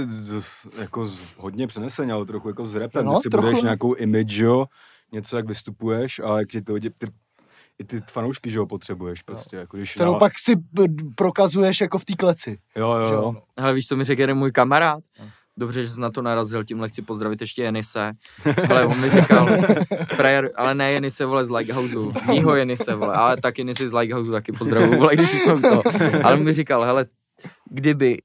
[0.77, 3.47] jako z, hodně přeneseně, ale trochu jako s repem, No, si trochu.
[3.47, 4.65] budeš nějakou image, jo,
[5.13, 7.07] něco jak vystupuješ a jak ti to lidi, ty,
[7.79, 9.93] i ty fanoušky, že jo, potřebuješ prostě, jako když...
[9.93, 10.83] kterou na- pak si b-
[11.15, 12.57] prokazuješ jako v té kleci.
[12.75, 13.13] Jo, jo, jo.
[13.13, 13.35] jo.
[13.57, 15.03] Ale víš, co mi řekl jeden můj kamarád?
[15.57, 18.11] Dobře, že jsi na to narazil, tímhle chci pozdravit ještě Jenise.
[18.69, 19.47] Ale on mi říkal,
[20.15, 22.13] frajer, ale ne Jenise, vole, z Lighthouseu.
[22.27, 25.83] Mýho Jenise, vole, ale tak Jenise z Lighthouseu taky pozdravuju, vole, když jsme u toho.
[26.23, 27.05] Ale on mi říkal, hele,
[27.69, 28.17] kdyby,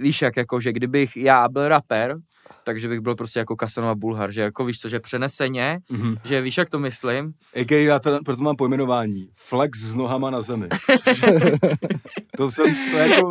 [0.00, 2.16] víš jak, jako, že kdybych já byl rapper,
[2.64, 6.16] takže bych byl prostě jako Kasanova Bulhar, že jako víš co, že přeneseně, Mhm.
[6.24, 9.28] že víš, jak to myslím, AK, já to, proto mám pojmenování.
[9.34, 10.68] Flex s nohama na zemi.
[12.36, 13.30] to jsem, to jako,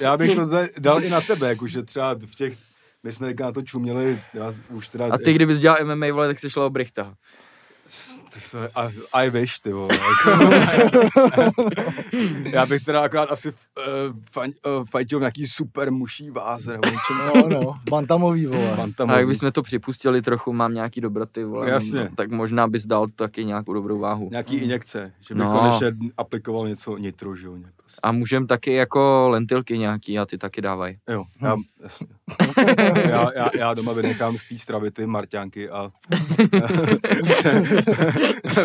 [0.00, 2.56] já bych to da- dal i na tebe, jakože třeba v těch,
[3.02, 5.06] my jsme na to čuměli, já už teda...
[5.10, 7.14] a ty kdybys dělal MMA, vole, tak se šlo o Brichta.
[8.76, 8.88] I,
[9.26, 9.88] I wish, ty vole.
[9.98, 10.50] Jako,
[12.52, 13.54] já bych teda akorát asi uh,
[14.32, 17.16] fan, uh, fajtil nějaký super muší váze nebo něčem.
[17.34, 18.72] No, no, bantamový, vole.
[18.76, 19.14] Bantamový.
[19.16, 22.00] A jak bychom to připustili trochu, mám nějaký dobroty, vole, Jasně.
[22.00, 24.28] no, tak možná bys dal taky nějakou dobrou váhu.
[24.30, 25.52] Nějaký injekce, že by No.
[25.52, 25.58] no.
[25.60, 27.56] konečně aplikoval něco nitro, že jo.
[27.56, 27.77] ně- Prostě.
[28.02, 30.98] A můžem taky jako lentilky nějaký a ty taky dávají.
[31.08, 32.06] Jo, já, jasně.
[33.08, 35.90] já, já, já doma vynechám z té stravy ty marťánky a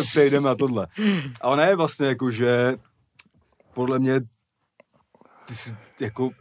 [0.02, 0.86] přejdeme na tohle.
[1.40, 2.76] Ale ne vlastně jako, že
[3.74, 4.20] podle mě
[5.44, 6.32] ty jsi jako, uh,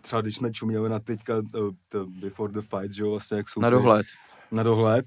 [0.00, 1.42] třeba když jsme čuměli na teďka uh,
[1.92, 4.06] the Before the Fight, že jo, vlastně jak jsou Na ty- dohled.
[4.50, 5.06] na dohled,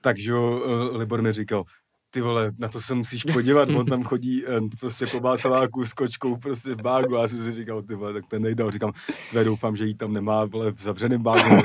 [0.00, 0.60] takže jo,
[0.90, 1.64] uh, Libor mi říkal,
[2.14, 5.92] ty vole, na to se musíš podívat, on tam chodí uh, prostě po básaláku s
[5.92, 8.92] kočkou prostě v bágu a já jsem si říkal, ty vole, tak ten nejde, říkám,
[9.30, 11.62] tvé doufám, že jí tam nemá, vole, v zavřeném bágu,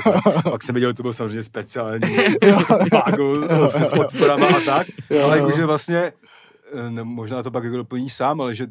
[0.50, 2.16] pak jsem viděl, to byl samozřejmě speciální
[2.92, 6.12] bágu prostě s podporama a tak, Jo, ale jakože vlastně,
[6.74, 8.66] eh, ne, možná to pak jako doplníš sám, ale že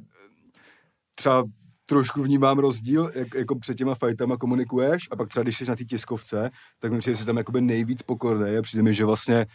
[1.16, 1.44] třeba
[1.86, 5.76] trošku vnímám rozdíl, jak jako před těma fightama komunikuješ a pak třeba když jsi na
[5.76, 9.06] té tiskovce, tak mi přijde, že jsi tam jakoby nejvíc pokorný a přijde mi, že
[9.06, 9.46] vlastně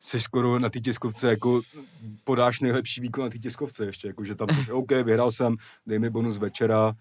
[0.00, 1.60] jsi skoro na té tiskovce jako
[2.24, 5.56] podáš nejlepší výkon na té tiskovce ještě, jako že tam jsi, OK, vyhrál jsem,
[5.86, 6.92] dej mi bonus večera,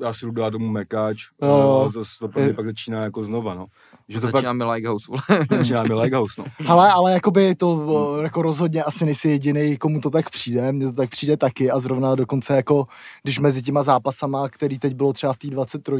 [0.00, 1.84] já si jdu dát domů mekáč, Jo.
[1.86, 3.66] a zase to Je- pak začíná jako znova, no.
[4.08, 5.44] Že to Začíná fakt mi Lighthouse, vole.
[5.58, 6.46] začíná mi Lighthouse, no.
[6.66, 10.72] Hele, ale jakoby to jako rozhodně asi nejsi jediný, komu to tak přijde.
[10.72, 12.86] Mně to tak přijde taky a zrovna dokonce jako,
[13.22, 15.92] když mezi těma zápasama, který teď bylo třeba v té 23,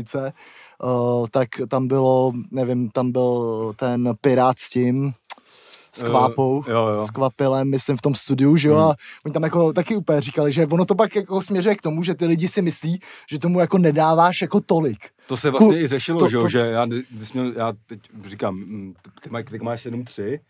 [0.82, 5.12] uh, tak tam bylo, nevím, tam byl ten Pirát s tím,
[5.94, 7.06] s Kvápou, jo, jo.
[7.06, 8.84] s Kvapilem, myslím, v tom studiu, že jo, Hmm.
[8.84, 12.02] a oni tam jako taky úplně říkali, že ono to pak jako směřuje k tomu,
[12.02, 14.98] že ty lidi si myslí, že tomu jako nedáváš jako tolik.
[15.26, 17.72] To se vlastně i řešilo, to- že, jo, to- že já, když jsi měl, já
[17.86, 20.40] teď říkám, mm, ty, má, ty máš 7-3,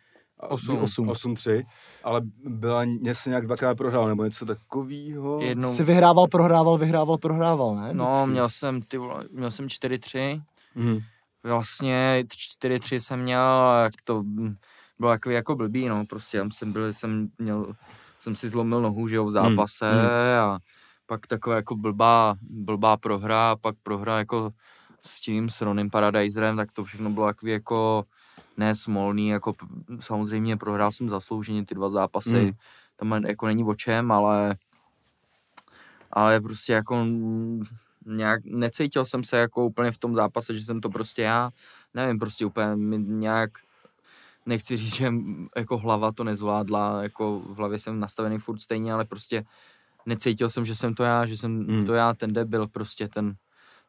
[0.40, 0.78] a- Osm.
[0.78, 1.08] Osm.
[1.08, 1.64] 8-3,
[2.04, 5.40] ale byla něco nějak dvakrát prohrál, nebo něco takového.
[5.42, 7.88] Jednou, Si vyhrával, prohrával, vyhrával, prohrával, ne?
[7.94, 8.30] no, Vždycky.
[8.30, 10.40] měl jsem, ty vole, měl jsem 4-3,
[10.74, 10.98] Mhm.
[11.44, 14.54] vlastně 4-3 jsem měl, jak to mm,
[14.98, 17.74] bylo takový jako blbý, no, prostě já jsem byl, jsem měl,
[18.18, 20.06] jsem si zlomil nohu, že jo, v zápase hmm.
[20.40, 20.58] a
[21.06, 24.50] pak taková jako blbá, blbá prohra, a pak prohra jako
[25.04, 28.04] s tím, s Ronym Paradizerem, tak to všechno bylo takový jako
[28.56, 29.66] nesmolný, jako p-
[30.00, 32.52] samozřejmě prohrál jsem zaslouženě ty dva zápasy, Hmm.
[32.96, 34.56] tam jako není o čem, ale
[36.10, 37.06] ale prostě jako
[38.06, 41.50] nějak necítil jsem se jako úplně v tom zápase, že jsem to prostě já,
[41.94, 43.50] nevím, prostě úplně nějak
[44.46, 45.12] nechci říct, že
[45.56, 49.44] jako hlava to nezvládla, jako v hlavě jsem nastavený furt stejně, ale prostě
[50.06, 51.86] necítil jsem, že jsem to já, že jsem Hmm.
[51.86, 53.34] to já, ten debil prostě, ten,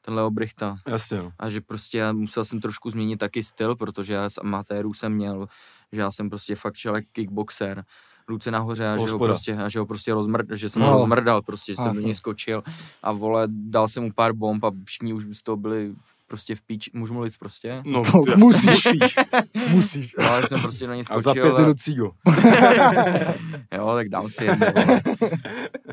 [0.01, 0.75] ten Leo Brichta.
[0.87, 1.31] Jasně, no.
[1.39, 5.13] A že prostě já musel jsem trošku změnit taky styl, protože já z amatérů jsem
[5.13, 5.47] měl,
[5.91, 7.83] že já jsem prostě fakt šel jak kickboxer,
[8.27, 10.87] ruce nahoře a že ho prostě, a že ho prostě rozmrd, že jsem No.
[10.87, 12.63] ho rozmrdal prostě, že jsem do něj skočil
[13.03, 15.95] a vole, dal jsem mu pár bomb a všichni už z toho byli
[16.27, 17.81] prostě v píči, můžu mluvit prostě?
[17.85, 18.43] No, To jasně.
[18.45, 18.83] musíš,
[19.69, 20.15] musíš.
[20.19, 21.21] No, ale jsem prostě na něj A skočil.
[21.23, 22.11] za pět minut cígo.
[23.77, 25.01] jo, tak dám si jedno, vole.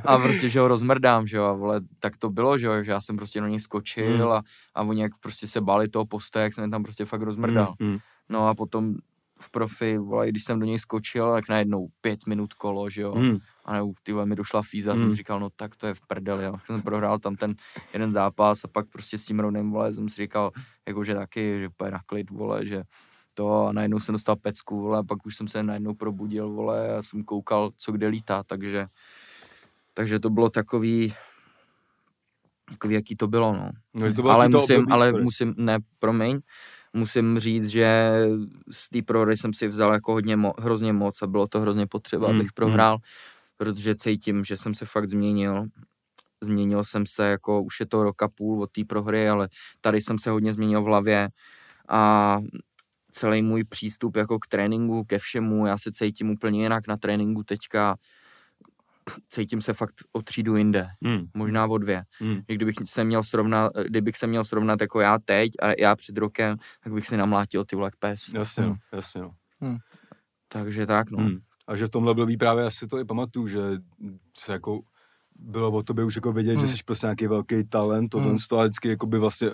[0.04, 2.90] A prostě, že ho rozmrdám, že jo, a vole, tak to bylo, že jo, že
[2.90, 4.28] já jsem prostě na něj skočil Hmm.
[4.32, 4.42] a,
[4.74, 7.74] a oni jak prostě se báli toho postoje, jak jsem je tam prostě fakt rozmrdal.
[7.78, 7.98] Mm, mm.
[8.28, 8.94] No a potom
[9.42, 13.14] v profi, vole, když jsem do něj skočil, tak najednou pět minut kolo, že jo.
[13.14, 13.38] Mm.
[13.64, 15.00] A ne, ty vole, mi došla fíza, Hmm.
[15.00, 16.54] jsem říkal, no tak to je v prdeli, jo.
[16.64, 17.54] Jsem prohrál tam ten
[17.92, 20.50] jeden zápas a pak prostě s tím Ronem, vole, jsem si říkal,
[20.88, 22.82] jakože taky, že úplně na klid, vole, že
[23.34, 26.96] to a najednou jsem dostal pecku, vole, a pak už jsem se najednou probudil, vole,
[26.96, 28.86] a jsem koukal, co kde lítá, takže,
[29.94, 31.14] takže to bylo takový,
[32.70, 35.24] takový, jaký to bylo, no No, že to bylo ale musím, období, ale sorry.
[35.24, 36.40] musím, ne, promiň,
[36.92, 38.12] musím říct, že
[38.70, 41.86] z té prohry jsem si vzal jako hodně mo- hrozně moc a bylo to hrozně
[41.86, 42.54] potřeba, Mm, abych mm.
[42.54, 42.98] prohrál,
[43.56, 45.66] protože cítím, že jsem se fakt změnil.
[46.42, 49.48] Změnil jsem se, jako už je to roka půl od té prohry, ale
[49.80, 51.28] tady jsem se hodně změnil v hlavě
[51.88, 52.38] a
[53.12, 57.42] celý můj přístup jako k tréninku, ke všemu, já se cítím úplně jinak na tréninku
[57.42, 57.96] teďka,
[59.28, 62.34] cítím se fakt o třídu jinde, Mm, možná o dvě mm.
[62.48, 66.16] že kdybych se měl srovnat, kdybych se měl srovnat jako já teď a já před
[66.18, 68.28] rokem, tak bych si namlátil ty vole jak pes.
[68.34, 69.30] Jasně, no, jasně, no.
[70.48, 71.18] Takže tak, no.
[71.18, 71.38] Hmm.
[71.68, 73.60] A že v tomhle období právě asi to i pamatuju, že
[74.38, 74.80] se jako
[75.42, 76.66] bylo o tobě už jako vědět, Hmm.
[76.66, 78.38] že jsi prostě nějaký velký talent, tohle Hmm.
[78.50, 78.58] hmm.
[78.58, 79.50] a vždycky jako by vlastně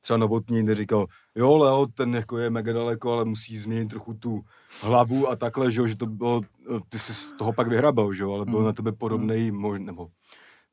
[0.00, 4.40] třeba novotný neříkal, jo Leo, ten jako je mega daleko, ale musí změnit trochu tu
[4.80, 6.40] hlavu a takhle, že, jo, že to bylo,
[6.88, 8.66] ty jsi z toho pak vyhrabal, že jo, ale byl Hmm.
[8.66, 10.08] na tebe podobný, možná, nebo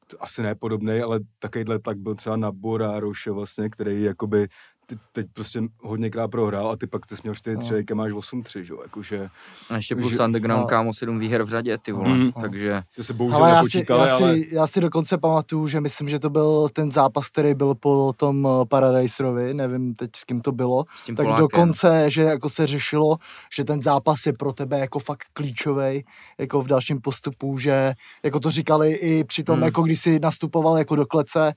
[0.07, 4.47] to asi ne podobný, ale takovýhle tak byl třeba na Bora Roše vlastně, který jakoby
[4.89, 7.83] ty teď prostě hodněkrát prohrál a ty pak ty jsi měl 4-3, No.
[7.89, 7.95] no.
[7.95, 9.29] máš 8-3, že jo, jakože
[9.69, 10.67] A ještě plus Že- underground, no.
[10.67, 12.09] kámo, sedm výher v řadě, ty vole.
[12.17, 12.31] Mm.
[12.41, 14.33] Takže ty se bohužel Ale já si, nepočítali, já, ale...
[14.35, 18.13] si, já si dokonce pamatuju, že myslím, že to byl ten zápas, který byl po
[18.17, 21.43] tom eh, Paradiserovi, nevím teď s kým to bylo, s tím tak Polákem.
[21.43, 23.17] dokonce, že jako se řešilo,
[23.55, 26.05] že ten zápas je pro tebe jako fakt klíčový,
[26.38, 29.63] jako v dalším postupu, že jako to říkali i při tom, Hmm.
[29.65, 31.53] jako když si nastupoval jako do klece,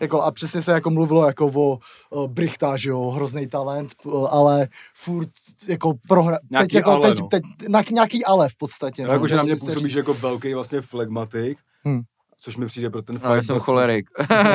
[0.00, 1.78] jako a přesně se jako mluvilo jako o,
[2.10, 2.28] o
[2.76, 3.94] Že jo, hrozný talent,
[4.30, 5.28] ale furt
[5.68, 6.38] jako prohra...
[6.50, 7.26] Nějaký teď, jako, ale, teď, no.
[7.26, 9.06] teď, na, nějaký ale v podstatě.
[9.06, 12.02] No, jakože na mě působíš jako velký vlastně flegmatik, Hmm.
[12.44, 14.06] Což mi přijde pro ten Ale já fight jsem vlastně- cholerik.
[14.44, 14.54] No,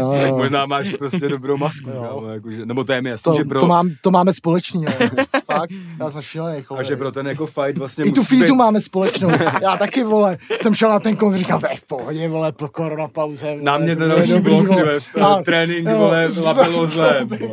[0.00, 0.36] no, Tak no.
[0.36, 2.02] možná máš prostě dobrou masku, Jo.
[2.08, 4.86] kámo, jakože, nebo to je mi jasný, To, že pro, to, mám, to máme společný,
[4.86, 5.10] ale
[5.52, 5.70] fakt,
[6.00, 6.88] já jsem šílený a cholerik.
[6.88, 9.30] že pro ten jako fight vlastně I tu musí fízu být, máme společnou.
[9.62, 13.08] Já taky, vole, jsem šel na ten koncert, říkal, ve v pohodě, vole, po korona
[13.08, 13.46] pauze.
[13.50, 14.84] Vole, na mě to ten další blok, ty vole.
[15.14, 17.52] ve, A- trénink, jo, vole, lapelo zlé, vole.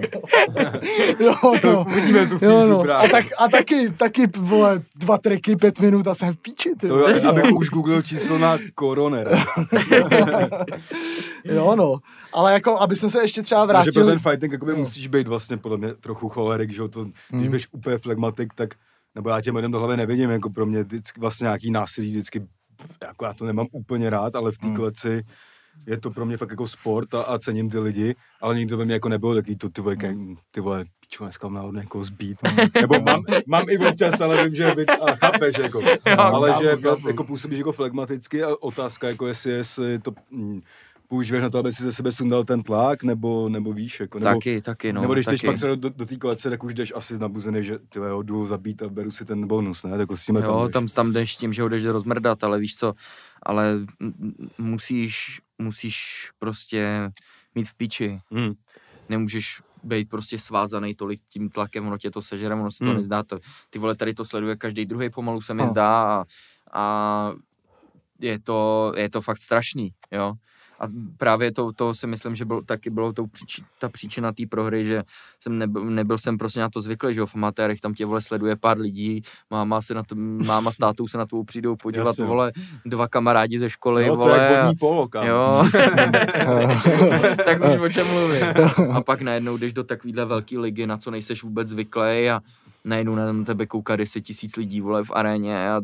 [1.19, 1.85] Jo, no.
[1.89, 2.79] Uvidíme tu Jo, fízu no.
[2.79, 3.09] A, právě.
[3.09, 6.87] tak, a taky, taky, vole, dva triky, pět minut a jsem v píči, ty.
[6.87, 9.39] To, abych už googlil číslo na koroner.
[11.43, 11.97] Jo, no.
[12.33, 14.19] Ale jako, aby jsme se ještě třeba Takže pro vrátili.
[14.21, 14.77] ten fighting jakoby Jo.
[14.77, 17.45] musíš být vlastně podle mě trochu cholerik, že to, když Hmm.
[17.47, 18.69] budeš úplně flegmatik, tak
[19.15, 22.47] nebo já těm lidem do hlavy nevidím, jako pro mě vždycky, vlastně nějaký násilí vždycky,
[23.03, 24.75] jako já to nemám úplně rád, ale v té Hmm.
[24.75, 25.23] kleci
[25.87, 28.77] je to pro mě fakt jako sport a, a cením ty lidi, ale nikdy to
[28.77, 30.35] ve mně jako nebylo takový to ty vole, mm.
[30.51, 32.37] ty vole, pičo, dneska mám náhodou někoho zbít.
[32.81, 35.81] Nebo mám, mám i občas, ale vím, že byt, a chápeš, jako,
[36.17, 40.61] ale že jako působíš jako flegmaticky a otázka, jako jestli, jestli to, mm,
[41.07, 44.31] používáš na to, aby si ze sebe sundal ten tlak, nebo, nebo víš, jako, nebo,
[44.31, 45.01] taky, taky, no.
[45.01, 47.79] nebo když jdeš pak třeba do, do té kolece, tak už jdeš asi nabuzený, že
[47.79, 49.97] ty ho jdu zabít a beru si ten bonus, ne?
[49.97, 50.73] Tak s tím Jo, jdeš.
[50.73, 52.93] tam, tam jdeš s tím, že ho jdeš rozmrdat, ale víš co,
[53.43, 53.79] ale
[54.57, 57.11] musíš, musíš prostě
[57.55, 58.19] mít v piči.
[58.31, 58.53] Hmm.
[59.09, 62.95] Nemůžeš být prostě svázaný tolik tím tlakem, ono tě to sežere, ono se to Hmm.
[62.95, 63.23] nezdá.
[63.23, 65.69] To, ty vole, tady to sleduje každý druhý pomalu se mi No.
[65.69, 66.25] zdá a,
[66.73, 67.33] a
[68.19, 70.33] je, to, je to fakt strašný, jo.
[70.79, 74.43] A právě to, to si myslím, že byl, taky bylo tou příči, ta příčina té
[74.49, 75.03] prohry, že
[75.39, 78.21] jsem nebyl, nebyl jsem prostě na to zvyklý, že jo, v amatérech tam tě vole
[78.21, 79.21] sleduje pár lidí,
[79.51, 80.15] máma, se na to,
[80.45, 82.25] máma s tátou se na to přijdou podívat, Jasně.
[82.25, 82.51] vole,
[82.85, 85.27] dva kamarádi ze školy, No, to vole, je jak a- vodní polo, kámo.
[85.27, 85.63] Jo,
[87.45, 88.43] tak víš, o čem mluvím.
[88.93, 92.41] A pak najednou jdeš do takovýhle velký ligy, na co nejseš vůbec zvyklý a
[92.85, 95.81] najednou na tebe kouká 10 tisíc lidí, vole, v aréně a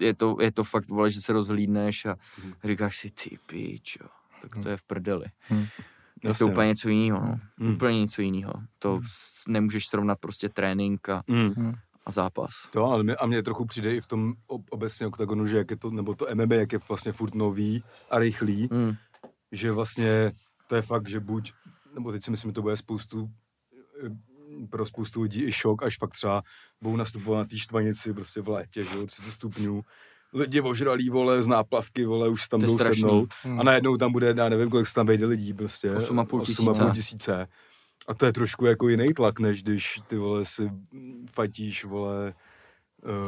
[0.00, 2.16] je to, je to fakt, vole, že se rozhlídneš a
[2.64, 4.04] říkáš si, ty pičo,
[4.42, 5.24] tak to je v prdeli.
[5.50, 6.52] Je to Jasně, no.
[6.52, 7.40] úplně něco jiného, no.
[7.58, 7.74] Hmm.
[7.74, 8.52] Úplně něco jiného.
[8.78, 11.74] To s- nemůžeš srovnat prostě trénink a, Mm.
[12.06, 12.50] a zápas.
[12.70, 15.70] To, ale mě, a mně trochu přijde i v tom ob, obecně oktagonu, že jak
[15.70, 18.94] je to, nebo to MMA, jak je vlastně furt nový a rychlý, Mm.
[19.52, 20.32] že vlastně
[20.68, 21.52] to je fakt, že buď,
[21.94, 23.30] nebo teď si myslím, že to bude spoustu,
[24.06, 24.08] eh,
[24.70, 26.42] pro spoustu lidí i šok, až fakt třeba
[26.82, 29.82] budou nastupovat na té štvanici prostě v létě, že jo, 30 stupňů,
[30.32, 33.60] lidi ožralí, vole, z náplavky, vole, už tam jdou sednout Hmm.
[33.60, 35.94] a najednou tam bude, já nevím, kolik se tam vejde lidí, prostě.
[35.94, 36.90] 8,5 8,5 tisíce.
[36.94, 37.46] tisíce.
[38.08, 40.70] A to je trošku jako jiný tlak, než když ty vole si
[41.32, 42.34] fatíš, vole,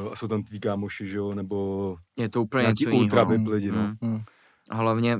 [0.04, 2.98] uh, a jsou tam tví kámoši, že jo, nebo Je to úplně něco jiného.
[3.02, 3.24] ultra.
[3.24, 3.78] VIP lidi, no.
[3.82, 3.96] Mm.
[4.02, 4.22] Hmm.
[4.70, 5.18] A hlavně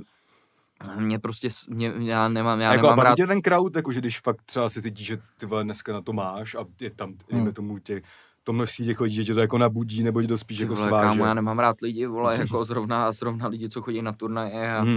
[0.99, 4.20] mě prostě, mě, já nemám, já jako nemám a rád ten crowd, jako že když
[4.20, 7.53] fakt třeba si cítíš, že ty vole dneska na to máš a je tam, Hmm.
[7.53, 8.03] tomu tě,
[8.45, 10.74] to množství těch lidí, že tě to jako nabudí, nebo tě to spíš Ty jako
[10.74, 11.05] vole, sváže.
[11.07, 14.81] kámo, já nemám rád lidi, vole, jako zrovna, zrovna lidi, co chodí na turnaje a
[14.81, 14.95] Hmm.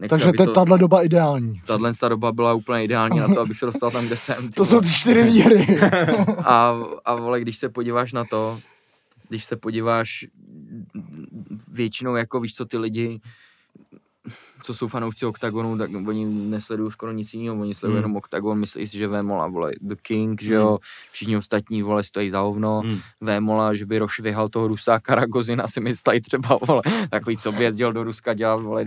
[0.00, 1.60] nechci, Takže aby to je to, tahle doba ideální.
[1.66, 4.48] tahle ta doba byla úplně ideální na to, abych se dostal tam, kde jsem.
[4.48, 5.80] ty To jsou ty čtyři výhry.
[6.44, 6.74] A,
[7.04, 8.60] a vole, když se podíváš na to,
[9.28, 10.26] když se podíváš
[11.68, 13.20] většinou, jako víš co, ty lidi,
[14.64, 18.02] co jsou fanoušci OKTAGONu, tak oni nesledují skoro nic jiného, oni sledují Hmm.
[18.02, 20.78] jenom OKTAGON, myslí si, že Vémola, vole, The King, že jo,
[21.12, 22.98] všichni ostatní, vole, stojí za hovno, Hmm.
[23.20, 27.92] Vémola, že by rošvihal toho Rusáka Ragozina, si myslí třeba, vole, takový, co by jezdil
[27.92, 28.84] do Ruska, dělal, vole,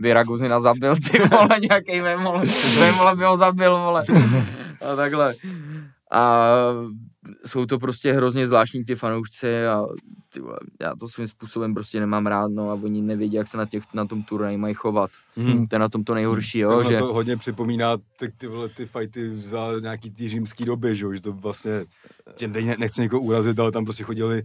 [0.00, 2.42] by Ragozina zabil, ty vole, nějaký Vémola,
[2.78, 4.04] Vémola by ho zabil, vole,
[4.90, 5.34] a takhle.
[6.10, 6.48] A
[7.46, 9.86] jsou to prostě hrozně zvláštní ty fanoušci a
[10.32, 13.56] ty vole, já to svým způsobem prostě nemám rád, no a oni nevědí, jak se
[13.56, 15.10] na, těch, na tom turnaji mají chovat.
[15.36, 15.66] Hmm.
[15.66, 16.98] To je na tom to nejhorší, Jo, že...
[16.98, 21.12] to hodně připomíná ty, ty, vole, ty fighty za nějaký ty římský doby, že, jo,
[21.12, 21.84] že to vlastně,
[22.40, 24.42] že ne- nechci někoho urazit, ale tam prostě chodili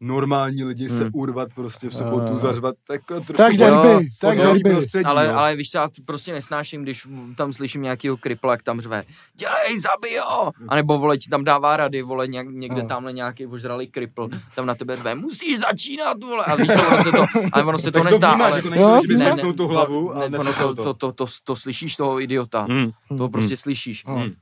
[0.00, 1.10] normální lidi se Hmm.
[1.14, 2.38] urvat prostě v sobotu, Eh.
[2.38, 4.76] zařvat, tak trošku Tak Jo, derby, tak fotbalový derby.
[4.76, 5.38] prostředí, Ale, no.
[5.38, 9.78] ale víš, co, já prostě nesnáším, když tam slyším nějakýho kripla, jak tam řve, dělej,
[9.78, 10.52] zabij ho!
[10.68, 12.88] A nebo vole, ti tam dává rady, vole, něk, někde No.
[12.88, 17.04] tamhle nějaký ožralý kripl, tam na tebe řve, musíš začínat, vole, a víš co, ono
[17.04, 18.56] se to, ale ono se to tak nezdá, ale...
[18.56, 21.12] jako to, že bys ne, zvednul tu hlavu a ne, ono neslyšel to, to, to,
[21.12, 22.90] to, to, slyšíš toho idiota, Hmm.
[23.18, 24.04] to prostě slyšíš.
[24.06, 24.32] Hmm.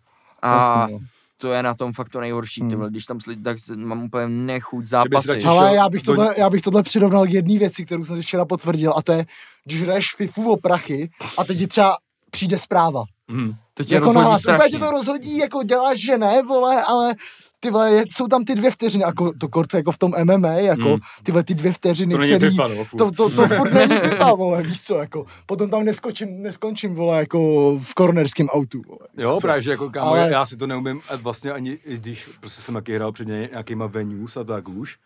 [0.43, 1.01] A Jasně, no.
[1.41, 2.77] To je na tom fakt to nejhorší, ty Hmm.
[2.77, 5.41] vole, když tam slyším, tak mám úplně nechuť radši zápasy.
[5.41, 8.17] šel Ale já bych, do- tohle, já bych tohle přirovnal k jedné věci, kterou jsem
[8.17, 9.25] si včera potvrdil, a to je,
[9.65, 11.97] když hraješ FIFU o prachy a teď ti třeba
[12.31, 13.05] přijde zpráva.
[13.29, 13.55] Hmm.
[13.75, 14.79] To tě Jako rozhodí nahlas, úplně strašně.
[14.79, 17.15] tě to rozhodí, jako děláš, že ne, vole, ale
[17.61, 20.49] ty vole, je- jsou tam ty dvě vteřiny, jako to kort jako v tom MMA,
[20.53, 22.99] jako ty vole, ty dvě vteřiny, To který, no, furt.
[22.99, 27.19] to, to, to furt není FIFA, vole, víš co, jako, potom tam neskočím, neskončím, vole,
[27.19, 27.39] jako
[27.83, 29.41] v kornerském autu, vole, Jo, co.
[29.41, 32.75] právě, že jako kámo, Ale- já si to neumím a vlastně ani, když prostě jsem
[32.75, 34.97] taky hrál před ně- nějakýma venues a tak už,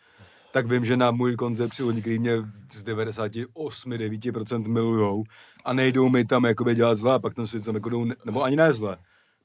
[0.53, 2.33] tak vím, že na můj koncept při který mě
[2.73, 5.25] z 98-9% milujou
[5.65, 8.15] a nejdou mi tam jakoby dělat zle, a pak tam si tam jako jdou, ne-
[8.25, 8.97] nebo ani ne zle,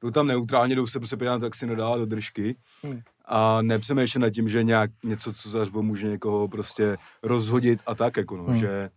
[0.02, 3.02] jdou tam neutrálně, jdou se prostě podívat tak si nedá do držky Hmm.
[3.26, 8.18] a nepřemýšlím nad tím, že nějak něco, co zařvo, může někoho prostě rozhodit a tak,
[8.18, 8.60] jako no, Hmm.
[8.60, 8.89] že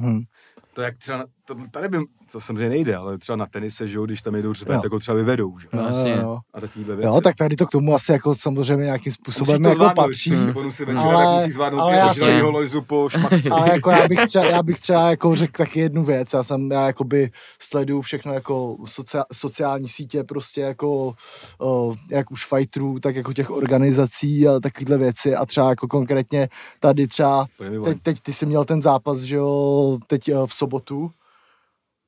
[0.00, 0.24] Hm.
[0.72, 1.98] to jak třeba, to tady by,
[2.32, 4.80] to samozřejmě nejde, ale třeba na tenise, že jo, když tam jedou řvet, Jo.
[4.82, 6.10] tak ho třeba vyvedou, že jo, No, jasně.
[6.22, 6.38] jo.
[6.54, 7.14] a takovýhle věci.
[7.14, 10.30] Jo, tak tady to k tomu asi jako samozřejmě nějakým způsobem Musíš to jako patří.
[10.52, 13.08] bonusy večer, Ale- tak musíš zvládnout ale zažraného lojzu po.
[13.50, 16.70] Ale jako já bych třeba, já bych třeba jako řekl taky jednu věc, já jsem,
[16.72, 21.14] já jakoby sleduju všechno jako socia, sociální sítě prostě jako,
[21.60, 26.48] o, jak už fighterů, tak jako těch organizací a takovýhle věci a třeba jako konkrétně
[26.80, 27.46] tady třeba,
[27.84, 31.10] teď, teď ty jsi měl ten zápas, že jo, teď v sobotu,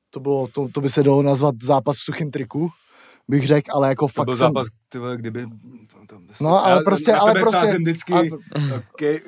[0.09, 2.69] to, bylo, to, to by se dalo nazvat zápas v suchým triku,
[3.27, 5.45] bych řekl, ale jako To fakt byl jsem, zápas, ty vole, kdyby...
[5.45, 8.27] To, to, No, ale prostě- na ale prostě- vždycky, ale-
[8.93, 9.19] okay,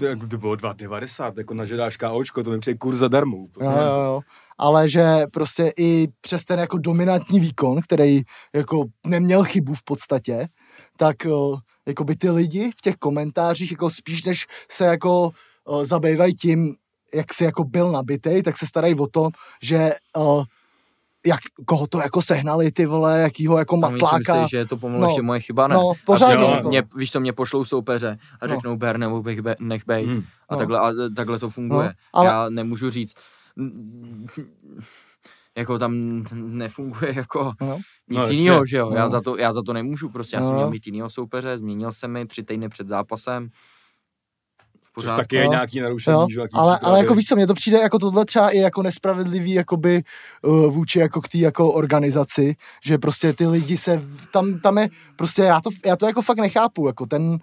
[0.00, 3.36] to, jak to bylo 2,90, jako nažedáš KOčko, to mi přijde kurz zadarmo.
[3.36, 4.20] Jo, jo, jo.
[4.58, 8.22] Ale že prostě i přes ten jako dominantní výkon, který
[8.54, 10.48] jako neměl chybu v podstatě,
[10.96, 11.58] tak uh,
[11.88, 15.30] jako by ty lidi v těch komentářích jako spíš než se jako
[15.68, 16.74] uh, zabývají tím,
[17.14, 19.28] jak si jako byl nabitej, tak se starají o to,
[19.62, 20.44] že uh,
[21.26, 24.34] jak, koho to jako sehnali ty vole, jakýho jako A oni si matláka.
[24.34, 25.74] myslí, že je to pomalu No, ještě moje chyba, ne?
[25.74, 26.68] no, a pořádně, třeba jako.
[26.68, 28.48] mě, víš co, mě pošlou soupeře a No.
[28.48, 30.06] řeknou ber nebo bych be, nech bej.
[30.06, 30.22] Hmm.
[30.48, 30.58] A, No.
[30.58, 31.86] takhle, a takhle to funguje.
[31.86, 33.14] No, ale- Já nemůžu říct,
[35.56, 37.76] jako tam nefunguje jako No.
[38.08, 38.90] nic No, jiného, že jo?
[38.94, 39.10] Já, No.
[39.10, 40.56] za to, já za to nemůžu, prostě já jsem No.
[40.56, 43.48] měl mít jinýho soupeře, změnil jsem mi tři týdny před zápasem.
[44.98, 45.20] V Což pořádku.
[45.22, 46.40] taky je nějaký narušení, Jo, že?
[46.40, 46.80] ale, příklady.
[46.82, 50.02] ale jako víš co, mně to přijde jako tohle třeba i jako nespravedlivý jakoby
[50.42, 54.88] uh, vůči jako k té jako organizaci, že prostě ty lidi se, tam, tam je
[55.16, 57.38] prostě, já to, já to jako fakt nechápu, jako ten,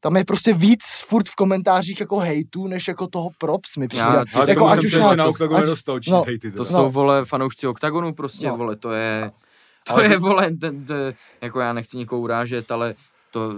[0.00, 4.04] tam je prostě víc furt v komentářích jako hejtu, než jako toho props mi přijde.
[4.04, 6.50] Já- Ale jako ať jsem už na, na Octagonu ať- nedostal, číst no, hejty.
[6.52, 6.58] To.
[6.58, 6.64] No.
[6.64, 8.56] jsou, vole, fanoušci OKTAGONu prostě, No.
[8.56, 9.30] vole, to je,
[9.86, 12.94] to Ale je, vole, ten, ten, jako já nechci nikoho urážet, ale
[13.30, 13.52] to,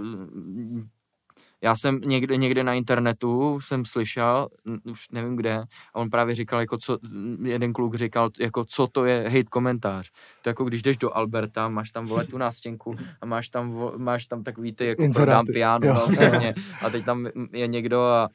[1.65, 4.47] já jsem někde, někde na internetu jsem slyšel,
[4.83, 5.55] už nevím kde,
[5.93, 6.97] a on právě říkal, jako co,
[7.43, 10.11] jeden kluk říkal, jako co to je hate komentář.
[10.41, 14.25] To jako když jdeš do Alberta, máš tam, vole, tu nástěnku a máš tam, máš
[14.25, 15.25] tam takový ty, jako Inzeráty.
[15.25, 16.53] prodám piano, no, přesně.
[16.81, 18.29] A teď tam je někdo a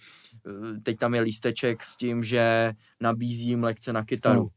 [0.47, 4.41] eh, teď tam je lísteček s tím, že nabízím lekce na kytaru.
[4.43, 4.49] No.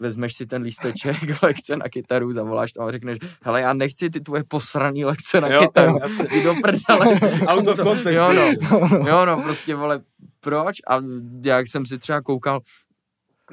[0.00, 4.20] Vezmeš si ten lísteček, lekce na kytaru, zavoláš tam a řekneš, hele, já nechci ty
[4.20, 5.98] tvoje posraný lekce na Jo, kytaru,
[6.30, 7.20] jdi do prdele.
[7.46, 8.16] Out of context.
[8.16, 8.98] Jo, no.
[9.08, 10.00] Jo, no, prostě, vole,
[10.40, 10.76] proč?
[10.88, 11.00] A
[11.44, 12.60] jak jsem si třeba koukal,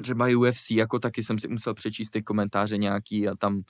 [0.02, 3.62] třeba UFC, jako taky jsem si musel přečíst ty komentáře nějaký a tam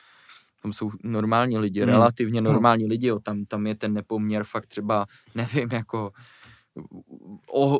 [0.63, 1.91] tam jsou normální lidi, Hmm.
[1.91, 3.19] relativně normální lidi, jo.
[3.19, 6.11] Tam, tam je ten nepoměr fakt třeba, nevím, jako
[7.53, 7.79] o,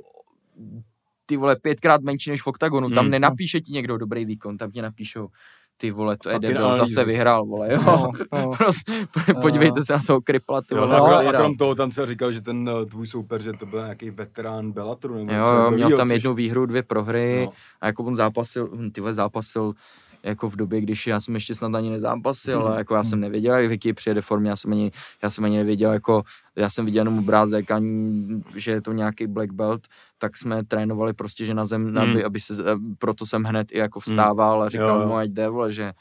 [1.27, 3.11] ty vole, pětkrát menší než v OKTAGONu, tam Hmm.
[3.11, 5.29] nenapíše ti někdo dobrý výkon, tam ti napíšou,
[5.77, 7.83] ty vole, to je debil, zase vyhrál, vole, jo.
[7.87, 8.53] No, no.
[8.59, 8.93] Prostě,
[9.41, 12.07] podívejte se na toho kripla, ty vole, a, jak krom, a krom toho tam se
[12.07, 15.15] říkal, že ten eh, tvůj soupeř, že to byl nějaký veterán Bellatoru.
[15.15, 17.53] Nebo Jo, jo, měl tam jednu výhru, dvě prohry No.
[17.81, 19.73] a jako on zápasil, hm, ty vole, zápasil
[20.27, 22.67] jako v době, když já jsem ještě snad ani nezápasil, Mhm.
[22.69, 24.91] ale jako já jsem nevěděl, jak jaký přijede formě, já jsem ani,
[25.23, 26.23] já jsem ani nevěděl, jako
[26.57, 29.83] já jsem viděl jenom obrázek, ani, že je to nějaký black belt,
[30.19, 31.99] tak jsme trénovali prostě, že na zem, Mhm.
[31.99, 35.31] aby, aby se, eh, proto jsem hned i jako vstával a říkal Jo, mu, ať
[35.31, 35.93] jde, vole, že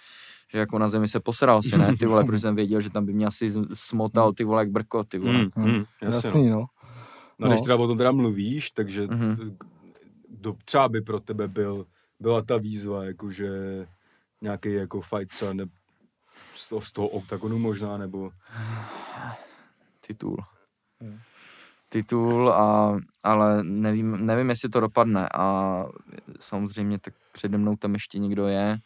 [0.53, 3.05] že jako na zemi se posral si, ne, ty vole, protože jsem věděl, že tam
[3.05, 5.33] by mě asi smotal, ty vole, jak brko, ty vole.
[5.33, 6.15] Hmm, hmm, jasně, no.
[6.15, 6.65] Jasný, no.
[7.39, 7.65] No, když No.
[7.65, 9.35] teda o tom teda mluvíš, takže Mhm.
[9.35, 9.65] t-
[10.29, 11.85] do, třeba by pro tebe byl,
[12.19, 13.49] byla ta výzva, jakože
[14.41, 15.65] nějaký jako fight třeba ne,
[16.55, 18.31] z toho, z toho oktagonu možná, nebo
[20.07, 20.37] titul.
[21.01, 21.19] Hmm.
[21.89, 25.85] Titul, a, ale nevím, nevím, jestli to dopadne a
[26.39, 28.79] samozřejmě tak přede mnou tam ještě někdo je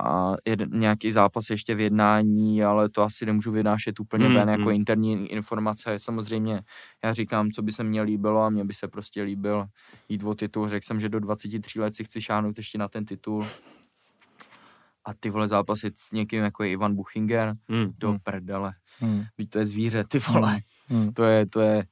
[0.00, 4.48] a jeden, nějaký zápas ještě v jednání, ale to asi nemůžu vynášet úplně Hmm, ven
[4.48, 4.72] jako hmm.
[4.72, 5.98] interní informace.
[5.98, 6.60] Samozřejmě
[7.04, 9.66] já říkám, co by se mně líbilo a mně by se prostě líbil
[10.08, 10.68] jít o titul.
[10.68, 13.46] Řekl jsem, že do 23 let si chci šáhnout ještě na ten titul.
[15.06, 17.92] A ty vole zápasit s někým jako je Ivan Buchinger, hmm.
[17.98, 18.18] do Hmm.
[18.22, 18.72] prdele.
[19.00, 19.24] Hmm.
[19.38, 20.60] Víš, to je zvíře, ty vole.
[20.88, 21.12] Hmm.
[21.12, 21.84] To je, to je,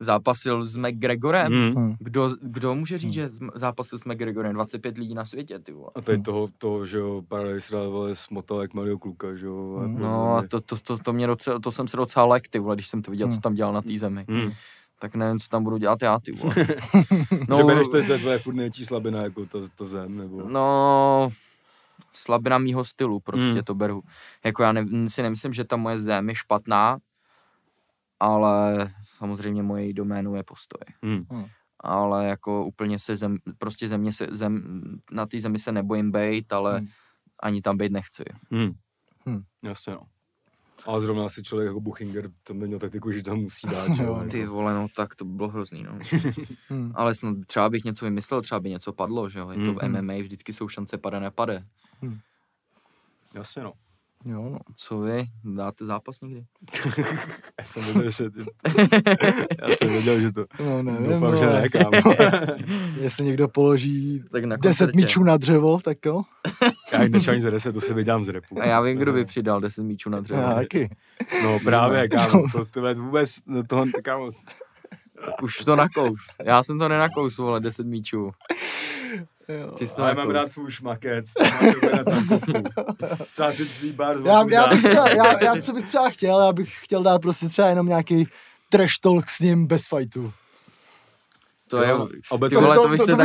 [0.00, 1.52] zápasil s McGregorem.
[1.52, 1.74] Hmm.
[1.76, 1.96] Hmm.
[1.98, 4.52] Kdo, kdo může říct, že zm- zápasil s McGregorem?
[4.52, 5.90] 25 lidí na světě, ty vole.
[5.94, 9.80] A tady toho, toho, že jo, Paradise vole, smotal jak malého kluka, že jo.
[9.84, 10.00] Hmm.
[10.00, 12.76] No a to, to, to, to, mě docela, to jsem se docela lek, ty vole,
[12.76, 13.40] když jsem to viděl, co Hmm.
[13.40, 14.24] tam dělal na té zemi.
[14.28, 14.50] Hmm.
[14.98, 16.54] Tak nevím, co tam budu dělat já, ty vole.
[17.48, 20.16] No, že bereš, to, je- to je tvoje furt největší slabina, jako ta, ta zem,
[20.16, 20.42] nebo...
[20.48, 21.32] No,
[22.12, 23.62] slabina mýho stylu, prostě Hmm.
[23.62, 24.02] to beru.
[24.44, 26.98] Jako já ne, si nemyslím, že ta moje zem je špatná,
[28.20, 30.80] ale samozřejmě moje doménou je postoj.
[31.02, 31.26] Hmm.
[31.84, 36.52] ale jako úplně se zem, prostě země se, zem, na té zemi se nebojím bejt,
[36.52, 36.88] ale Hmm.
[37.40, 38.24] ani tam být nechci.
[38.50, 38.72] Hmm.
[39.26, 39.42] Hmm.
[39.62, 40.00] Jasně, no.
[40.86, 44.14] Ale zrovna asi člověk jako Buchinger, to měl taktiku, že tam musí dát, že jo.
[44.16, 44.30] Jako.
[44.30, 45.98] Ty vole, no tak to by bylo hrozný, no.
[46.68, 46.92] Hmm.
[46.94, 49.50] Ale snad, třeba bych něco vymyslel, třeba by něco padlo, že jo.
[49.50, 49.88] Je to v.
[49.88, 51.64] MMA, vždycky jsou šance pade, nepade.
[53.34, 53.72] Jasně, no.
[54.24, 54.58] Jo, no.
[54.76, 55.24] Co vy?
[55.44, 56.44] Dáte zápas někdy?
[57.58, 58.24] Já jsem věděl, že...
[59.62, 60.44] Já jsem věděl, že to...
[60.64, 61.60] No, nevím, Doufám, že vole.
[61.62, 62.14] ne, kámo.
[63.00, 64.96] Jestli někdo položí Tak na 10 koncertě.
[64.96, 66.22] míčů na dřevo, tak jo.
[66.92, 68.62] Já než ani za 10, to si vydělám z repu.
[68.62, 70.40] A já vím, kdo by přidal 10 míčů na dřevo.
[70.40, 70.90] Já taky.
[71.42, 74.30] No právě, kámo, to tebe vůbec, no toho, kámo,
[75.42, 76.26] Už to nakous.
[76.44, 78.30] Já jsem to nenakous, vole, 10 míčů.
[79.78, 81.32] Ty jsi Ale to mám jako- rád svůj šmakec,
[81.80, 82.52] to na tankovku.
[83.32, 86.40] Třeba si svý bar z Já, já, bych třeba, já, já, co bych třeba chtěl,
[86.40, 88.28] já bych chtěl dát prostě třeba jenom nějaký
[88.68, 90.32] trash talk s ním bez fightu.
[91.68, 93.16] To je, Jo, obecně- ty vole, To- to bych to- se to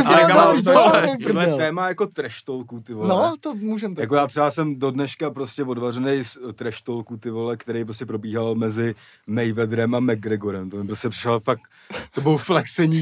[1.26, 3.08] to no, je- téma jako trash talku, ty vole.
[3.08, 4.02] No, to můžem tak.
[4.02, 8.06] Jako já třeba jsem do dneška prostě odvařený z trash talku, ty vole, který prostě
[8.06, 8.94] probíhal mezi
[9.26, 10.70] Mayweatherem a McGregorem.
[10.70, 11.60] To mi prostě přišel fakt,
[12.14, 13.00] to bylo flexení,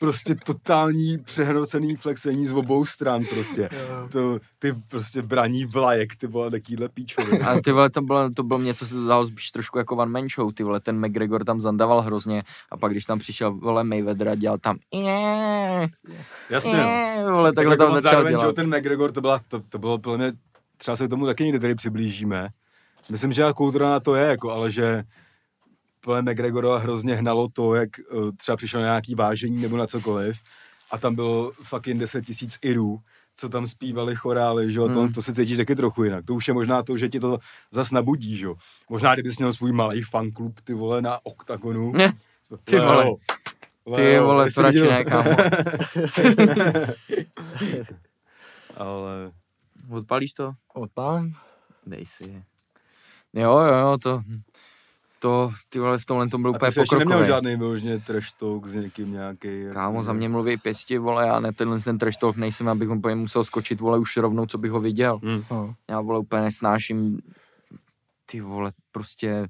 [0.00, 3.68] prostě totální přehrocený flexení z obou stran prostě.
[4.12, 7.40] To, ty prostě braní vlajek, ty vole, takýhle píčoviny.
[7.40, 10.10] A ty vole, to bylo, to bylo něco, co se dalo spíš trošku jako one
[10.10, 13.84] man show, ty vole, ten McGregor tam zandával hrozně a pak když tam přišel, vole,
[13.84, 14.76] Mayweather a dělal tam
[16.50, 16.84] Jasně,
[17.30, 18.54] vole, takhle Tak jako tam začal dělat.
[18.54, 20.32] ten McGregor, to, byla, to, to bylo mě,
[20.76, 22.48] třeba se k tomu taky někdy tady přiblížíme.
[23.10, 25.04] Myslím, že kultura na to je, jako, ale že
[26.00, 30.38] podle McGregora hrozně hnalo to, jak uh, třeba přišel na nějaký vážení nebo na cokoliv
[30.90, 33.00] a tam bylo fucking 10 tisíc Irů,
[33.36, 35.12] co tam zpívali chorály, že jo, to, Hmm.
[35.12, 36.24] to se cítíš taky trochu jinak.
[36.24, 37.38] To už je možná to, že ti to
[37.70, 38.54] zas nabudí, že jo.
[38.90, 41.92] Možná kdybys měl svůj malý fanklub, ty vole, na oktagonu.
[41.92, 42.12] Ne,
[42.64, 43.04] ty vole.
[43.04, 43.16] Leo,
[43.84, 45.30] Ty Leo, vole, to radši ne, kámo.
[48.76, 49.32] Ale
[49.90, 50.52] Odpalíš to?
[50.74, 51.34] Odpálím.
[51.86, 52.44] Dej si.
[53.32, 54.20] Jo, jo, jo, to,
[55.18, 57.26] to, ty vole, v tomhle tom byl úplně ještě neměl pokrokový.
[57.26, 59.48] žádný vyloženě trash talk s někým nějaký.
[59.72, 63.14] Kámo, za mě mluví pěsti, vole, já ne tenhle ten trash talk nejsem, abych úplně
[63.14, 65.20] musel skočit, vole, už rovnou, co bych ho viděl.
[65.22, 65.44] Hmm.
[65.50, 65.74] No.
[65.90, 67.20] Já, vole, úplně nesnáším
[68.26, 69.48] ty vole, prostě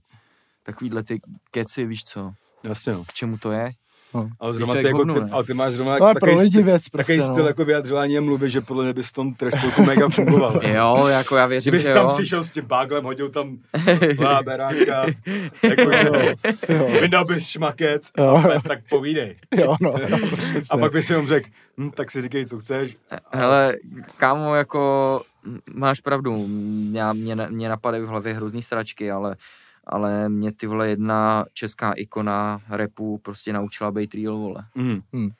[0.62, 2.32] takovýhle ty keci, víš co,
[2.64, 3.04] Jasně no.
[3.04, 3.70] k čemu to je?
[4.14, 6.48] Ale Víš, zrovna ty, jako, hovno, ty, ale ty máš zrovna Ale pro takový, lidi
[6.58, 7.48] styl, věc prostě, takový styl no.
[7.48, 10.60] jako vyjadřování a mluvy, že podle mě bys tom trash talku mega fungoval.
[10.68, 12.12] Jo, jako já věřím, Kdybys že tam jo.
[12.14, 13.58] přišel s tím báglem, hodil tam
[14.18, 15.06] láberánka,
[15.62, 16.34] jako, že jo,
[16.68, 17.00] Jo.
[17.00, 18.42] vydal bys šmakec, Jo.
[18.56, 19.36] a tak povídej.
[19.56, 20.18] Jo, no, no,
[20.70, 21.48] A pak bys si jenom řekl,
[21.78, 22.96] hm, tak si říkej, co chceš.
[23.32, 23.76] Hele,
[24.16, 25.22] kámo, jako
[25.74, 26.46] máš pravdu,
[26.92, 29.36] já, mě, mě napadají v hlavě hrozný stračky, ale,
[29.88, 34.64] ale mě ty vole jedna česká ikona repu prostě naučila být real, vole.
[34.74, 35.00] Mm.
[35.12, 35.30] Hmm.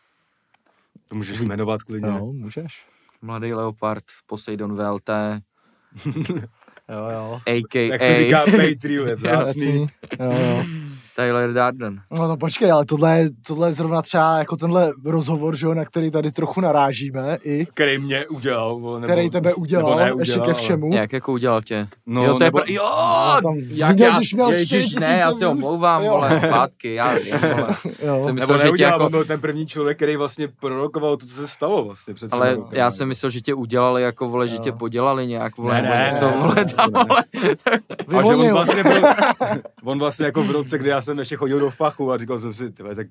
[1.08, 2.08] To můžeš jmenovat klidně.
[2.08, 2.84] Jo, můžeš.
[3.22, 5.10] Mladý Leopard, Poseidon VLT,
[6.88, 7.40] Jo, jo.
[7.46, 7.92] a.k.a.
[7.92, 9.86] Jak se říká, Patreon je vzácný.
[10.20, 10.64] Jo, jo.
[11.18, 12.00] Tyler Darden.
[12.18, 15.74] No, no počkej, ale tohle, je- tohle je zrovna třeba jako tenhle rozhovor, že jo,
[15.74, 18.74] na který tady trochu narážíme i, Který mě udělal.
[18.74, 20.94] Nebo, který tebe udělal, nebo ne, ještě udělal, ke všemu.
[20.94, 21.88] Jak jako udělal tě?
[22.06, 22.88] No, jo, to je nebo- pr- jo,
[23.42, 27.14] tam jak viděl, já, když měl ježiš, 4000 ne, já se omlouvám, vole, zpátky, já
[27.18, 27.68] vím, vole.
[28.06, 28.22] Jo.
[28.24, 31.26] Jsem Nebo myslel, že tě neudělal, jako, byl ten první člověk, který vlastně prorokoval to,
[31.26, 32.68] co se stalo vlastně před ale rokama.
[32.72, 34.60] já jsem myslel, že tě udělali jako, vole, že Jo.
[34.62, 37.24] tě podělali nějak, vole, Ne, nebo ne, něco, ne, vole, tam, vole.
[38.18, 39.02] A že on vlastně, byl,
[39.84, 42.52] on vlastně jako v roce, kdy já jsem ještě chodil do fachu a říkal jsem
[42.52, 43.06] si, tyhle, tak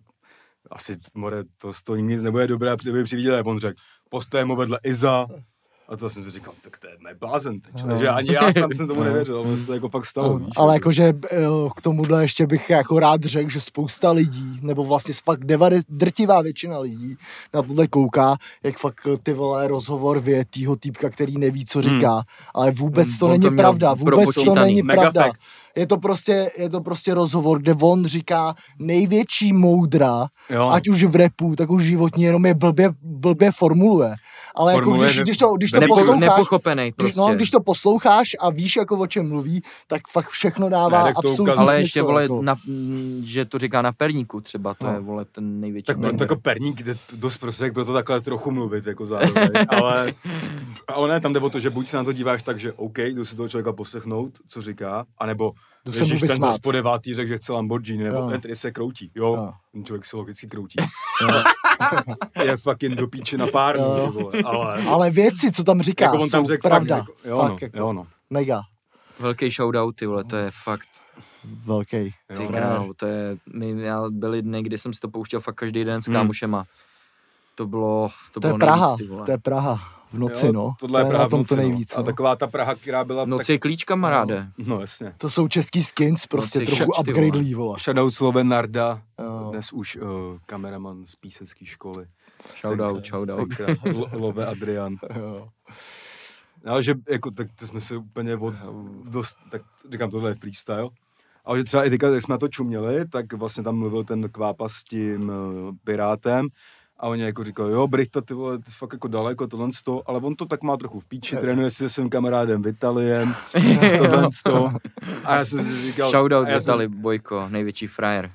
[0.71, 4.55] asi, more, to toho nic nebude dobré, a kdyby přividěl, a on řekl, postojím ho
[4.55, 5.27] vedle Iza,
[5.89, 7.97] a to jsem si říkal, tak to je mé blázen, No.
[7.97, 10.53] že ani já sám jsem tomu nevěřil, ale se to jako fakt stalo, No, víš.
[10.57, 10.77] ale jako.
[10.87, 11.37] jakože eh,
[11.77, 16.41] k tomuhle ještě bych jako rád řekl, že spousta lidí, nebo vlastně fakt devade, drtivá
[16.41, 17.15] většina lidí
[17.53, 22.21] na tohle kouká, jak fakt eh, ty vole rozhovor větýho týpka, který neví, co říká,
[22.53, 25.23] ale vůbec Hmm, to on není pravda, vůbec to není Mega pravda.
[25.23, 25.57] facts.
[25.75, 30.69] Je to, prostě, je to prostě rozhovor, kde on říká největší moudra, Jo.
[30.69, 34.15] ať už v repu, tak už životní, jenom je blbě, blbě formuluje.
[34.57, 37.19] Ale jako když, ne- když to, když to Nepo, posloucháš, nepochopený když, prostě.
[37.19, 41.13] no, když to posloucháš a víš, jako o čem mluví, tak fakt všechno dává Ne,
[41.13, 41.79] to absolutní ukazuje- ale smysl.
[41.83, 42.41] ještě, vole, jako.
[42.41, 42.55] na,
[43.23, 44.93] že to říká na perníku třeba, to No.
[44.93, 48.85] je, vole, ten největší Tak proto jako perník jde dost prostředek, proto takhle trochu mluvit,
[48.87, 50.13] jako zároveň, ale,
[50.87, 52.97] ale ne, tam jde o to, že buď se na to díváš tak, že OK,
[52.97, 55.51] jdu si toho člověka poslechnout, co říká, anebo
[55.87, 56.51] Jdu se mu Ježíš, ten vysmát.
[56.51, 58.29] zas po devátý řekl, že chce Lamborghini, nebo Jo.
[58.29, 59.11] ten, který se kroutí.
[59.15, 59.53] Jo, Jo.
[59.71, 60.75] ten člověk se logicky kroutí.
[62.43, 63.77] je fucking do píči na pár,
[64.11, 64.83] vole, ale...
[64.83, 66.97] Ale věci, co tam říká, jako on tam jsou řekl pravda.
[66.97, 68.07] Fakt, jako, jo, fakt, no, jako, jo, no.
[68.29, 68.61] Mega.
[69.19, 70.87] Velký shoutout, ty vole, to je fakt,
[71.65, 72.13] Velký.
[72.35, 72.49] Ty Jo.
[72.49, 76.01] král, to je, my, já byly dny, kdy jsem si to pouštěl fakt každý den
[76.01, 76.15] s Hmm.
[76.15, 76.65] kámošema.
[77.55, 79.25] To bylo, to, To je bylo Praha, nejvíc, ty vole.
[79.25, 79.79] to je Praha.
[80.13, 80.73] V noci, Jo, no.
[80.79, 81.61] Tohle to je Praha na tom v noci, to no.
[81.61, 81.93] nejvíc.
[81.97, 82.03] A No.
[82.05, 83.25] taková ta Praha, která byla...
[83.25, 84.47] Noc tak, je klíč, kamaráde.
[84.57, 85.13] no jasně.
[85.17, 87.75] To jsou český skins, prostě Noci trochu upgradelí, vole.
[87.79, 89.47] Shoutout Sloven Narda, Jo.
[89.51, 90.09] dnes už uh,
[90.45, 92.05] kameraman z písecké školy.
[92.61, 93.47] Shoutout, shoutout.
[94.11, 94.95] Love Adrian.
[95.15, 95.47] Jo.
[96.65, 98.53] No, ale že jako, tak to jsme se úplně od,
[99.03, 100.89] dost, tak říkám, tohle je freestyle.
[101.45, 104.29] Ale že třeba i teďka, jak jsme na to čuměli, tak vlastně tam mluvil ten
[104.29, 105.35] Kvápa s tím uh,
[105.83, 106.47] Pirátem
[106.99, 110.19] a oni jako říkali, jo, Brita, ty vole, ty fakt jako daleko, tohle to, ale
[110.19, 113.35] on to tak má trochu v píči, trénuje si se svým kamarádem Vitaliem,
[113.97, 114.71] tohle to.
[115.23, 116.09] A já jsem si říkal...
[116.09, 118.31] Shoutout já jsem- Vitali Bojko, největší frajer.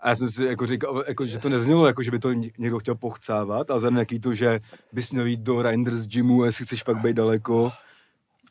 [0.00, 2.50] A já jsem si jako říkal, jako, že to neznělo, jako, že by to ně-
[2.58, 4.60] někdo chtěl pochcávat, a zároveň jaký to, že
[4.92, 7.72] bys měl jít do Reinders gymu, jestli chceš fakt být daleko.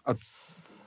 [0.05, 0.12] A,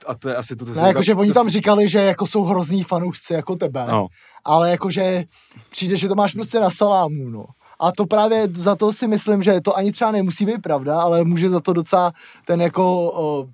[0.07, 2.43] a to je asi to, co Ne, jsem jakože oni tam říkali, že jako jsou
[2.43, 4.07] hrozný fanoušci jako tebe, No.
[4.45, 5.23] ale jakože
[5.69, 7.45] přijde, že to máš prostě na salámu, no.
[7.79, 11.23] A to právě za to si myslím, že to ani třeba nemusí být pravda, ale
[11.23, 12.11] může za to docela
[12.45, 13.47] ten jako o,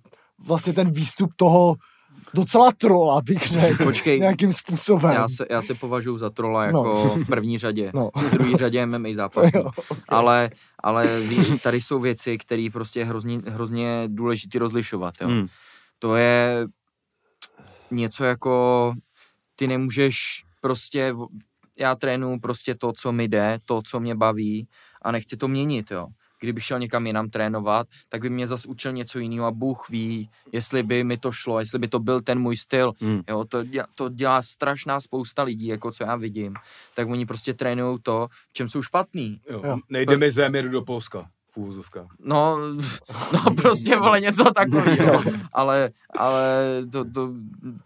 [0.45, 1.75] vlastně ten výstup toho
[2.33, 5.11] docela trola, bych řekl, Počkej, nějakým způsobem.
[5.11, 7.91] Já se, já se považuji za trola jako v první řadě.
[7.93, 8.09] No.
[8.15, 9.55] V druhé řadě MMA zápasník.
[9.55, 9.71] Jo,
[10.09, 10.49] Ale,
[10.83, 15.13] ale ví, tady jsou věci, které prostě je hrozně, hrozně důležité rozlišovat.
[15.21, 15.27] Jo.
[15.27, 15.47] Hmm.
[15.99, 16.67] To je
[17.91, 18.93] něco jako,
[19.55, 21.15] ty nemůžeš prostě,
[21.79, 24.67] já trénuju prostě to, co mi jde, to, co mě baví
[25.01, 26.07] a nechci to měnit, jo.
[26.39, 30.29] Kdybych šel někam jinam trénovat, tak by mě zas učil něco jiného a Bůh ví,
[30.51, 32.93] jestli by mi to šlo, jestli by to byl ten můj styl.
[33.01, 33.21] Hmm.
[33.29, 36.53] Jo, to, dělá, to dělá strašná spousta lidí, jako co já vidím.
[36.95, 39.41] Tak oni prostě trénují to, v čem jsou špatný.
[39.49, 39.61] Jo.
[39.65, 39.77] Jo.
[39.89, 41.29] Nejde mi zem, jedu do Polska.
[41.53, 42.07] V úvozovkách.
[42.23, 42.57] No,
[43.33, 45.23] no prostě, vole, něco takového.
[45.53, 46.43] ale, ale
[46.91, 47.29] to, to,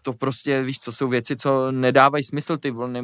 [0.02, 3.02] to, prostě, víš, co jsou věci, co nedávají smysl, ty vole, ne,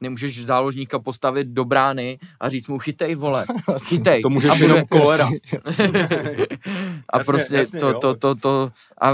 [0.00, 3.46] nemůžeš záložníka postavit do brány a říct mu chytej, vole,
[3.88, 4.22] chytej.
[4.22, 5.28] To můžeš a jenom kolera.
[7.12, 9.12] A Jasně, prostě jasně, to, to, to, to, a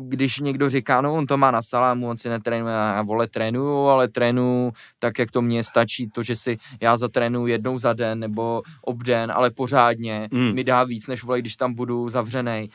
[0.00, 3.86] když někdo říká, no on to má na salámu, on si netrénuje, a vole trénuju,
[3.86, 8.18] ale trénuju tak, jak to mně stačí, to, že si já zatrénuju jednou za den
[8.18, 10.54] nebo obden, ale pořádně, Mm.
[10.54, 12.68] mi dá víc, než vole, když tam budu zavřenej,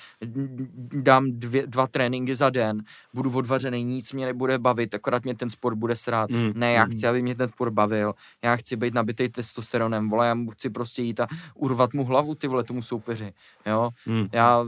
[0.93, 2.84] dám dvě, dva tréninky za den,
[3.14, 6.30] budu odvařený, nic mě nebude bavit, akorát mě ten sport bude srát.
[6.30, 6.51] Mm.
[6.55, 10.36] Ne, já chci, aby mě ten sport bavil, já chci být nabitý testosteronem, vole, já
[10.51, 13.34] chci prostě jít a urvat mu hlavu, ty vole, tomu soupeři,
[13.66, 13.89] jo.
[14.05, 14.28] Hmm.
[14.32, 14.66] Já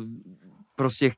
[0.75, 1.11] prostě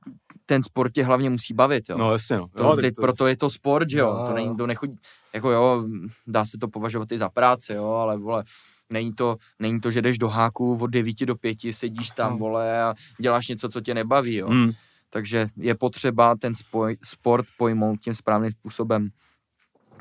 [0.45, 1.97] ten sport tě hlavně musí bavit, jo.
[1.97, 2.47] No jasně, no.
[2.47, 4.95] To, Jo, teď tak proto je to sport, že jo, Jo, to není, to nechodí,
[5.33, 5.87] jako jo,
[6.27, 8.43] dá se to považovat i za práci, jo, ale vole,
[8.89, 12.37] není to, není to, že jdeš do háku od 9 do 5, sedíš tam, No.
[12.37, 14.47] vole, a děláš něco, co tě nebaví, jo.
[14.49, 14.71] Hmm.
[15.09, 19.09] Takže je potřeba ten spoj, sport pojmout tím správným způsobem,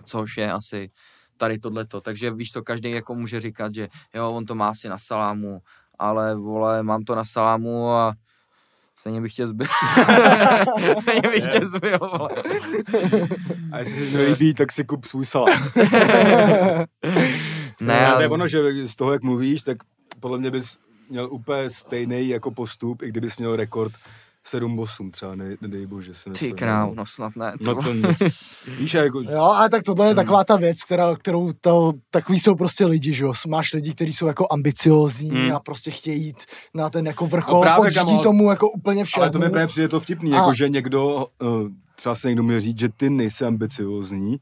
[0.04, 0.90] což je asi
[1.36, 2.00] tady tohleto.
[2.00, 5.60] Takže víš co, každý jako může říkat, že jo, on to má asi na salámu,
[5.98, 8.14] ale vole, mám to na salámu a
[8.96, 9.66] stejně bych tě zbyl.
[11.00, 12.30] stejně bych tě zbyl, vole.
[13.72, 15.58] A jestli se ti nelíbí, tak si kup svůj salát.
[17.80, 19.76] Ne, No, to je já- ono, že z toho, jak mluvíš, tak
[20.20, 20.78] podle mě bys
[21.10, 23.92] měl úplně stejný jako postup, i kdybys měl rekord
[24.46, 27.52] 7-8 třeba, ne, nedej bože, si ty král, no snad ne.
[27.58, 28.16] ty No to ne.
[28.78, 32.40] Víš, a jako, Jo, ale tak tohle je taková ta věc, která, kterou to, takový
[32.40, 33.32] jsou prostě lidi, že jo.
[33.48, 35.52] Máš lidi, kteří jsou jako ambiciózní Hmm.
[35.54, 36.36] a prostě chtějí jít
[36.74, 39.22] na ten jako vrchol, No no právě, kamo, tomu jako úplně všechno.
[39.22, 42.42] ale to mi právě přijde to vtipný, A- jako že někdo, uh, třeba se někdo
[42.42, 44.36] může říct, že ty nejsi ambiciozní,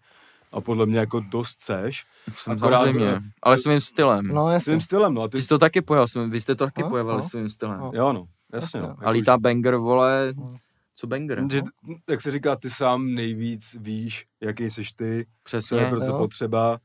[0.53, 4.27] a podle mě jako dost seš, Jsem akorát, samozřejmě, ale svým stylem.
[4.29, 4.71] No jasně.
[4.71, 6.83] svým stylem, no a ty, Ty jsi to taky pojel, svým- vy jste to taky
[6.83, 7.29] No, pojevali no.
[7.29, 7.81] svým stylem.
[7.81, 7.91] No.
[7.95, 8.81] jo no, jasně, Jasně.
[8.81, 8.87] no.
[8.87, 10.57] A Jako, A lítá banger, vole, No.
[10.95, 11.45] co banger?
[11.51, 11.95] že, no?
[12.11, 15.87] jak se říká, ty sám nejvíc víš, jaký jsi ty, co je Přesně.
[15.87, 16.79] pro to potřeba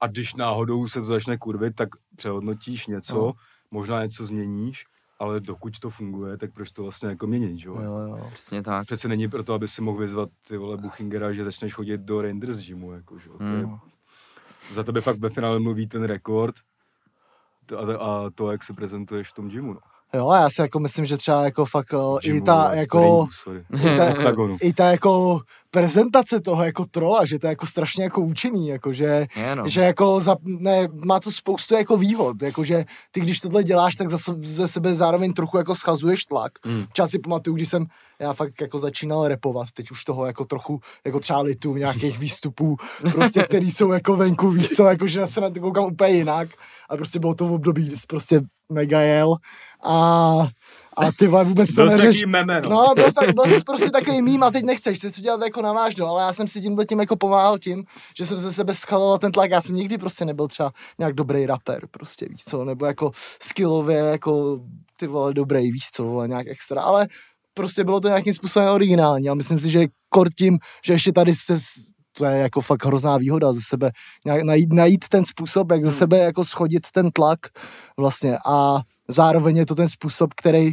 [0.00, 3.32] a když náhodou se to začne kurvit, tak přehodnotíš něco, No.
[3.70, 4.84] možná něco změníš,
[5.18, 7.80] ale dokud to funguje, tak proč to vlastně jako měnit, že jo?
[7.82, 8.30] Jo, jo.
[8.32, 8.86] Přesně tak.
[8.86, 12.58] Přece není proto, aby si mohl vyzvat ty vole Buchingera, že začneš chodit do Rangers
[12.58, 13.38] gymu, jako, že jo?
[13.38, 13.78] To je, Hmm.
[14.74, 16.54] za tebe fakt ve finále mluví ten rekord
[17.66, 19.80] to- a, a to, jak se prezentuješ v tom gymu, no.
[20.14, 22.98] Jo, já si jako myslím, že třeba jako fakt i Gymu, ta vole, jako...
[23.00, 23.64] ringu, sorry.
[23.72, 24.04] I ta,
[24.60, 25.40] i ta jako
[25.76, 29.68] prezentace toho jako trola, že to je jako strašně jako účinný, jako že, Je, no.
[29.68, 33.96] že jako za, ne, má to spoustu jako výhod, jako že ty když tohle děláš,
[33.96, 36.52] tak zase ze sebe zároveň trochu jako schazuješ tlak.
[36.64, 36.84] Hmm.
[36.92, 37.86] Třeba si pamatuju, když jsem
[38.18, 42.76] já fakt jako začínal repovat, teď už toho jako trochu, jako třeba litu nějakých výstupů,
[43.12, 46.48] prostě, který jsou jako venku, víš co, jako že se na to koukám úplně jinak
[46.88, 48.40] a prostě bylo to v období, kdy prostě
[48.72, 49.36] mega jel
[49.84, 50.48] a,
[50.96, 52.24] a ty vole vůbec to neřeš.
[52.24, 52.68] meme, no.
[52.68, 55.62] No, byl jsi, byl jsi prostě takový mým a teď nechceš, chceš to dělat jako
[55.62, 57.84] na vážno, ale já jsem si tímhle tím jako pomáhal tím,
[58.18, 61.46] že jsem ze sebe schaloval ten tlak, já jsem nikdy prostě nebyl třeba nějak dobrý
[61.46, 63.10] rapper, prostě víš co, nebo jako
[63.42, 64.60] skillově jako
[64.98, 67.06] ty vole dobrý, víš co, vole, nějak extra, ale
[67.54, 71.34] prostě bylo to nějakým způsobem originální a myslím si, že kor tím, že ještě tady
[71.34, 71.56] se
[72.18, 73.90] to je jako fakt hrozná výhoda ze sebe,
[74.24, 75.98] nějak najít, najít ten způsob, jak ze Hmm.
[75.98, 77.38] sebe jako schodit ten tlak
[77.96, 80.72] vlastně a zároveň je to ten způsob, který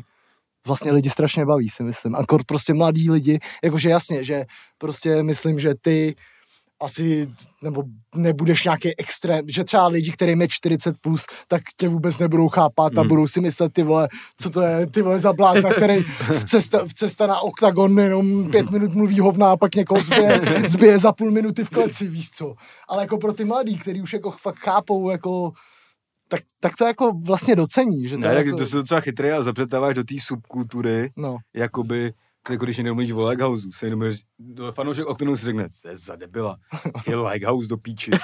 [0.68, 2.16] vlastně lidi strašně baví, si myslím.
[2.16, 4.45] A kor prostě mladí lidi, jakože jasně, že
[4.78, 6.16] prostě myslím, že ty
[6.82, 7.28] asi,
[7.61, 7.84] nebo
[8.16, 12.97] nebudeš nějaký extrém, že třeba lidi, kterým je 40 plus, tak tě vůbec nebudou chápat
[12.97, 13.07] a Hmm.
[13.07, 14.07] budou si myslet, ty vole,
[14.41, 16.03] co to je, ty vole za blázna, který
[16.39, 20.41] v cesta, v cesta na oktagon jenom pět minut mluví hovna a pak někoho zbije,
[20.66, 22.55] zbije za půl minuty v kleci, víš co.
[22.89, 25.51] Ale jako pro ty mladý, který už jako fakt chápou, jako
[26.34, 28.99] tak, tak to jako vlastně docení, že to Ne, je tak jako, to se docela
[29.01, 31.38] chytrý a zapřetáváš do té subkultury, no.
[31.53, 32.13] jakoby,
[32.49, 36.15] jako když mluvíš o Lighthouse, se jenom do fanoušek oktonou si řekne, to je za
[36.15, 36.57] debila,
[37.07, 38.11] je Lighthouse do píči.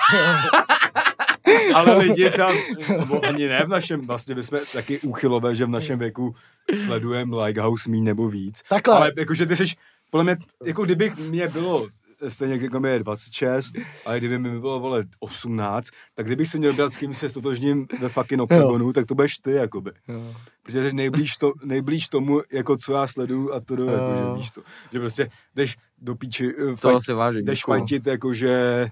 [1.73, 2.51] Ale lidi třeba,
[2.89, 6.35] nebo ani ne v našem, vlastně my jsme taky úchylové, že v našem věku
[6.83, 8.61] sledujeme Lighthouse míň nebo víc.
[8.69, 8.95] Takhle.
[8.95, 9.65] Ale jakože ty jsi,
[10.11, 11.87] podle mě, jako kdybych mě bylo
[12.27, 13.73] stejně jako mi je 26,
[14.05, 17.87] ale kdyby mi bylo, vole, 18, tak kdybych si měl brát s kým se stotožním
[17.99, 19.91] ve fucking oktagonu, tak to budeš ty, jakoby.
[20.07, 20.35] Jo.
[20.63, 24.41] Protože jsi nejblíž, to, nejblíž tomu, jako co já sleduju a to, do, jako, že
[24.41, 24.61] víš to.
[24.91, 27.45] Že prostě jdeš do píči, eh, To si vážím.
[27.45, 27.77] jdeš děkuju.
[27.77, 28.87] fajtit, jakože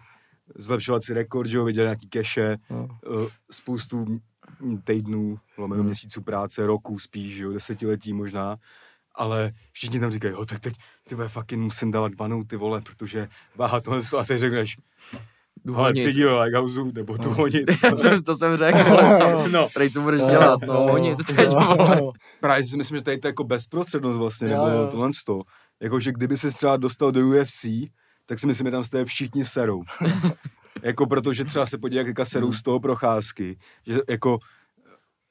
[0.55, 2.88] zlepšovat si rekord, že jo, viděl nějaký keše, Jo.
[3.05, 4.19] eh, spoustu
[4.84, 5.86] týdnů, lomeno Hmm.
[5.89, 8.57] měsíců práce, roků spíš, že jo, desetiletí možná,
[9.18, 10.74] ale všichni tam říkají, jo, tak teď,
[11.09, 14.78] ty fucking musím dávat vanou, ty vole, protože váha tohle a ty řekneš,
[15.76, 17.65] ale tři díly Lighthouse, nebo tu honit.
[17.89, 19.49] to, jsem, to jsem řekl, vole.
[19.49, 20.59] no, Prej, co budeš dělat?
[20.68, 22.01] No, honit teď, vole.
[22.39, 24.88] Právě si myslím, že tady to je jako bezprostřednost vlastně, Jo, nebo jo.
[24.88, 25.41] tohle to.
[25.80, 27.65] Jako, že kdyby se třeba dostal do UFC,
[28.26, 29.84] tak si myslím, že tam z té všichni serou.
[30.84, 33.57] jako protože třeba se podívá, jak serou z toho procházky,
[33.88, 34.38] že jako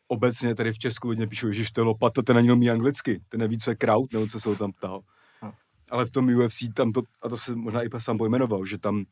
[0.08, 3.40] obecně tady v Česku hodně píšou, že to je lopata, ten ani neumí anglicky, ten
[3.40, 5.00] neví, co je kraut, nebo co se ho tam ptal.
[5.42, 5.52] No.
[5.90, 9.04] Ale v tom UFC tam to, a to se možná i sám pojmenoval, že tam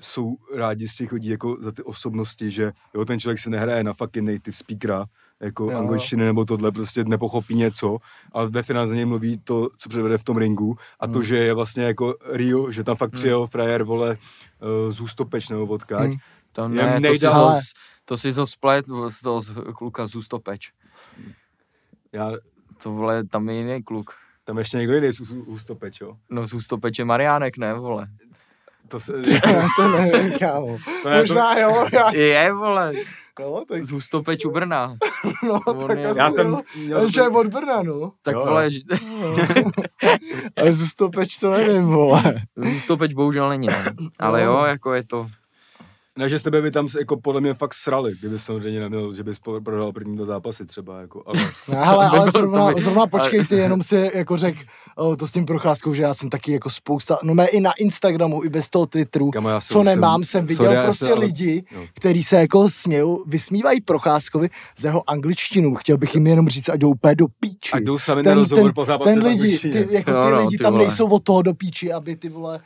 [0.00, 3.84] jsou rádi z těch lidí jako za ty osobnosti, že jo, ten člověk si nehraje
[3.84, 5.06] na fucking native speakera,
[5.40, 5.78] jako Jo.
[5.78, 7.98] angličtiny nebo tohle, prostě nepochopí něco,
[8.32, 11.22] ale ve finále za něj mluví to, co předvede v tom ringu a to, Hmm.
[11.22, 14.16] že je vlastně jako real, že tam fakt přijel frajer, vole,
[14.86, 16.10] uh, z Ústopeč nebo odkáď.
[16.10, 16.18] Hmm.
[16.52, 17.54] To Je ne, to si, nejdál-
[18.10, 19.42] to si zos splet z toho
[19.78, 20.72] kluka z Ústopeč.
[22.12, 22.32] Já,
[22.82, 24.10] To vole, tam je jiný kluk.
[24.44, 26.16] tam ještě někdo jiný z Ústopeč, jo.
[26.30, 28.06] No z Ústopeč je Mariánek, ne, vole.
[28.88, 29.12] To se,
[29.76, 30.78] to nevím, kámo.
[31.02, 32.92] to ne, to, Možná jo, já, Je, vole,
[33.40, 34.96] no, tak, z Ústopeč u Brna.
[35.42, 36.62] no, on tak je- asi já jsem jo.
[36.76, 38.12] měl, Že je od Brna, no.
[38.22, 38.80] Tak Jo, vole, ž-
[40.56, 42.22] Ale z Ústopeč to nevím, vole.
[42.56, 43.84] z Ústopeč bohužel není, ne.
[44.18, 45.26] Ale jo, jako je to,
[46.18, 49.22] ne, že s tebe by tam jako podle mě fakt srali, kdyby samozřejmě neměl, že
[49.22, 53.54] bys prodal první dva zápasy třeba, jako, ale Ne, hele, ale zrovna, zrovna počkej, ty
[53.56, 54.56] jenom si jako řek
[54.96, 57.72] o, to s tím procházkou, že já jsem taky jako spousta, no mé i na
[57.72, 60.82] Instagramu, i bez toho Twitteru, Kamo, já jsem- co nemám, jsem- jsem viděl sorry, já
[60.84, 61.80] prostě jsem, ale- lidi, no.
[61.94, 65.74] který se jako smějou, vysmívají Procházkovi z jeho angličtinu.
[65.74, 67.72] Chtěl bych jim jenom říct, ať jdou úplně do píči.
[67.72, 70.56] Ať jdou sami na rozhovor po zápase ten lidi, ty, jako Jo, ty no, lidi
[70.58, 70.84] ty tam vole.
[70.84, 72.60] nejsou od toho do píči, aby ty vole,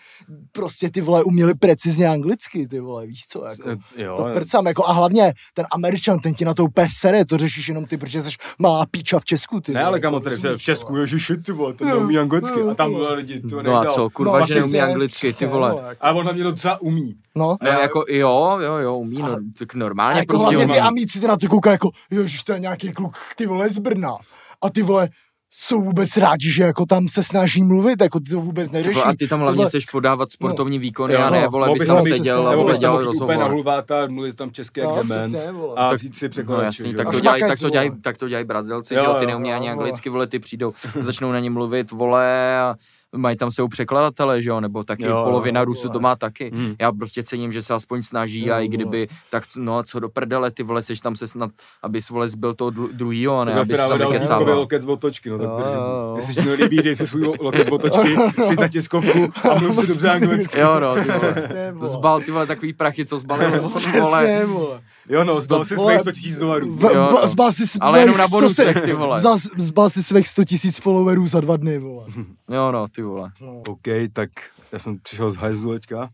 [0.52, 3.70] prostě ty vole uměli precizně anglicky, ty vole, víš co, jako.
[3.70, 7.24] Eh, jo, To prcám, jako a hlavně ten Američan, ten ti na to úplně sere,
[7.24, 10.16] to řešíš jenom ty, protože jsi malá píča v Česku, ty Ne, vole, ale kamo,
[10.16, 12.60] jako, tady rozumíš, v Česku, ježiši, ty vole, to neumí anglicky.
[12.70, 15.46] A tam vole lidi, to no a co, kurva, No, že neumí přesně, anglicky, ty
[15.46, 15.68] vole.
[15.88, 15.96] jako.
[16.00, 17.14] Ale on hlavně docela umí.
[17.34, 20.74] No, No, Já- jako jo, jo, jo, umí, no, tak a normálně jako prostě hlavně
[20.74, 23.78] ty amíci ty na to koukají jako, ježiš, to je nějaký kluk, ty vole, z
[23.78, 24.16] Brna.
[24.62, 25.08] A ty vole,
[25.56, 29.00] jsou vůbec rádi, že jako tam se snaží mluvit, jako ty to vůbec neřeší.
[29.00, 31.88] A ty tam hlavně Tohle- chceš podávat sportovní výkony Jo, a ne, no, vole, bys
[31.88, 33.50] tam seděl a bys tam dělal úplně na rozhovor.
[33.50, 35.32] hulváta, mluvit tam česky jak No, dement.
[35.34, 35.74] přesně, vole.
[35.76, 38.16] A Tak- vzít si No překladače, jasný, tak to A dělají, tak to dělají, tak
[38.16, 39.72] to dělají Brazilci, Jo, že jo, ty neumí jo, ani vole.
[39.72, 42.74] anglicky, vole, ty přijdou, začnou na ně mluvit, vole, a
[43.16, 45.92] mají tam jsou překladatele, že jo, nebo taky Jo, jo, polovina Rusů vole.
[45.92, 46.50] to má taky.
[46.54, 46.74] Hmm.
[46.80, 48.68] Já prostě cením, že se aspoň snaží Jo, a i vole.
[48.68, 51.50] kdyby, tak c- no a co do prdele, ty vole, seš tam se snad,
[51.82, 54.58] abys vole zbyl toho dru- druhýho, a ne, Tak abys finále tam vykecával.
[54.58, 56.12] loket z otočky, no tak Jo, jo, jo.
[56.16, 59.86] Jestli ti nelíbí, dej si svůj loket z otočky, přijď na tiskovku a mluv si
[59.86, 60.60] dobře anglicky.
[60.60, 61.34] Jo, no, ty vole.
[61.72, 61.86] Vole.
[61.86, 63.60] Zbal ty vole takový prachy, co zbalil,
[64.46, 64.80] vole.
[65.08, 66.76] Jo no, zbal si svých 100 tisíc dolarů.
[66.76, 67.26] V- Jo, zba- no.
[67.28, 69.20] Zbal si svých Ale jenom na 100 bonusech, ty vole.
[69.20, 72.06] Zas- Zbal si svých 100 tisíc followerů za dva dny, vole.
[72.50, 73.30] Jo, no, ty vole.
[73.40, 73.62] No.
[73.68, 73.82] OK,
[74.12, 74.28] tak
[74.72, 76.08] já jsem přišel z hajzlu teďka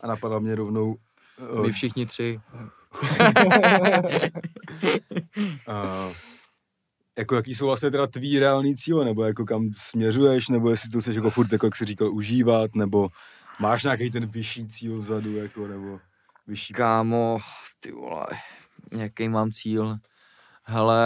[0.00, 0.96] a napadla mě rovnou
[1.52, 2.40] uh, My všichni tři.
[5.68, 6.12] uh,
[7.18, 11.00] jako jaký jsou vlastně teda tvý reální cíle, nebo jako kam směřuješ, nebo jestli to
[11.00, 13.08] chceš jako furt, jako jak jsi říkal, užívat, nebo
[13.60, 15.98] máš nějaký ten vyšší cíl vzadu, jako, nebo
[16.50, 16.74] vyšší...
[16.74, 17.38] Kámo,
[17.80, 18.26] ty vole,
[18.98, 19.96] jaký mám cíl?
[20.64, 21.02] Hele,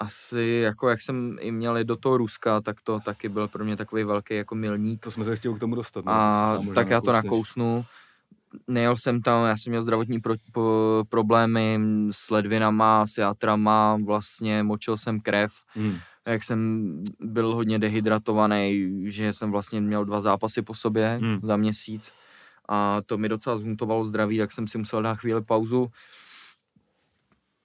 [0.00, 3.76] asi jako jak jsem i měl do toho Ruska, tak to taky byl pro mě
[3.76, 5.00] takový velký jako milník.
[5.00, 6.04] To jsme se chtěli k tomu dostat.
[6.04, 7.84] no, A tak já to nakousnu.
[8.68, 11.80] Nejel jsem tam, já jsem měl zdravotní pro, po, problémy
[12.10, 15.96] s ledvinama, s játrama, vlastně močil jsem krev, Hmm.
[16.26, 16.88] jak jsem
[17.20, 21.38] byl hodně dehydratovaný, že jsem vlastně měl dva zápasy po sobě Hmm.
[21.42, 22.12] za měsíc
[22.68, 25.90] a to mi docela zmutovalo zdraví, tak jsem si musel dát chvíli pauzu.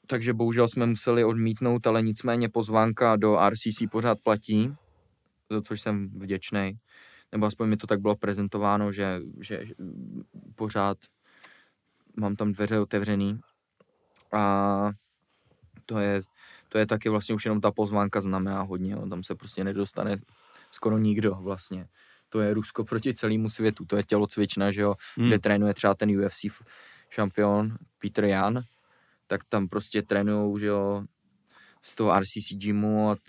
[0.07, 4.75] Takže bohužel jsme museli odmítnout, ale nicméně pozvánka do RCC pořád platí,
[5.49, 6.79] za což jsem vděčný.
[7.31, 9.65] Nebo aspoň mi to tak bylo prezentováno, že, že
[10.55, 10.97] pořád
[12.19, 13.39] mám tam dveře otevřený.
[14.33, 14.91] A
[15.85, 16.21] to je,
[16.69, 19.09] to je taky vlastně už jenom ta pozvánka znamená hodně, no.
[19.09, 20.15] tam se prostě nedostane
[20.71, 21.87] skoro nikdo vlastně.
[22.33, 25.27] To je Rusko proti celému světu, to je tělocvična, že jo, Hmm.
[25.27, 26.45] kde trénuje třeba ten UFC
[27.09, 28.61] šampion Peter Jan,
[29.27, 31.03] tak tam prostě trénujou, že jo,
[31.81, 33.21] z toho RCC gymu a t-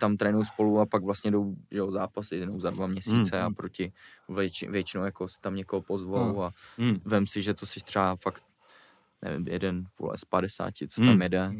[0.00, 3.46] tam trénují spolu a pak vlastně jdou, že jo, zápasy jednou za dva měsíce Hmm.
[3.46, 3.92] a proti
[4.28, 6.40] větši, většinou jako si tam někoho pozvou Hmm.
[6.42, 7.00] a Hmm.
[7.04, 8.44] vem si, že to si třeba fakt,
[9.22, 11.10] nevím, jeden vole z 50, co Hmm.
[11.10, 11.52] tam jede.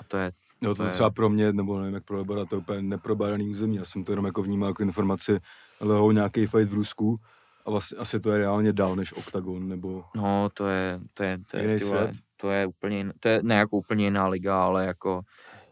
[0.00, 2.44] A to je, to, To to je- třeba pro mě, nebo nevím, jak pro Lebora,
[2.44, 3.76] to je úplně neprobádaný území.
[3.76, 5.38] Já jsem to jenom jako vnímal jako informaci,
[5.84, 7.20] lehou nějaký fight v Rusku
[7.66, 10.04] a vlastně asi to je reálně dál než Octagon, nebo...
[10.16, 13.40] no, to je, to je, to je, ty vole, to je úplně, jin- to je
[13.42, 15.22] ne jako úplně jiná liga, ale jako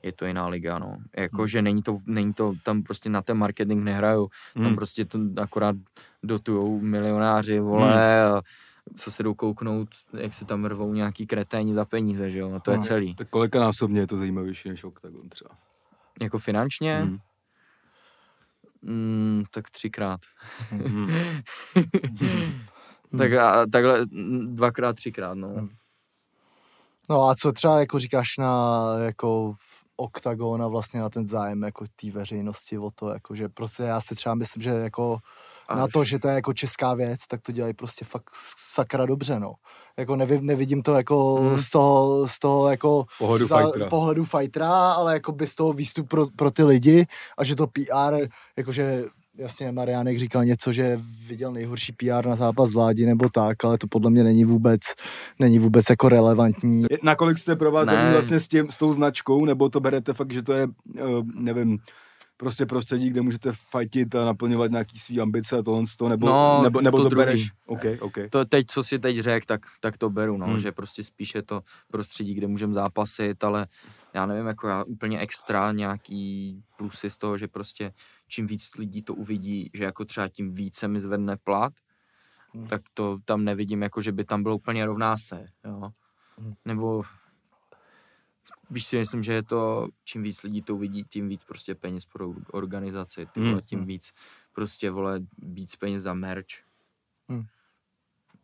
[0.02, 0.96] je to jiná liga, no.
[1.16, 1.48] Jako, Hmm.
[1.48, 4.74] že není to, není to, tam prostě na ten marketing nehrajou, tam Hmm.
[4.74, 5.76] prostě to akorát
[6.22, 8.40] dotujou milionáři, vole, a
[8.96, 12.58] co se jdou kouknout, jak se tam rvou nějaký kreténi za peníze, že jo, a
[12.60, 12.86] to je Hmm.
[12.86, 13.14] celý.
[13.14, 15.50] Tak kolika násobně je to zajímavější než Octagon třeba?
[16.22, 17.18] Jako finančně, Hmm.
[18.82, 20.20] Mm, tak třikrát.
[20.70, 21.08] Hmm.
[23.18, 25.68] Tak a, takhle mm, dvakrát, třikrát, no.
[27.08, 29.54] No a co třeba jako říkáš na jako
[29.96, 34.00] oktagon a vlastně na ten zájem jako té veřejnosti o to, jako že prostě já
[34.00, 35.18] si třeba myslím, že jako
[35.76, 38.24] na Až- to, že to je jako česká věc, tak to dělají prostě fakt
[38.74, 39.52] sakra dobře, no.
[39.98, 41.58] Jako nevi, nevidím to jako Hmm.
[41.58, 43.86] z toho, z toho jako Pohodu za fightera.
[43.88, 47.06] pohledu fightera, ale jako by z toho výstup pro, pro ty lidi
[47.38, 49.04] a že to PR, jakože
[49.38, 53.86] jasně Mariánek říkal něco, že viděl nejhorší PR na zápas vládi nebo tak, ale to
[53.86, 54.80] podle mě není vůbec,
[55.38, 56.84] není vůbec jako relevantní.
[57.02, 58.12] Nakolik jste provázaný Ne.
[58.12, 60.72] vlastně s, tím, s tou značkou, nebo to berete fakt, že to je, uh,
[61.34, 61.78] nevím,
[62.40, 66.26] prostě prostředí, kde můžete fajtit a naplňovat nějaký svý ambice a tohle z toho, nebo,
[66.26, 67.20] No, nebo, nebo to to, druhý.
[67.26, 67.50] bereš?
[67.66, 68.14] OK, OK.
[68.30, 70.58] To teď, co si teď řekl, tak, tak to beru, no, Hmm.
[70.58, 73.66] že prostě spíš je to prostředí, kde můžeme zápasit, ale
[74.14, 77.92] já nevím, jako já úplně extra nějaký plusy z toho, že prostě
[78.28, 81.72] čím víc lidí to uvidí, že jako třeba tím více mi zvedne plat,
[82.54, 82.66] Hmm.
[82.66, 85.90] tak to tam nevidím, jako že by tam bylo úplně rovná se, jo.
[86.38, 86.54] Hmm.
[86.64, 87.02] Nebo
[88.70, 92.04] spíš si myslím, že je to, čím víc lidí to uvidí, tím víc prostě peněz
[92.06, 93.48] pro organizaci, ty Hmm.
[93.50, 94.12] vole, tím víc
[94.52, 96.46] prostě, vole, víc peněz za merch.
[97.28, 97.44] Hmm.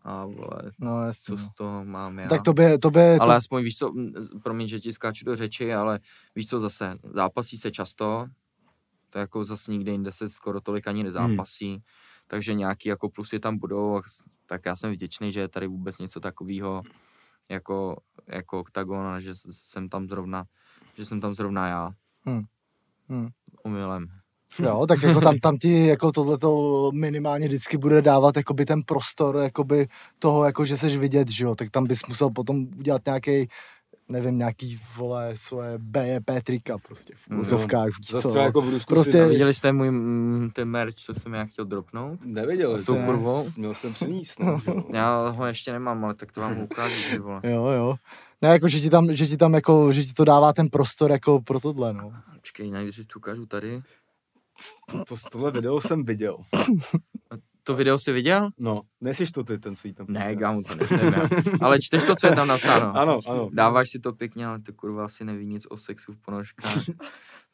[0.02, 1.36] A vole, No jasně.
[1.36, 1.48] co no.
[1.48, 2.28] z toho mám já.
[2.28, 3.94] Tak to by, to by, ale to, aspoň víš co,
[4.42, 6.00] promiň, že ti skáču do řeči, ale
[6.34, 8.26] víš co zase, zápasí se často,
[9.10, 11.80] to jako zase nikde jinde se skoro tolik ani nezápasí, Hmm.
[12.26, 14.00] takže nějaký jako plusy tam budou,
[14.46, 16.82] tak já jsem vděčný, že je tady vůbec něco takového
[17.48, 20.44] jako, jako oktagon a že jsem tam zrovna,
[20.96, 21.90] že jsem tam zrovna já.
[22.24, 22.42] Hmm.
[23.08, 23.28] Hmm.
[23.62, 24.06] Omylem.
[24.58, 29.36] Jo, tak jako tam, tam ti jako tohleto minimálně vždycky bude dávat jakoby ten prostor
[29.36, 29.88] jakoby
[30.18, 33.48] toho, jako že seš vidět, že jo, tak tam bys musel potom udělat nějaký
[34.08, 37.40] nevím, nějaký, vole, svoje BEP trika prostě v Mm.
[37.40, 39.24] úzovkách, víš Zase co, třeba jako v Rusku Prostě- si...
[39.28, 42.20] Viděli jste můj mm, ten merch, co jsem já chtěl dropnout?
[42.86, 43.06] Tou jsem.
[43.06, 43.44] kurvou?
[43.56, 44.40] Měl jsem přinést.
[44.40, 44.72] No, že.
[44.92, 47.40] Já ho ještě nemám, ale tak to vám ukážu, ty vole.
[47.44, 47.94] Jo, jo.
[48.42, 51.10] Ne, jako, že ti tam, že ti tam jako, že ti to dává ten prostor
[51.10, 52.12] jako pro tohle, no.
[52.34, 53.82] Počkej, nejdřív tu ukážu tady.
[54.90, 56.36] To, to, tohle video jsem viděl.
[57.66, 58.50] To video jsi viděl?
[58.58, 60.06] No, nesiš to ty, ten svý tam.
[60.08, 61.28] Ne, kámo, to nejsem já.
[61.60, 62.96] Ale čteš to, co je tam napsáno.
[62.96, 63.48] Ano, ano.
[63.52, 66.84] Dáváš si to pěkně, ale ty kurva asi neví nic o sexu v ponožkách.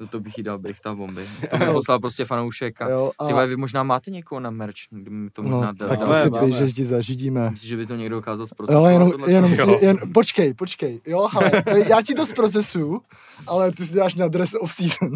[0.00, 1.26] Za to bych jí dal brichta bomby.
[1.50, 5.10] To mi poslal prostě fanoušek a jo a, vy možná máte někoho na merch, kdy
[5.10, 5.88] mi to možná no, dá.
[5.88, 6.46] tak to si máme.
[6.46, 7.50] běž, že ti zařídíme.
[7.50, 8.92] Myslíš, že by to někdo dokázal Jo, zprocesovat?
[8.92, 9.32] jenom, tohle?
[9.32, 11.50] jenom si, jen, počkej, počkej, jo, hele,
[11.88, 13.00] já ti to zprocesuju,
[13.46, 15.10] ale ty si děláš na dress of season.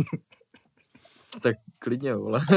[1.43, 2.41] Tak klidně, vole.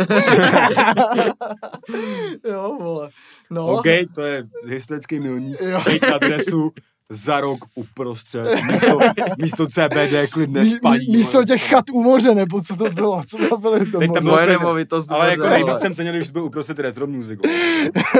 [2.49, 3.09] jo, vole.
[3.49, 5.61] No, OK, to je historický milník.
[5.61, 5.81] Jo.
[5.85, 6.71] Dejte adresu
[7.09, 8.61] za rok uprostřed.
[8.71, 8.99] Místo,
[9.41, 10.97] místo CBD, klidné Mí, spaní.
[11.07, 14.13] mí, místo těch chat u moře, nebo co to bylo, co to byly to Teď
[14.13, 14.35] tam bylo?
[14.35, 15.11] bylo- Moje nemovitost.
[15.11, 17.39] Ale jako nejvíc jsem cenil, když byl uprostřed retro music.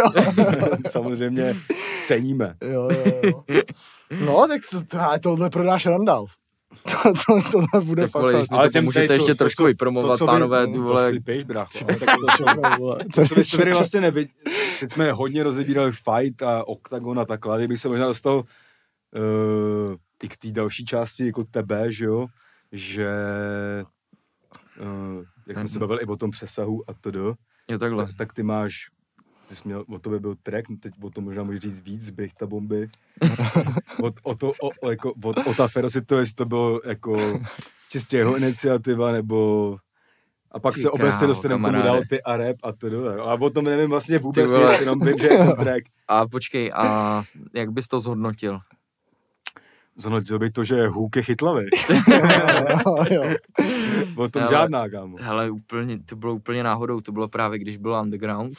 [0.89, 1.55] Samozřejmě
[2.03, 2.53] ceníme.
[2.61, 3.61] Jo, jo, jo.
[4.25, 6.25] No, tak to, tohle prodáš Randall.
[6.83, 9.43] To, to, tohle bude Tak fakt vole, Ale to těm pomůžete tady to- ještě to,
[9.43, 11.09] trošku vypromovat, co by- pánové, ty To vole.
[11.09, 11.85] si piješ, brácho.
[11.85, 11.99] Tak
[12.37, 12.95] to.
[13.29, 14.33] To, byste tady vlastně neviděli,
[14.79, 18.43] teď jsme hodně rozebírali fight a oktagon a takhle, kdybych se možná dostal uh,
[20.23, 22.27] i k té další části jako tebe, že jo,
[22.71, 23.07] že
[24.81, 27.15] uh, jak jsme se bavili i o tom přesahu a td.,
[27.71, 28.05] Jo, takhle.
[28.05, 28.87] tak, tak ty máš
[29.49, 32.09] ty jsi měl, o tobě byl track, no teď o tom možná můžeš říct víc,
[32.09, 32.89] bych ta bomby.
[34.03, 37.39] o, o, to, o, o, jako, o, o ta Ferocity, to, jestli to bylo jako
[37.89, 39.77] čistě jeho iniciativa, nebo
[40.51, 42.87] a pak Ty se obecně dostaneme tomu dál ty a rap a to.
[43.21, 45.83] A o tom nevím vlastně vůbec nic, jenom vím, že je to track.
[46.07, 47.23] A počkej, a
[47.53, 48.59] jak bys to zhodnotil?
[49.95, 51.65] Zhodnotil bych to, že Hook je chytlavý.
[54.15, 55.17] O tom Ale- žádná, kámo.
[55.21, 58.57] Hele, úplně, to bylo úplně náhodou, to bylo právě, když byl underground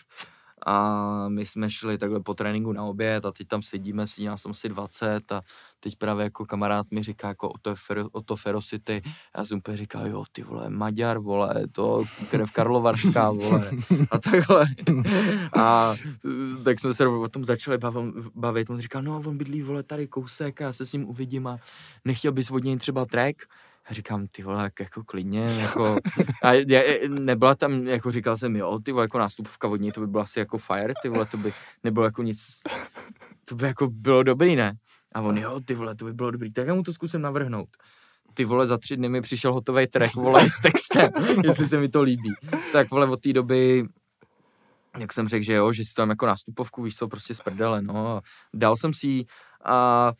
[0.66, 4.42] a my jsme šli takhle po tréninku na oběd a teď tam sedíme, sedí nás
[4.42, 5.42] tam asi 20 a
[5.80, 7.74] teď právě jako kamarád mi říká jako o to,
[8.12, 9.02] o to Ferocity,
[9.36, 13.70] já jsem úplně říkal, jo, ty vole, Maďar, vole, to krev Karlovarská, vole,
[14.10, 14.66] a takhle.
[15.58, 15.94] A
[16.64, 20.06] tak jsme se o tom začali bav- bavit, on říkal, no on bydlí, vole, tady
[20.06, 21.58] kousek a já se s ním uvidím a
[22.04, 23.36] nechtěl bys od něj třeba track?
[23.88, 25.96] Já říkám, ty vole, jak jako klidně, jako,
[26.42, 30.00] a já, nebyla tam, jako říkal jsem, jo, ty vole, jako nástupovka od něj, to
[30.00, 31.52] by bylo asi jako fire, ty vole, to by
[31.84, 32.60] nebylo jako nic,
[33.48, 34.74] to by jako bylo dobrý, ne?
[35.14, 37.68] A on, jo, ty vole, to by bylo dobrý, tak já mu to zkusím navrhnout.
[38.34, 41.10] Ty vole, za tři dny mi přišel hotový track, vole, s textem,
[41.44, 42.32] jestli se mi to líbí.
[42.72, 43.84] Tak vole, od té doby,
[44.98, 47.82] jak jsem řekl, že jo, že si tam jako nástupovku, víš co, prostě z prdele,
[47.82, 48.08] no.
[48.08, 48.20] A
[48.54, 49.24] dal jsem si
[49.64, 50.12] a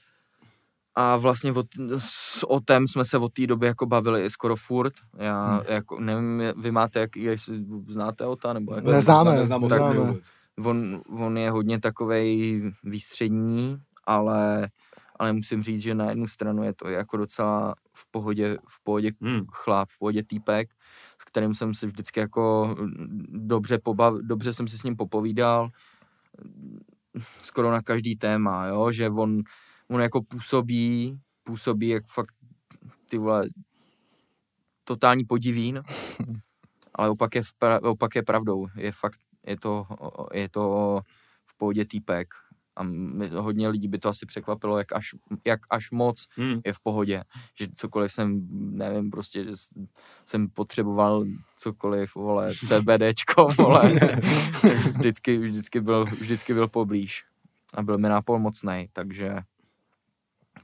[0.95, 1.65] a vlastně o,
[1.99, 4.93] s, o tém jsme se od té doby jako bavili skoro furt.
[5.17, 5.65] Já Hmm.
[5.69, 8.85] jako, nevím, vy máte, jak, jestli znáte Ota, nebo jak?
[8.85, 9.85] Neznáme, neznám neznáme.
[9.85, 10.31] osobně vůbec.
[10.65, 14.69] On, on je hodně takovej výstřední, ale,
[15.19, 19.11] ale musím říct, že na jednu stranu je to jako docela v pohodě, v pohodě
[19.23, 19.41] Hmm.
[19.53, 20.69] chlap, v pohodě týpek,
[21.23, 22.77] s kterým jsem si vždycky jako
[23.29, 25.69] dobře, pobav, dobře jsem si s ním popovídal,
[27.39, 29.43] skoro na každý téma, jo, že on,
[29.91, 32.35] on jako působí, působí jak fakt
[33.09, 33.49] ty vole
[34.85, 35.83] totální podivín,
[36.95, 39.87] ale opak je, pra, opak je pravdou, je fakt, je to,
[40.33, 41.01] je to
[41.47, 42.29] v pohodě týpek.
[42.77, 45.15] A my, hodně lidí by to asi překvapilo, jak až,
[45.45, 46.61] jak až moc Hmm.
[46.65, 47.23] je v pohodě,
[47.59, 49.51] že cokoliv jsem, nevím, prostě, že
[50.25, 51.25] jsem potřeboval
[51.59, 53.93] cokoliv, vole, CBDčko, vole,
[54.99, 57.25] vždycky, vždycky, byl, vždycky byl poblíž.
[57.75, 59.37] A byl mi nápomocnej, takže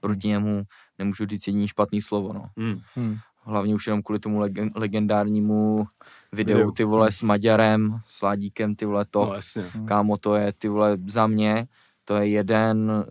[0.01, 0.63] proti němu
[0.99, 2.47] nemůžu říct jediný špatný slovo, no.
[2.57, 2.81] Hmm.
[2.95, 3.17] Hmm.
[3.43, 5.87] Hlavně už jenom kvůli tomu legen, legendárnímu
[6.33, 6.71] videu, Videu.
[6.71, 9.29] ty vole, s Maďarem, s Ládíkem, ty vole, top.
[9.29, 9.65] No jasně.
[9.85, 11.67] Kámo, to je, ty vole, za mě,
[12.05, 13.05] to je jeden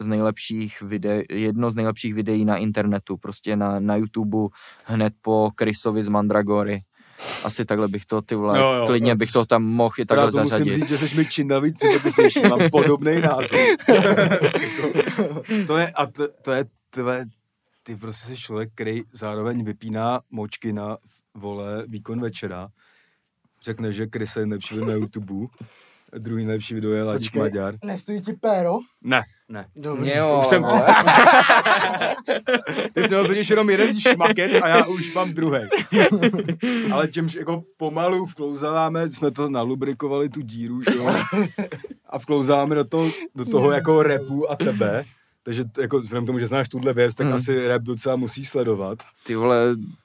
[0.00, 4.48] z nejlepších videí, jedno z nejlepších videí na internetu, prostě na, na YouTube
[4.84, 6.82] hned po Chrisovi z Mandragory.
[7.44, 10.04] Asi takhle bych to, ty vole, Jo, jo, klidně to- bych to tam mohl i
[10.06, 10.72] takhle to musím zařadit.
[10.72, 13.58] říct, že jsi mi navíc sympatičnější, mám podobný názor.
[15.66, 17.24] to je, a to, to je, tvé,
[17.82, 20.96] ty prostě jsi člověk, který zároveň vypíná močky na
[21.34, 22.68] vole výkon večera.
[23.62, 25.46] Řekne, že Chris je nejlepší na YouTube.
[26.18, 27.42] Druhý nejlepší video je Ladík Počkej.
[27.42, 27.74] Maďar.
[27.84, 28.78] Nestojí ti péro?
[29.04, 29.66] Ne, ne.
[29.76, 30.10] Dobrý.
[30.10, 30.64] Jo, Už jsem-.
[32.94, 35.60] Ty jsi měl totiž jenom jeden šmakec a já už mám druhý.
[36.92, 41.14] Ale čímž jako pomalu vklouzáváme, jsme to nalubrikovali tu díru, že jo?
[42.08, 45.04] A vklouzáváme do toho, do toho jako repu a tebe.
[45.46, 47.36] Takže jako vzhledem k tomu, že znáš tuhle věc, tak Hmm.
[47.36, 48.98] asi rap docela musí sledovat.
[49.26, 49.56] Ty vole,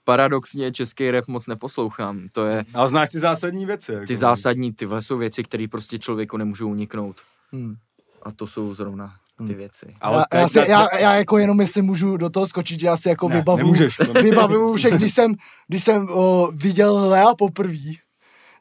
[0.03, 2.27] paradoxně český rap moc neposlouchám.
[2.33, 3.93] To je, Ale znáš ty zásadní věci.
[3.93, 4.05] Jako.
[4.05, 7.15] ty zásadní, ty vole jsou věci, které prostě člověku nemůžou uniknout.
[7.51, 7.75] Hmm.
[8.23, 9.07] A to jsou zrovna
[9.37, 9.53] ty Hmm.
[9.55, 9.95] věci.
[10.01, 12.97] Ale já, já, si, já, já, jako jenom jestli můžu do toho skočit, že já
[12.97, 15.33] si jako Ne, vybavu, nemůžeš, to ne- vybavuju, že když jsem,
[15.67, 17.73] když jsem o, viděl Lea poprvé,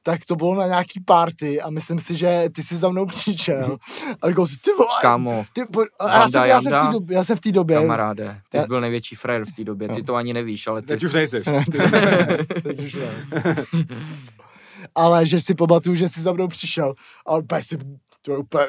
[0.02, 3.77] tak to bylo na nějaký party a myslím si, že ty jsi za mnou přišel.
[4.22, 6.93] A říkal si, ty vole, Kámo, ty, po, a já, jsem, já, jsem v té
[6.93, 9.89] době, já jsem v té době, kamaráde, ty jsi byl největší frajer v té době,
[9.89, 11.44] ty to ani nevíš, ale ty Teď už nejseš.
[12.62, 13.27] Teď už ne.
[14.94, 16.94] ale že si pamatuju, že jsi za mnou přišel
[17.27, 17.78] a úplně si,
[18.22, 18.64] to je úplně,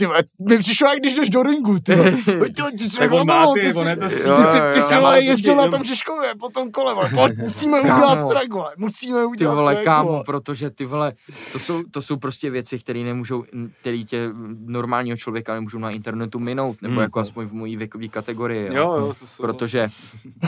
[0.00, 2.12] ty vole, mi přišlo, jak když jdeš do ringu, ty vole.
[2.24, 2.32] Ty,
[2.78, 4.80] ty, ty, Tak on má ty, ty, on jsi- je to ty, ty, ty, ty
[4.80, 8.18] jsi vole, to jezdil na tom Žižkově po tom kole, vole, pojď, musíme udělat
[8.50, 10.24] vole, musíme Ty udělat vole, track, kámo, vole.
[10.26, 11.12] protože ty vole,
[11.52, 13.44] to jsou, to jsou prostě věci, které nemůžou,
[13.80, 14.30] které tě
[14.66, 17.02] normálního člověka nemůžou na internetu minout, nebo Hmm.
[17.02, 18.74] jako aspoň v mojí věkové kategorii, jo.
[18.74, 19.42] Jo, jo, to jsou...
[19.42, 19.88] protože,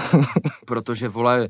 [0.64, 1.48] protože vole,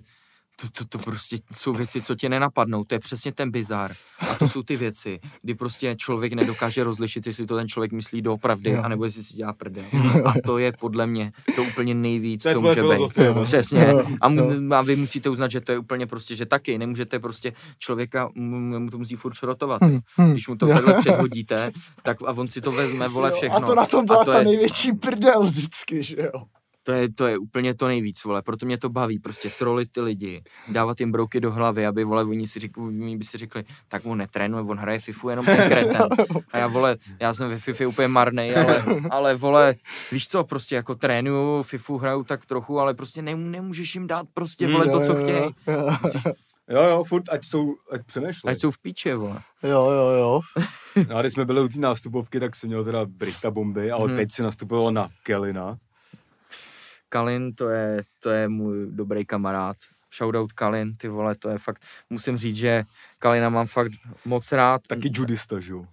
[0.63, 3.93] to, to, to prostě jsou věci, co tě nenapadnou, to je přesně ten bizár.
[4.31, 8.23] A to jsou ty věci, kdy prostě člověk nedokáže rozlišit, jestli to ten člověk myslí
[8.23, 8.83] doopravdy, Jo.
[8.83, 9.85] anebo jestli si dělá prdel.
[10.25, 13.17] A to je podle mě to úplně nejvíc, To co může být.
[13.35, 13.45] no.
[13.45, 13.87] Přesně.
[13.91, 14.73] Jo, A, mu, jo.
[14.75, 18.91] a vy musíte uznat, že to je úplně prostě, že taky nemůžete prostě člověka, mu,
[18.91, 19.83] to musí furt šrotovat.
[19.83, 20.31] Hm, hm.
[20.31, 21.71] Když mu to takhle předhodíte,
[22.03, 23.57] tak a on si to vezme, vole, Jo, všechno.
[23.57, 26.43] A to na tom byla a to ta je, největší prdel vždycky, že jo.
[26.85, 30.01] To je, to je úplně to nejvíc, vole, proto mě to baví, prostě trolit ty
[30.01, 33.65] lidi, dávat jim brouky do hlavy, aby, vole, oni, si řík, oni by si řekli,
[33.89, 36.03] tak on netrénuje, on hraje FIFU jenom ten kreten.
[36.53, 39.75] A já, vole, já jsem ve FIFA úplně marnej, ale, ale, vole,
[40.13, 44.27] víš co, prostě jako trénuju, FIFU hraju tak trochu, ale prostě ne, nemůžeš jim dát
[44.35, 45.55] prostě, vole, to, co chtějí.
[46.69, 48.51] Jo, jo, furt, ať jsou, ať přenešli.
[48.51, 49.39] Ať jsou v píče, vole.
[49.63, 50.41] Jo, jo, jo.
[51.09, 54.07] No a když jsme byli u té nástupovky, tak jsem měl teda Brita bomby, ale
[54.09, 54.17] Mhm.
[54.17, 55.77] teď si nastupoval na Kelina.
[57.13, 59.77] Kalin, to je, to je můj dobrý kamarád.
[60.15, 62.83] Shoutout Kalin, ty vole, to je fakt, musím říct, že
[63.19, 63.93] Kalina mám fakt
[64.25, 64.81] moc rád.
[64.87, 65.85] Taky judista, že jo?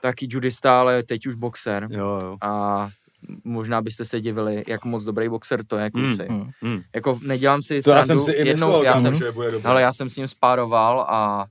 [0.00, 1.88] Taky judista, ale teď už boxer.
[1.90, 2.36] Jo, jo.
[2.40, 2.88] A
[3.44, 6.26] možná byste se divili, jak moc dobrý boxer to je, kluci.
[6.30, 6.50] Mm.
[6.62, 6.82] Mm.
[6.94, 9.50] Jako nedělám si To já srandu, jsem si i jednou, myslel, já jsem, že bude
[9.50, 9.64] dobrý.
[9.64, 11.46] ale já jsem s ním spároval a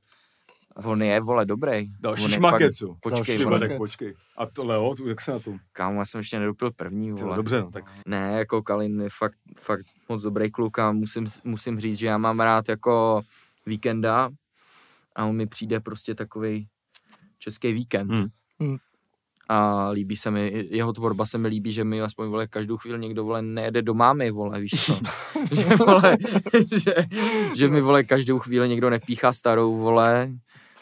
[0.76, 1.90] on je, vole, dobrý.
[2.00, 2.96] Další fakt- co?
[3.02, 4.14] Počkej, Další tak počkej.
[4.38, 5.60] A to Leo, jak se na tom?
[5.72, 7.36] kámo, já jsem ještě nedopil první, Ty, vole.
[7.36, 11.80] dobře, no, tak Ne, jako Kalin je fakt, fakt moc dobrý kluk a musím, musím
[11.80, 13.22] říct, že já mám rád jako
[13.66, 14.30] víkenda
[15.16, 16.68] a on mi přijde prostě takový
[17.40, 18.12] český víkend.
[18.12, 18.28] Hmm.
[18.60, 18.78] Hmm.
[19.50, 23.00] A líbí se mi, jeho tvorba se mi líbí, že mi aspoň vole každou chvíli
[23.00, 25.00] někdo vole nejede do mámy, vole, víš co.
[25.52, 26.18] že, vole,
[26.76, 26.94] že,
[27.56, 30.32] že, mi vole každou chvíli někdo nepíchá starou, vole,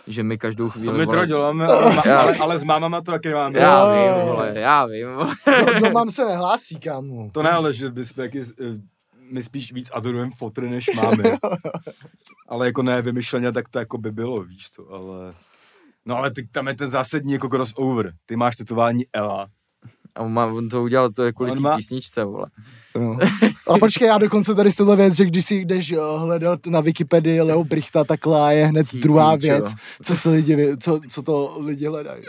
[0.08, 3.02] že mi každou to chvíli, my teda vole, děláme, ale, ma- ale, ale s mámama
[3.02, 3.60] to taky nemáme.
[3.60, 4.26] já vím, jo.
[4.26, 5.34] vole, já vím, vole.
[5.82, 7.30] No, mám se nehlásí, kámo.
[7.32, 8.44] To ne, ale že bychom jaký, eh,
[9.32, 11.24] my spíš víc adorujeme fotry, než máme.
[12.50, 15.34] ale jako ne vymyšleně, tak to jako by bylo, víš co, ale...
[16.06, 18.14] No ale ty, tam je ten zásadní jako crossover.
[18.26, 19.48] Ty máš tetování Ela.
[20.16, 22.46] A on, má, on to udělal, to je kvůli má- písničce, vole.
[23.00, 23.18] No.
[23.68, 27.42] A počkej, já dokonce tady z tohle věc, že když si jdeš hledat na Wikipedii
[27.42, 29.48] Leo Brichta, takhle je hned Ty druhá píčo.
[29.48, 29.74] věc,
[30.04, 32.24] co se lidi, co, co to lidi hledají.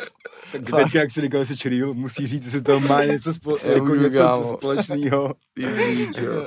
[0.53, 0.85] Tak Fakt.
[0.85, 4.53] teď, jak si říkal, že Črýl, musí říct, jestli to má něco, spo, jako něco
[4.57, 5.35] společného,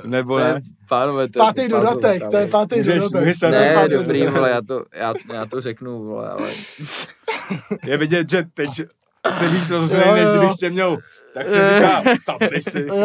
[0.05, 0.61] nebo je, ne.
[0.89, 3.19] pánové, to je Pátý pánové dodatek, to je pátý Můžeš- dodatek.
[3.21, 4.35] můžeš se je Ne, pátý dobrý, dodatek.
[4.35, 6.49] vole, já to, já, já to řeknu, vole, ale...
[7.85, 8.69] Je vidět, že teď
[9.31, 10.37] se víc Jo, rozhodný, než jo, jo.
[10.39, 10.97] kdybych tě měl.
[11.35, 12.87] Tak se říká, sapni si.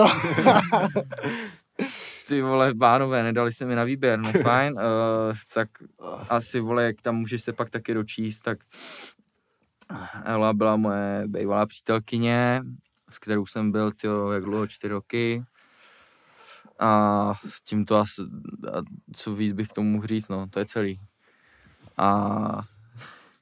[2.28, 4.80] Ty vole, pánové, nedali se mi na výběr, no fajn, uh,
[5.54, 5.68] tak
[6.28, 8.58] asi, vole, jak tam můžeš se pak taky dočíst, tak
[10.24, 12.62] Ela byla moje bývalá přítelkyně,
[13.10, 15.44] s kterou jsem byl, tyjo, jak dlouho, čtyři roky.
[16.78, 17.32] A
[17.64, 18.22] tím to asi,
[18.72, 18.82] a
[19.12, 21.00] co víc bych k tomu mohl říct, no, to je celý.
[21.96, 22.60] A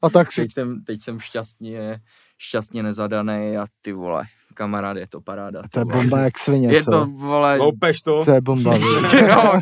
[0.02, 2.00] A tak si teď jsem, teď jsem šťastně,
[2.38, 4.24] šťastně nezadaný a ty vole,
[4.58, 5.62] kamarád, je to paráda.
[5.62, 5.96] ty To je vole.
[5.96, 6.90] bomba jak svině, Je co?
[6.90, 8.24] to, vole, Loupeš to.
[8.24, 8.74] To je bomba,
[9.28, 9.60] jo.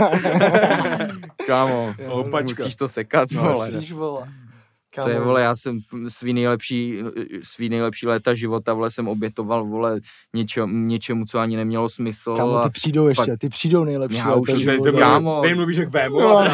[1.47, 2.55] Kámo, Loupačka.
[2.63, 3.71] musíš to sekat, No, vole.
[3.73, 4.29] Musíš, vole.
[5.03, 5.79] To je, vole, já jsem
[6.09, 7.01] svý nejlepší,
[7.43, 10.01] svý nejlepší léta života, vole, jsem obětoval, vole,
[10.35, 12.37] něčemu, něčemu co ani nemělo smysl.
[12.37, 14.19] Kámo, ty přijdou ještě, pak- ty přijdou nejlepší.
[14.19, 14.99] Já už léta ty- života.
[14.99, 15.43] Kámo.
[15.43, 16.21] ty mluvíš jak vému.
[16.21, 16.45] Jo.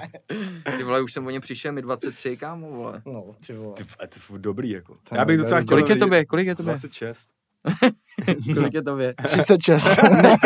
[0.76, 3.02] ty vole, už jsem o ně přišel, mi 23, kámo, vole.
[3.06, 3.74] No, ty vole.
[3.74, 4.96] Ty, vole, to je dobrý, jako.
[5.08, 6.72] To Já bych docela chtěl Kolik je tobě, kolik je tobě?
[6.72, 7.28] 26.
[8.54, 9.14] Kolik je tobě?
[9.24, 9.84] 36.
[10.22, 10.36] ne,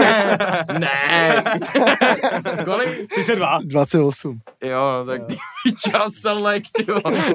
[0.78, 1.44] ne.
[2.64, 3.08] kolik?
[3.12, 3.58] 32.
[3.64, 4.40] 28.
[4.64, 5.36] Jo, no, tak ty
[5.90, 6.86] čas selek, ty.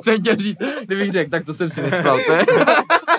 [0.04, 2.46] Jsem chtěl říct, kdybych řekl, tak to jsem si myslel, to je.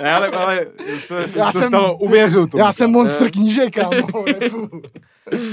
[0.03, 0.67] Ne, ale, ale
[1.09, 2.65] to, je, Já to jsem- stalo, uvěřil tomu.
[2.65, 3.03] Já jsem kámo.
[3.05, 4.25] monster knížek, kámo.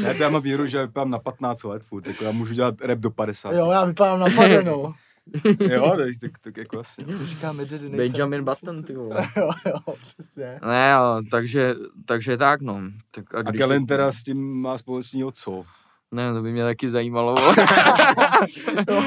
[0.02, 2.76] Ne, to já mám víru, že vypadám na 15 let furt, jako já můžu dělat
[2.81, 3.53] rap do 50.
[3.53, 4.94] Jo, já vypadám napadenou.
[5.72, 7.06] jo tak, tak, tak jako asi.
[7.23, 8.11] Říkáme, Dedy, nejsem.
[8.11, 9.27] Benjamin Button, ty vole.
[9.38, 10.60] Jo, jo, přesně.
[10.68, 11.76] Ne, jo, takže,
[12.06, 12.80] takže tak, no.
[13.11, 15.64] Tak A když Kellen se- teda s tím má společného co?
[16.11, 17.35] Ne, to by mě taky zajímalo.
[17.39, 17.56] Jo,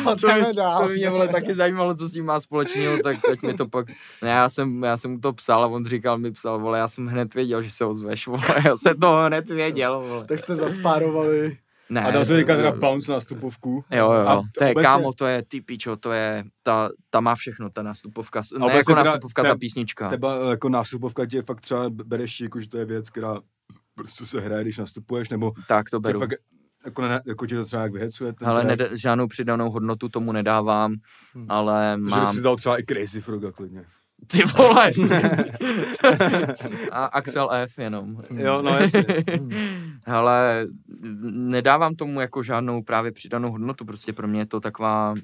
[0.04, 0.88] to, by, jdeme to dál.
[0.88, 3.86] by mě vole taky zajímalo, co s tím má společného, tak teď mi to pak...
[4.22, 6.88] Ne, já jsem, já jsem mu to psal a on říkal, mi psal, vole, já
[6.88, 10.24] jsem hned věděl, že se ozveš, vole, já jsem to hned věděl, vole.
[10.24, 11.58] Tak jste zaspárovali.
[11.92, 13.84] Ne, A dal se říkat teda bounce na stupovku.
[13.90, 14.42] Jo, jo, A jo.
[14.58, 17.82] To je, obecně- kámo, to je ty pičo, to je, ta, ta má všechno, ta
[17.82, 20.08] nástupovka, ne jako teda nástupovka, te- ta písnička.
[20.08, 23.40] Teba jako nástupovka tě fakt třeba bereš, jako, že to je věc, která
[23.94, 26.18] prostě se hraje, když nastupuješ, nebo Tak to beru.
[26.20, 26.32] fakt,
[26.84, 28.32] jako, ne, jako tě to třeba jak vyhecuje.
[28.32, 30.94] ten Ale neda, žádnou přidanou hodnotu tomu nedávám,
[31.34, 31.46] Hmm.
[31.48, 32.34] ale Takže by mám...
[32.34, 33.84] si dal třeba i Crazy Froga klidně.
[34.26, 34.90] Ty vole!
[36.92, 38.22] A Axel F jenom.
[38.30, 39.04] Jo, no jasně.
[40.06, 40.66] Ale
[41.30, 45.14] nedávám tomu jako žádnou právě přidanou hodnotu, prostě pro mě je to taková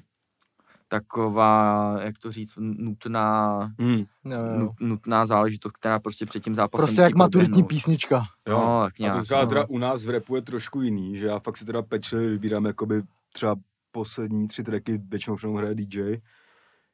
[0.91, 3.97] taková, jak to říct, nutná, Hmm.
[3.97, 4.05] Jo,
[4.53, 4.59] jo.
[4.59, 7.67] nut, nutná záležitost, která prostě před tím zápasem Prostě jak maturitní proběhnout.
[7.69, 8.23] písnička.
[8.47, 8.59] Jo.
[8.59, 9.47] No, tak A to nějak, třeba no.
[9.47, 12.65] teda u nás v repu je trošku jiný, že já fakt si teda pečlivě vybírám
[12.65, 13.01] jakoby
[13.33, 13.55] třeba
[13.91, 16.17] poslední tři tracky, většinou všechno hraje DJ,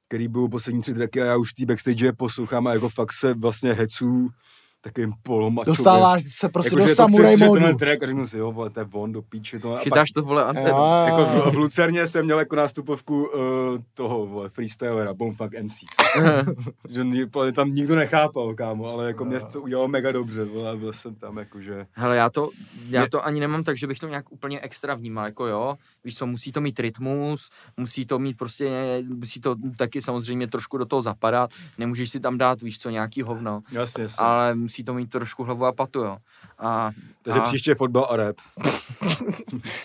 [0.08, 3.14] který budou poslední tři tracky a já už ty backstage je poslouchám a jako fakt
[3.14, 4.30] se vlastně hecu
[4.86, 5.76] takovým polomačovým.
[5.76, 7.60] Dostáváš se prostě Jako, do samuraj chci, že modu.
[7.60, 9.60] tenhle track a řeknu si, jo, vole, to je on do píči.
[9.60, 10.68] To, Chytáš to, vole, antenu.
[10.68, 13.40] Jo, jako jo, v, v Lucerně jsem měl jako nástupovku uh,
[13.94, 15.86] toho, vole, freestylera, Bonefuck MCs.
[16.90, 17.04] že
[17.54, 21.16] tam nikdo nechápal, kámo, ale jako mě to udělalo mega dobře, vole, a byl jsem
[21.16, 21.86] tam jako, že...
[21.92, 22.50] Hele, já to,
[22.90, 25.76] já to ani nemám tak, že bych to nějak úplně extra vnímal, jako jo,
[26.06, 30.78] víš co, musí to mít rytmus, musí to mít prostě, musí to taky samozřejmě trošku
[30.78, 34.26] do toho zapadat, nemůžeš si tam dát, víš co, nějaký hovno, Jasně, jasně.
[34.26, 36.18] ale musí to mít trošku hlavu a patu, jo.
[36.60, 36.92] A,
[37.22, 38.36] Takže a příště fotbal a rap.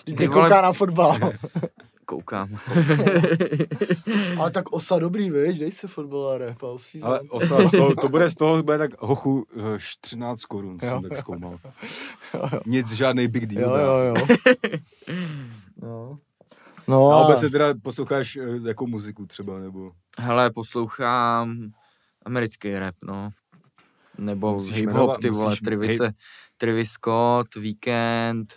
[0.05, 1.17] Ty Ty vole- kouká na fotbal.
[2.05, 2.49] Koukám.
[4.39, 7.09] Ale tak osa dobrý, víš, dej si fotbal a rap a off-season.
[7.09, 9.45] Ale osa, z toho, to bude z toho, bude tak hochu
[9.75, 11.59] eh, 13 korun, Jo, jsem tak zkoumal.
[12.65, 13.79] Nic, žádný big deal.
[13.79, 14.15] Jo, jo, jo.
[15.81, 16.19] no.
[16.87, 19.91] No, A a obecně teda posloucháš eh, jakou muziku třeba, nebo...
[20.19, 21.71] Hele, poslouchám
[22.25, 23.29] americký rap, no.
[24.17, 26.11] Nebo hip-hop, ty vole, Travis, hej-
[26.57, 28.53] Travis Scott, Weekend,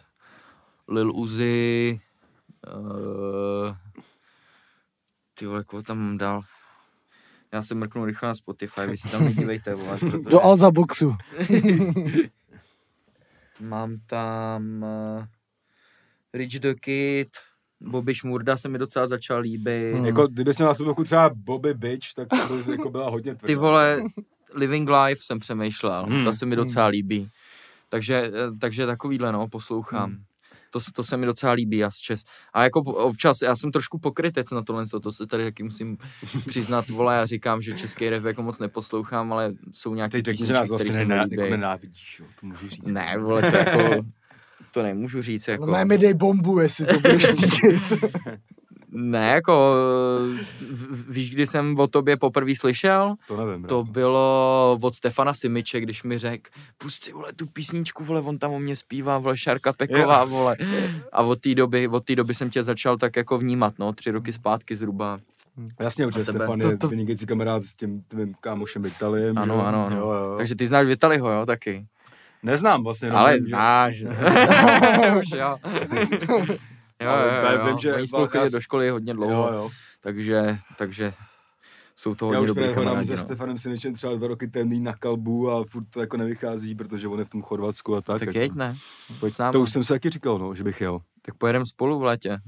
[0.88, 2.00] Lil Uzi,
[2.66, 3.76] uh,
[5.34, 6.42] ty vole, koho tam mám dál?
[7.52, 11.16] Já se mrknu rychle na Spotify, vy si tam nedívejte, vole, protože do Alza boxu.
[13.60, 15.24] mám tam uh,
[16.34, 17.28] Rich the Kid,
[17.80, 19.94] Bobby Šmurda se mi docela začal líbit.
[19.94, 20.06] Hmm.
[20.06, 23.46] Jako, kdybys měl na sluchu třeba Bobby Bitch, tak to bys jako byla hodně tvrdá.
[23.46, 24.02] Ty vole,
[24.54, 26.24] Living Life jsem přemýšlel, Hmm.
[26.24, 27.30] ta se mi docela líbí.
[27.88, 30.10] Takže, eh, takže takovýhle, no, poslouchám.
[30.10, 30.24] Hmm.
[30.74, 32.24] To, to se mi docela líbí a z Čes.
[32.52, 35.96] A jako občas, já jsem trošku pokrytec na tohle, to se tady taky musím
[36.46, 40.46] přiznat, vole, já říkám, že český rap jako moc neposlouchám, ale jsou nějaké Teď řekni,
[40.46, 41.36] že písničky, nás které vlastně se mi nená, líbí.
[41.36, 42.86] jako nenávidíš, jo, to můžeš říct.
[42.86, 44.04] Ne, vole, to jako,
[44.72, 45.66] to nemůžu říct, jako.
[45.66, 47.82] No, mi dej bombu, jestli to budeš cítit.
[48.96, 49.74] Ne, jako,
[51.08, 53.14] víš, kdy jsem o tobě poprvé slyšel?
[53.28, 53.62] To nevím.
[53.64, 53.92] To brácho.
[53.92, 58.52] bylo od Stefana Simiče, když mi řekl, pust si, vole, tu písničku, vole, on tam
[58.52, 60.56] o mě zpívá, vole, Šárka Peková, vole.
[61.12, 64.10] A od té doby, od té doby jsem tě začal tak jako vnímat, no, tři
[64.10, 65.18] roky zpátky zhruba.
[65.80, 66.24] Jasně, tebe?
[66.24, 69.38] Stefan To- je to- vynikající kamarád s tím tvým kámošem Vitaliem.
[69.38, 69.60] Ano, jo?
[69.60, 69.96] ano, ano.
[69.96, 70.34] Jo, jo.
[70.36, 71.86] Takže ty znáš Vitaliho, jo, taky.
[72.42, 73.10] Neznám vlastně.
[73.10, 74.02] no, Ale vím, že- znáš.
[75.22, 75.56] Už jo.
[77.02, 79.54] Jo, Ale jo, jo, vím, že Oni spolu já chodí do školy hodně dlouho, Jo,
[79.54, 79.70] jo.
[80.00, 81.14] takže, takže
[81.96, 83.18] jsou to Já hodně už dobrý hledám kamarádi, se no.
[83.18, 87.18] Stefanem Siničem třeba dva roky temný na kalbu a furt to jako nevychází, protože on
[87.18, 88.18] je v tom Chorvatsku a tak.
[88.18, 88.38] Tak jako.
[88.38, 88.76] jeď, ne?
[89.20, 89.52] Pojď s námi.
[89.52, 91.00] To už jsem si taky říkal, no, že bych jel.
[91.22, 92.38] Tak pojedeme spolu v létě.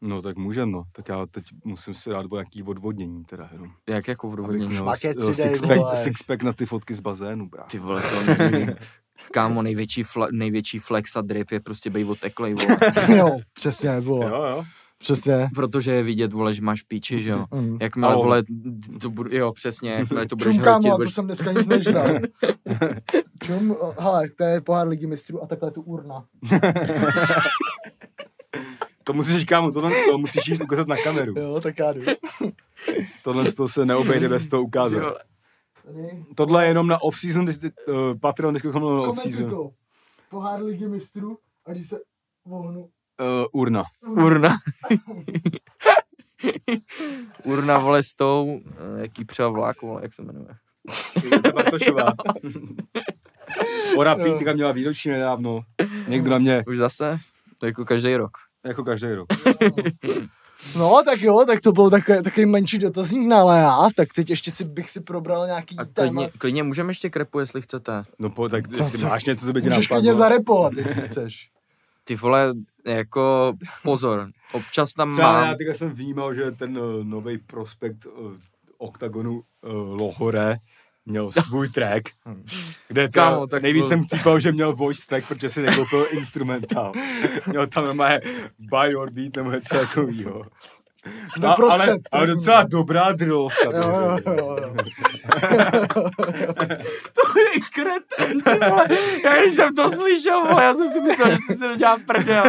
[0.00, 0.82] No tak můžem, no.
[0.92, 3.70] Tak já teď musím si dát o nějaký odvodnění teda jenom.
[3.88, 4.66] Jak jako odvodnění?
[4.68, 5.96] měl Šmakec s- si dej, sixpack, vole.
[5.96, 7.62] sixpack na ty fotky z bazénu, brá.
[7.64, 8.66] Ty vole, to není.
[9.30, 12.78] Kámo, největší, fle, největší flex a drip je prostě bej oteklej, vole.
[13.16, 14.26] jo, přesně, vole.
[14.26, 14.64] Jo, jo.
[14.98, 15.48] Přesně.
[15.54, 17.44] Protože je vidět, vole, že máš píči, že jo.
[17.54, 17.78] Mm.
[17.80, 18.22] Jakmile, A on.
[18.22, 18.42] vole,
[19.00, 21.52] to budu, jo, přesně, jakmile to budeš Čum, kámo, hrotit, a to budeš, jsem dneska
[21.52, 22.06] nic nežral.
[23.44, 26.24] Čum, hele, to je pohár ligy mistrů a takhle tu urna.
[29.04, 31.34] To musíš, kámo, tohle to musíš jít ukázat na kameru.
[31.36, 32.02] Jo, tak já jdu.
[33.22, 35.14] Tohle to se neobejde bez toho ukázat.
[36.34, 37.50] Tohle je jenom na off-season, uh,
[38.20, 39.50] Patreon, když na off-season.
[39.50, 39.70] to.
[40.30, 42.00] Pohár ligy mistrů a když se
[42.44, 42.80] vohnu.
[42.80, 42.88] Uh,
[43.52, 43.84] urna.
[44.06, 44.50] Urna.
[47.44, 50.48] Urna, vole, s tou, eh, jaký přel vlák, vole, jak se jmenuje.
[51.54, 52.14] Bartošová.
[53.96, 55.60] Ora Pítka měla výročí nedávno.
[56.08, 57.18] Někdo na mě, Už zase?
[57.58, 58.30] To jako každý rok.
[58.64, 59.28] jako každý rok.
[60.78, 64.50] No, tak jo, tak to byl takový, takový menší dotazník na Lea, tak teď ještě
[64.50, 66.22] si bych si probral nějaký A téma.
[66.22, 68.04] klidně, klidně můžeme ještě krepu, jestli chcete.
[68.18, 70.18] No po, tak jestli co- máš něco, co by ti Můžeš klidně napadlo.
[70.18, 71.48] zarepovat, jestli chceš.
[72.04, 72.52] Ty vole,
[72.86, 73.52] jako
[73.82, 75.48] pozor, občas tam Třeba mám...
[75.48, 78.32] já teďka jsem vnímal, že ten uh, nový prospekt uh,
[78.78, 79.42] OKTAGONu uh,
[80.00, 80.56] Lohore
[81.06, 82.02] měl svůj track,
[82.88, 86.06] kde to, Kámo, tak nejvíc byl- jsem cípal, že měl voice track, protože si nekoupil
[86.10, 86.92] instrumentál.
[87.46, 88.20] měl tam normálně
[88.58, 90.42] buy your beat nebo něco takového.
[91.46, 93.70] A, ale, ale docela dobrá drillovka.
[93.70, 93.82] to Jo,
[94.16, 94.22] je.
[94.26, 94.74] jo, jo, jo.
[97.52, 98.86] Ty kreten, ty vole.
[99.24, 102.44] Já když jsem to slyšel, vole, já jsem si myslel, že si se nedělá prdel.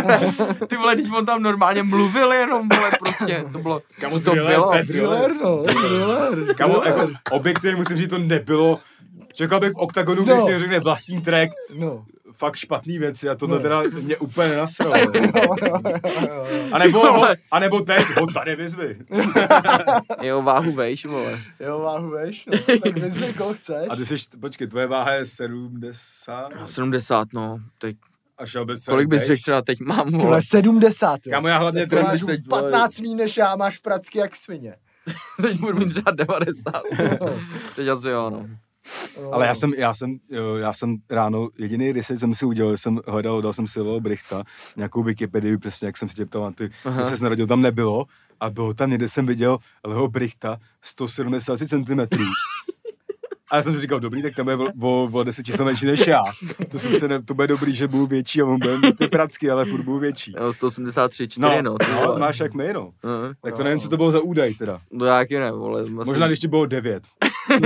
[0.68, 4.32] Ty vole, když on tam normálně mluvil jenom, vole, prostě, to bylo, Kamo, co to
[4.32, 4.72] thriller, bylo?
[4.72, 5.32] to je thriller.
[5.44, 6.56] No, thriller.
[6.56, 8.80] Kamo, jako, objektivně musím říct, to nebylo.
[9.34, 10.46] Čekal bych v OKTAGONu, když No.
[10.46, 12.06] si řekne vlastní track, No.
[12.34, 13.62] Fakt špatný věci a tohle No.
[13.62, 14.96] teda mě úplně nenasralo.
[16.28, 16.46] Jo.
[16.72, 18.98] A nebo, a nebo teď, ho tady vyzvy.
[20.22, 21.40] Jo, váhu vejš, vole.
[21.60, 23.88] Jo, váhu veš, no, tak vyzvi, koho chceš.
[23.90, 27.98] A ty jsi, počkej, tvoje váha je 70 70, no, teď,
[28.38, 30.24] a šel bez kolik bys řekl třeba teď mám, vole.
[30.24, 31.32] vole, 70, jo.
[31.32, 32.62] Kámo, já hlavně máš teď, vole.
[32.72, 34.76] 15 míň než já, máš pracky jak svině.
[35.42, 36.72] Teď budu mít třeba 90.
[37.76, 38.48] teď asi jo, no.
[39.32, 40.18] Ale já jsem, já jsem,
[40.58, 44.44] já jsem ráno, jediný research jsem si udělal, jsem hledal, dal jsem si Leo Brichta,
[44.78, 47.06] nějakou Wikipedii, přesně jak jsem si tě ptal, ty, Aha.
[47.06, 48.06] se narodil, tam nebylo,
[48.40, 52.00] a bylo tam někde jsem viděl Leo Brichta 173 cm.
[53.54, 55.86] A já jsem si říkal, dobrý, tak tam je o, o, o 10 čísel menší
[55.86, 56.22] než já.
[56.70, 59.50] To, sice ne, to bude dobrý, že budu větší a on bude mít ty pracky,
[59.52, 60.34] ale furt budu větší.
[60.40, 61.62] Jo, 183, 4, no.
[61.62, 62.20] no vole.
[62.20, 62.94] máš jak my, no.
[63.04, 63.34] Mhm.
[63.44, 64.82] Tak to nevím, co to bylo za údaj teda.
[64.92, 65.82] No já taky ne, vole.
[65.82, 67.04] Asi Možná, když ti bylo 9.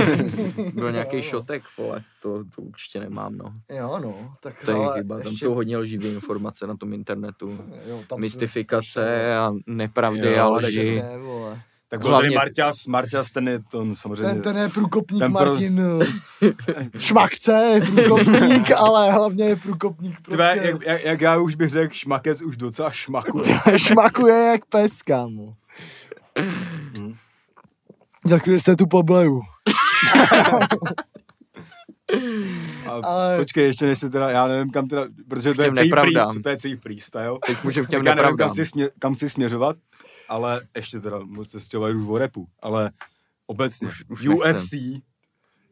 [0.74, 2.02] byl nějaký šotek, vole.
[2.22, 3.52] To, to určitě nemám, no.
[3.76, 6.92] Jo, no, tak To je ale chyba, tam ještě- jsou hodně lživé informace na tom
[6.92, 7.58] internetu.
[7.88, 10.80] jo, tam Mystifikace a nepravdy Jo, a ale lži.
[10.80, 11.60] Přesně, vole.
[11.90, 14.26] Tak byl Hlavně- tady Marťas, Marťas, ten je to samozřejmě...
[14.32, 15.80] Ten, ten je průkopník Ten pro- Martin
[16.42, 20.68] eh, Šmakce, je průkopník, ale hlavně je průkopník Tvé, prostě.
[20.68, 23.60] jak, jak, jak, já už bych řekl, šmakec už docela šmakuje.
[23.76, 25.54] Šmakuje jak pes, kámo.
[28.24, 29.40] Za chvíli se tu pobleju.
[32.86, 35.90] A Ale- počkej, ještě než se teda, já nevím kam teda, protože to je celý,
[35.90, 36.42] free, nepravdám.
[36.42, 37.38] to je celý freestyle.
[37.46, 39.76] Teď můžeme k těm Tak já nevím, kam chci, smě, kam chci směřovat,
[40.28, 42.90] ale ještě teda, moc se stěla už o repu, ale
[43.46, 44.70] obecně, Už- už UFC,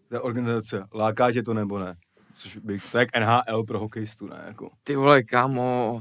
[0.09, 1.97] ta organizace, láká tě to nebo ne?
[2.35, 4.45] Což bych, to je jak NHL pro hokejistu, ne?
[4.47, 4.71] Jako.
[4.85, 6.01] Ty vole, kámo,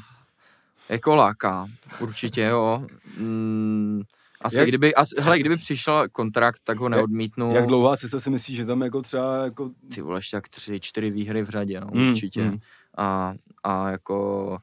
[0.89, 1.67] jako láká,
[1.99, 2.87] určitě jo.
[3.17, 4.01] Mm,
[4.45, 7.55] asi Jak- kdyby, asi, hele, kdyby přišel kontrakt, tak ho neodmítnu.
[7.55, 9.71] Jak dlouhá cesta si myslíš, že tam jako třeba jako...
[9.93, 12.43] Ty vole, ještě tak tři, čtyři výhry v řadě, no, Mm, určitě.
[12.43, 12.57] mm.
[12.97, 14.57] A, a jako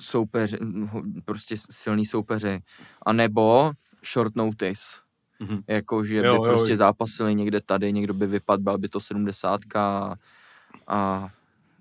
[0.00, 0.58] soupeři,
[1.24, 2.60] prostě silný soupeři.
[3.02, 3.72] A nebo
[4.12, 4.84] short notice.
[5.40, 5.62] Mhm.
[5.68, 6.42] Jako, že by Jo, jo.
[6.42, 10.14] prostě zápasili někde tady, někdo by vypadl, byl by to 70 a,
[10.86, 11.28] a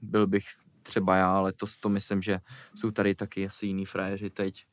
[0.02, 0.46] byl bych
[0.84, 2.40] třeba já, ale to, to myslím, že
[2.76, 4.66] jsou tady taky asi jiný frajeři teď.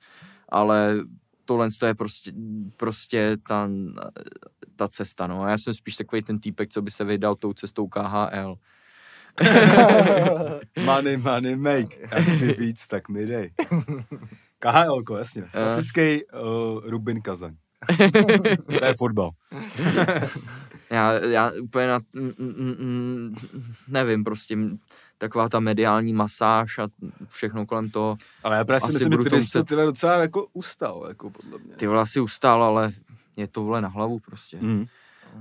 [0.53, 0.97] Ale
[1.45, 2.33] tohle to je prostě,
[2.77, 3.71] prostě ta,
[4.77, 5.43] ta cesta, no.
[5.43, 8.57] A já jsem spíš takový ten týpek, co by se vydal tou cestou KHL.
[10.85, 11.97] Money, money, make.
[12.01, 13.53] Já chci víc, tak mi dej.
[14.59, 15.43] KHL, jasně.
[15.43, 16.41] Klasický uh,
[16.85, 17.57] Rubin Kazaň.
[18.79, 19.31] To je fotbal.
[20.91, 23.37] Já, já úplně na, mm, mm, mm,
[23.89, 24.79] nevím, prostě m,
[25.19, 26.89] taková ta mediální masáž a
[27.29, 28.17] všechno kolem toho.
[28.45, 31.75] Ale já právě si myslím, že ty muset- ty docela jako ustal, jako podle mě.
[31.75, 32.93] Ty vole asi ustál, ale
[33.37, 34.59] je to vole na hlavu prostě.
[34.61, 34.87] Mm.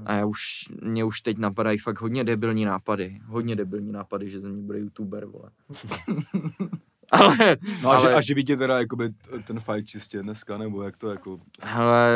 [0.05, 0.41] A já už,
[0.81, 3.19] mě už teď napadají fakt hodně debilní nápady.
[3.26, 5.49] Hodně debilní nápady, že ze mě bude youtuber, vole.
[7.21, 8.15] ale, No a, ale, ale...
[8.15, 9.09] a živí tě teda jakoby
[9.43, 11.39] ten fight čistě dneska, nebo jak to jako...
[11.63, 12.11] hele,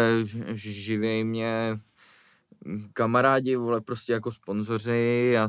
[0.54, 1.80] ž- živěj mě
[2.94, 5.48] kamarádi, vole, prostě jako sponzoři, já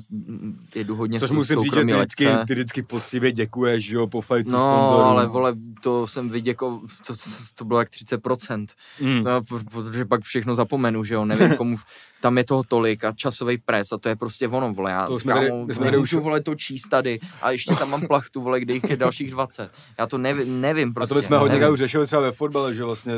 [0.74, 4.20] jedu hodně Což musím říct, že ty vždycky, ty vždycky poctivě děkuješ, že jo, po
[4.20, 5.04] fightu No, sponzorům.
[5.10, 7.14] ale vole, to jsem vyděko, to,
[7.54, 8.66] to, bylo jak 30%.
[9.00, 9.22] Mm.
[9.22, 11.76] No, protože pak všechno zapomenu, že jo, nevím komu,
[12.20, 15.18] tam je toho tolik a časový pres a to je prostě ono, vole, já To
[15.18, 18.40] jsme kámo, jsme tady nemůžu, už- vole, to číst tady a ještě tam mám plachtu,
[18.40, 19.70] vole, kde jich je dalších 20.
[19.98, 21.14] Já to nevím, nevím A prostě.
[21.14, 23.14] to bychom hodně už řešili třeba ve fotbale, že vlastně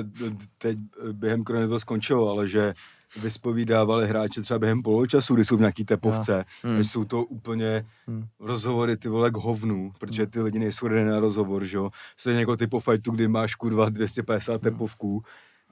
[0.58, 0.78] teď
[1.12, 2.74] během korony to skončilo, ale že
[3.22, 6.74] vyspovídávali hráče třeba během poločasu, kdy jsou v nějaký tepovce, Hmm.
[6.74, 6.84] hmm.
[6.84, 8.24] jsou to úplně Hmm.
[8.40, 11.90] rozhovory ty vole k hovnu, protože ty lidi nejsou na rozhovor, že jo.
[12.16, 15.22] Stejně jako ty po fightu, kdy máš kurva 250 tepovků,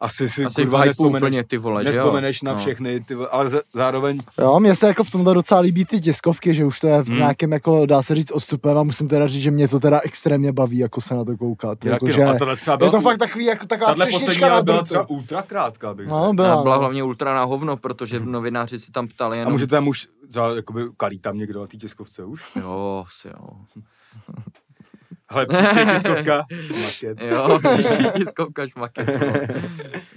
[0.00, 1.96] asi si Asi kurva nespomeneš, úplně ty vole, že jo.
[1.96, 2.58] nespomeneš na No.
[2.58, 6.54] všechny, ty vole, ale zároveň Jo, mně se jako v tomhle docela líbí ty tiskovky,
[6.54, 7.16] že už to je v Hmm.
[7.18, 10.52] nějakém, jako dá se říct, odstupem a musím teda říct, že mě to teda extrémně
[10.52, 11.78] baví, jako se na to koukat.
[11.78, 12.12] taky, Jako, no.
[12.12, 14.62] že A tohle třeba je byla, to fakt takový, jako taková tahle poslední třešnička na
[14.62, 16.80] byla třeba ultra krátká, bych No, byla, A byla no.
[16.80, 19.52] hlavně ultra na hovno, protože novináři si tam ptali A jenom...
[19.52, 22.42] může tam už třeba jakoby kalí tam někdo na té tiskovce už?
[22.56, 23.34] Jo, si jo.
[25.28, 26.46] Ale příště tiskovka,
[26.84, 27.22] maket.
[27.22, 29.08] Jo, příští tiskovka šmakec.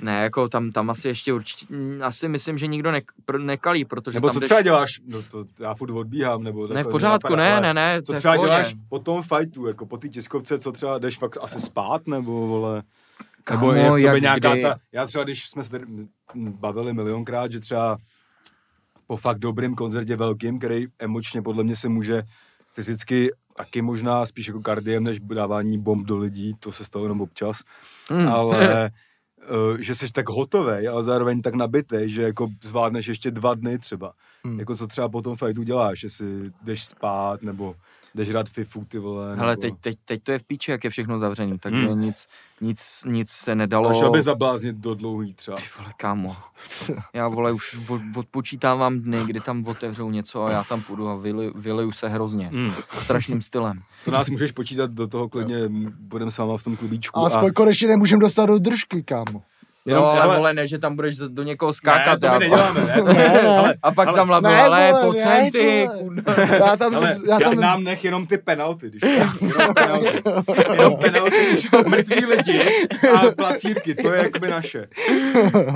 [0.01, 3.85] Ne, jako tam, tam asi ještě určitě, mm, asi myslím, že nikdo ne, pr- nekalí,
[3.85, 4.99] protože Nebo tam co jdeš- třeba děláš?
[5.07, 8.47] No to já furt odbíhám, nebo Ne, v pořádku, ne, ne, ne, Co třeba pohodě.
[8.49, 12.47] děláš po tom fightu, jako po té tiskovce, co třeba jdeš fakt asi spát, nebo
[12.47, 12.83] vole...
[13.43, 14.61] Kámo, nebo je v tobě jak nějaká kdy?
[14.61, 14.75] ta...
[14.91, 15.79] Já třeba, když jsme se
[16.35, 17.97] bavili milionkrát, že třeba
[19.07, 22.23] po fakt dobrým koncertě velkým, který emočně podle mě se může
[22.73, 23.29] fyzicky
[23.59, 27.61] taky možná spíš jako kardiem, než dávání bomb do lidí, to se stalo jenom občas,
[28.11, 28.27] Mm.
[28.27, 28.57] ale
[29.41, 33.79] eh, že jsi tak hotový, ale zároveň tak nabitý, že jako zvládneš ještě dva dny
[33.79, 34.13] třeba.
[34.45, 34.59] Hmm.
[34.59, 36.27] Jako co třeba po tom fightu děláš, jestli
[36.63, 37.75] jdeš spát, nebo
[38.15, 39.35] jdeš hrát fifu, ty vole.
[39.35, 39.61] Hele, nebo...
[39.61, 42.01] teď, teď, teď to je v píči, jak je všechno zavřený, takže Hmm.
[42.01, 42.27] nic,
[42.61, 43.93] nic, nic se A nedalo.
[43.93, 45.57] šel by zabláznit do dlouhý třeba.
[45.57, 46.35] Ty vole, kámo.
[47.13, 51.15] Já vole, už od, odpočítávám dny, kdy tam otevřou něco a já tam půjdu a
[51.15, 52.47] vyleju, vyleju se hrozně.
[52.47, 52.71] Hmm.
[52.99, 53.81] Strašným stylem.
[54.05, 55.55] To nás můžeš počítat do toho klidně,
[55.99, 57.19] budeme s váma v tom klubíčku.
[57.19, 59.43] A aspoň konečně nemůžem dostat do držky, kámo.
[59.89, 62.19] Jenom, Jenom, ale, ale- vole, ne, že tam budeš do někoho Ne, skákat.
[62.19, 62.93] to my já- neděláme, ne?
[63.01, 63.47] To Ne, ne.
[63.57, 65.99] ale, A pak ale- tam labil, Ne, ale vole, pojď ne, sem ty, vole.
[65.99, 66.33] kurva.
[66.67, 69.41] Já tam, ale já já tam nám nech jenom ty penalty, když tak.
[69.41, 70.21] Jenom penalty.
[70.71, 72.65] Jenom penalty, když mrtví lidi
[73.13, 74.87] a placírky, to je jakoby naše.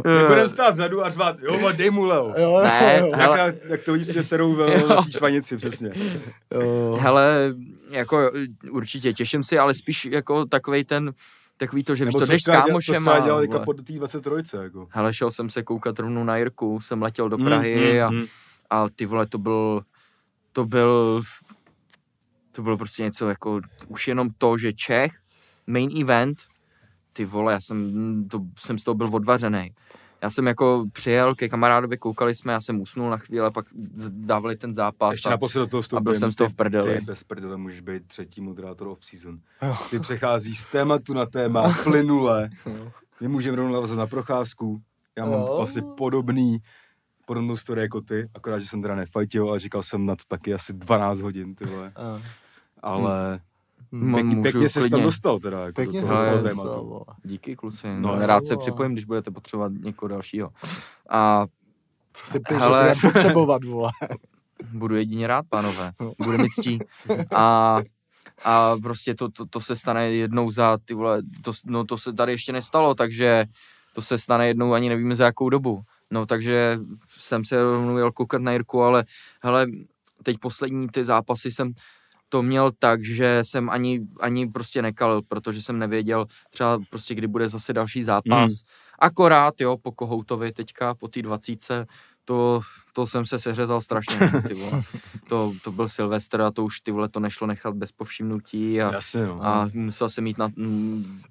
[0.06, 2.34] My budeme stát vzadu a řvát, jo, dej mu Leo.
[2.38, 3.40] Jo, Ne, jo, hele.
[3.40, 5.90] Jak, jak to vidíš, že serou ve- na té švanici, přesně.
[6.54, 6.98] jo.
[7.02, 7.54] Hele,
[7.90, 8.32] jako
[8.72, 11.12] určitě těším si, ale spíš jako takovej ten,
[11.58, 13.48] takový to, že víš co, jdeš s kámošem a, dělal vole.
[13.48, 14.88] teďka po té 23, jako.
[14.92, 18.26] Hele, šel jsem se koukat rovnou na Jirku, jsem letěl do Prahy a, mm.
[18.70, 19.82] a ty vole, to byl,
[20.52, 21.22] to byl,
[22.52, 25.12] to bylo prostě něco jako, už jenom to, že Čech,
[25.68, 26.38] main event,
[27.14, 29.74] ty vole, já jsem, to, jsem z toho byl odvařený.
[30.24, 33.66] Já jsem jako přijel ke kamarádovi, koukali jsme, já jsem usnul na chvíli, a pak
[34.10, 37.00] dávali ten zápas Ještě a, do toho a byl jsem z toho v prdeli.
[37.00, 39.40] Ty bez prdele můžeš být třetí moderátor off-season.
[39.90, 42.50] Ty přecházíš z tématu na téma plynule.
[43.22, 44.82] My můžeme rovnou navazat na procházku.
[45.18, 45.54] Já mám Jo.
[45.58, 46.58] vlastně podobný,
[47.26, 50.54] podobnou story jako ty, akorát, že jsem teda nefajtil, ale říkal jsem na to taky
[50.54, 51.92] asi 12 hodin, ty vole.
[52.82, 53.40] Ale M-
[54.00, 57.02] pěkně, můžu pěkně se tam dostal teda, jako Pěkně se tématu.
[57.24, 60.50] Díky kluci, No, no, rád se připojím, když budete potřebovat někoho dalšího.
[61.10, 61.46] A
[62.14, 62.96] Co si píš, Hele.
[62.96, 63.92] že potřebovat, vole.
[64.74, 65.92] budu jedině rád, pánové.
[66.02, 66.14] No.
[66.24, 66.80] Bude mi ctí.
[67.36, 67.80] A,
[68.44, 72.14] a prostě to, to, to, se stane jednou za, ty vole, to, no to se
[72.14, 73.46] tady ještě nestalo, takže
[73.96, 75.82] to se stane jednou, ani nevíme za jakou dobu.
[76.12, 76.80] No takže
[77.18, 79.06] jsem se rovnou jel koukat na Jirku, ale
[79.42, 79.68] hele,
[80.24, 81.74] teď poslední ty zápasy jsem
[82.34, 87.28] to měl tak, že jsem ani, ani prostě nekalil, protože jsem nevěděl třeba prostě, kdy
[87.28, 88.52] bude zase další zápas.
[88.52, 88.58] Mm.
[89.00, 91.86] Akorát, jo, po Kohoutovi teďka, po té dvacítce,
[92.26, 92.62] to,
[92.94, 94.84] to jsem se seřezal strašně, ty vole.
[95.30, 98.94] To, to byl Silvestr a to už ty vole to nešlo nechat bez povšimnutí a,
[98.94, 99.46] Jasně, no.
[99.46, 100.50] a musel jsem jít na,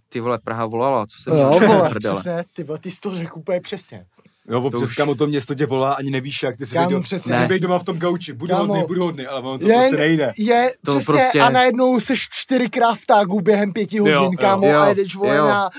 [0.08, 3.14] ty vole Praha volala, co jsem Jo, měl vole, přesně, ty vole, ty jsi to
[3.14, 4.06] řekl úplně přesně.
[4.48, 7.00] Jo, to občas už- kámo to město tě volá, ani nevíš, jak ty si věděl,
[7.02, 7.32] přesně.
[7.48, 7.58] Ne.
[7.58, 8.66] doma v tom gauči, budu Kámo.
[8.66, 10.32] hodný, budu hodný, ale ono to Jen- prostě nejde.
[10.38, 14.66] Je, To přesně, prostě- a najednou seš čtyřikrát v tágu během pěti hodin, jo, kámo,
[14.66, 15.44] jo, a jedeš, vole, jo.
[15.44, 15.70] na,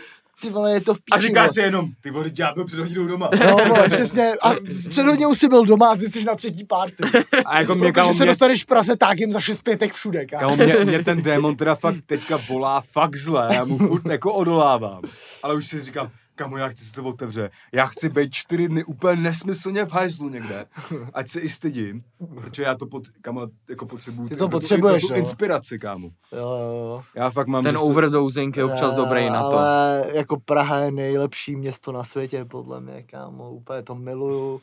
[0.42, 1.54] ty vole, je to v píči, A říkáš vole.
[1.54, 3.30] si jenom, ty vole, já byl před hodinou doma.
[3.50, 4.54] No, vole, přesně, a
[4.90, 7.04] před hodinou jsi byl doma a ty jsi na třetí party.
[7.46, 10.26] A jako mě, Protože kámo, se mě, dostaneš v Praze tágem za šest pětek všude,
[10.26, 10.42] kámo.
[10.42, 14.34] kámo, mě, mě, ten démon teda fakt teďka volá fakt zle, já mu furt jako
[14.34, 15.02] odolávám.
[15.44, 17.50] Ale už si říkám, kamo, já chci se to otevře.
[17.72, 20.66] Já chci být čtyři dny úplně nesmyslně v hajzlu někde.
[21.14, 22.04] Ať se i stydím,
[22.36, 24.30] protože já to pot, kamo, jako potřebuju.
[24.30, 26.08] Ty to potřebuješ, tu, inspiraci, kámo.
[26.32, 27.04] Jo, jo, jo.
[27.16, 27.64] Já fakt mám...
[27.64, 29.48] Ten se- overdosing je občas Ne, dobrý na to.
[29.48, 34.62] Ale jako Praha je nejlepší město na světě, podle mě, kámo, úplně to miluju.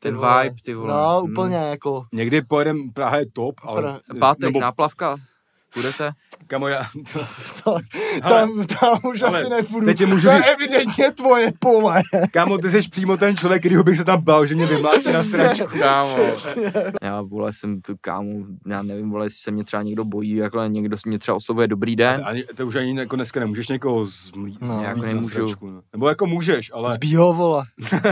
[0.00, 0.92] Ten vibe, ty vole.
[0.94, 1.30] No, Mm.
[1.32, 3.82] úplně jako, Někdy pojedem, Praha je top, ale...
[3.82, 5.16] Pra- Pátek, nebo, náplavka,
[5.74, 6.10] půjdete?
[6.46, 6.86] Kamo, já...
[7.64, 7.76] to,
[8.22, 9.86] Hele, tam, tam už ale asi nepůjdu.
[9.86, 12.02] teď můžu to je evidentně tvoje pole.
[12.32, 15.22] Kámo, ty jsi přímo ten člověk, kterýho bych se tam bál, že mě vymláčí na
[15.24, 15.78] sračku.
[15.78, 16.14] Kámo.
[17.02, 18.30] Já, vole, jsem tu kámo,
[18.66, 21.96] já nevím, vole, jestli se mě třeba někdo bojí, jakhle někdo mě třeba oslovuje dobrý
[21.96, 22.22] den.
[22.24, 25.28] Ani, to už ani jako dneska nemůžeš někoho zmlít, No, jako na nemůžu.
[25.28, 25.80] sračku, no.
[25.92, 26.92] Nebo jako můžeš, ale...
[26.92, 27.64] Zbího, vole.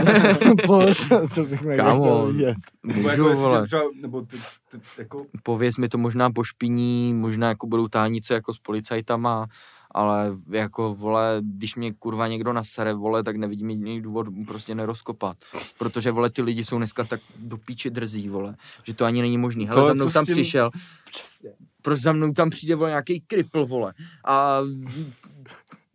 [0.65, 0.97] Pojď,
[1.35, 2.27] to bych Kámo.
[2.31, 2.53] Nebo
[2.83, 3.65] Můžu, jako vole.
[3.65, 4.37] třeba, nebo ty,
[4.71, 9.47] ty, jako, pověz mi to možná pošpiní, možná jako budou tánice jako s policajtama,
[9.91, 15.37] ale jako, vole, když mě kurva někdo nasere, vole, tak nevidím jediný důvod prostě nerozkopat.
[15.77, 19.37] Protože, vole, ty lidi jsou dneska tak do píči drzí, vole, že to ani není
[19.37, 19.67] možný.
[19.67, 20.71] Hele, To, za mnou tam tím- přišel,
[21.11, 21.49] Přesně.
[21.81, 23.93] proč za mnou tam přijde, vole, nějaký kripl, vole,
[24.25, 24.59] a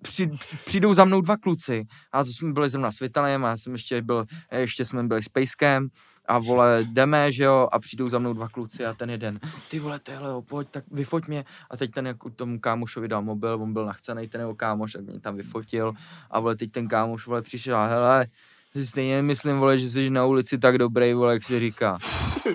[0.02, 0.30] při,
[0.64, 3.72] přijdou za mnou dva kluci a to jsme byli zrovna s Vitalem a já jsem
[3.72, 5.88] ještě byl, ještě jsme byli s Pejskem
[6.32, 9.78] a vole, jdeme, že jo, a přijdou za mnou dva kluci a ten jeden, ty
[9.78, 11.44] vole, tyhle, jo, pojď, tak vyfoť mě.
[11.70, 15.02] A teď ten jako tomu kámošovi dal mobil, on byl nachcený, ten jeho kámoš, tak
[15.02, 15.92] mě tam vyfotil.
[16.30, 18.26] A vole, teď ten kámoš, vole, přišel a hele,
[18.72, 21.98] si stejně nemyslím, vole, že jsi na ulici tak dobrý, vole, jak si říká.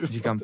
[0.04, 0.40] Říkám,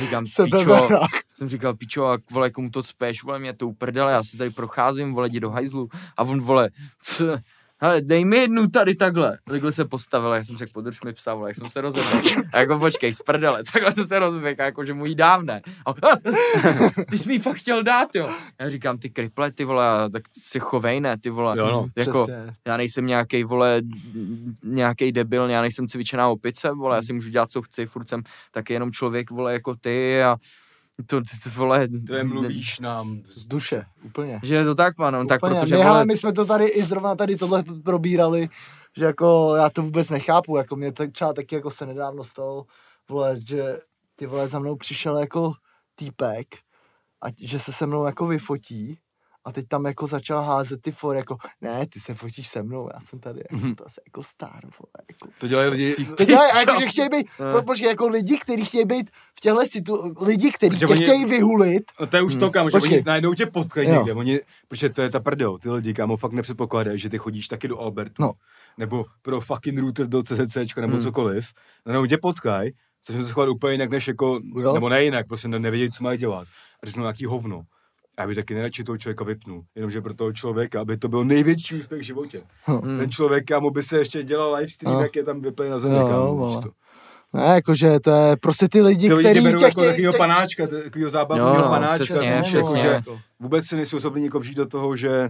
[0.00, 0.88] říkám, pičo,
[1.34, 4.50] jsem říkal, pičo, a vole, komu to speš, vole, mě to uprdele, já se tady
[4.50, 5.88] procházím, vole, jdi do hajzlu.
[6.16, 6.70] A on, vole,
[7.02, 7.38] co,
[7.80, 9.38] hele, dej mi jednu tady takhle.
[9.48, 12.22] Takhle se postavil, jak jsem řekl, podrž mi psa, vole, jak jsem se rozebral.
[12.52, 15.60] A jako počkej, z prdele, takhle jsem se rozvěk, jako že mu jí dávne.
[15.86, 15.92] A,
[17.10, 18.30] ty jsi mi fakt chtěl dát, jo.
[18.60, 21.58] Já říkám, ty kriple, ty vole, tak si chovej, ne, ty vole.
[21.58, 22.54] Jo, no, jako, Přesně.
[22.66, 23.82] já nejsem nějaký vole,
[24.64, 28.22] nějaký debil, já nejsem cvičená opice, vole, já si můžu dělat, co chci, furt jsem
[28.50, 30.36] taky jenom člověk, vole, jako ty a
[31.06, 33.22] to, to vole, to je mluvíš nám.
[33.24, 34.40] Z duše, úplně.
[34.42, 36.66] že je to tak, man, no, tak protože, my, vole, hele, my jsme to tady
[36.66, 38.48] i zrovna tady tohle probírali,
[38.96, 42.64] že jako já to vůbec nechápu, jako mě tak třeba taky jako se nedávno stalo,
[43.08, 43.78] vole, že
[44.16, 45.52] ty vole za mnou přišel jako
[45.94, 46.46] týpek
[47.22, 48.98] a že se se mnou jako vyfotí
[49.44, 52.88] A teď tam jako začal házet ty for, jako, ne, ty se fotíš se mnou,
[52.94, 53.74] já jsem tady, jako, Mhm.
[53.74, 55.28] to je jako star, vole, jako.
[55.38, 57.50] To dělají lidi, To dělají, jako, že chtějí být, No.
[57.50, 61.24] pro, počkej, jako lidi, kteří chtějí být v těchto situ, lidi, kteří tě oni- chtějí
[61.24, 62.40] vyhulit, No to je už Hmm.
[62.40, 62.98] to, kámo, že Počkej.
[62.98, 66.32] oni najednou tě potkají někde, oni, protože to je ta prdel, ty lidi, kámo, fakt
[66.32, 68.32] nepředpokládají, že ty chodíš taky do Albertu, No.
[68.78, 71.02] nebo pro fucking router do CCC, nebo Hmm.
[71.02, 71.46] cokoliv,
[71.86, 72.70] najednou tě potkají,
[73.02, 74.72] což se chovat úplně jinak, než jako, Jo.
[74.74, 76.48] nebo ne jinak, prostě ne, nevědějí, co mají dělat.
[76.82, 77.62] A řeknou nějaký hovno.
[78.20, 81.74] Já bych taky nejradši toho člověka vypnul, jenomže pro toho člověka, aby to byl největší
[81.74, 82.42] úspěch v životě.
[82.64, 82.98] Hmm.
[82.98, 85.00] Ten člověk, kámo, by se ještě dělal live stream, No.
[85.02, 86.70] jak je tam vyplej na zemi, Jo, kámo, víš co.
[87.32, 90.18] ne, jakože to je prostě ty lidi, Ty lidi berou tě jako chtějí, takového tě-
[90.18, 92.80] panáčka, takového zábavního Jo, panáčka, přesně, jako, přesně.
[92.82, 93.02] že
[93.40, 95.28] vůbec si nejsou schopni někoho vžít do toho, že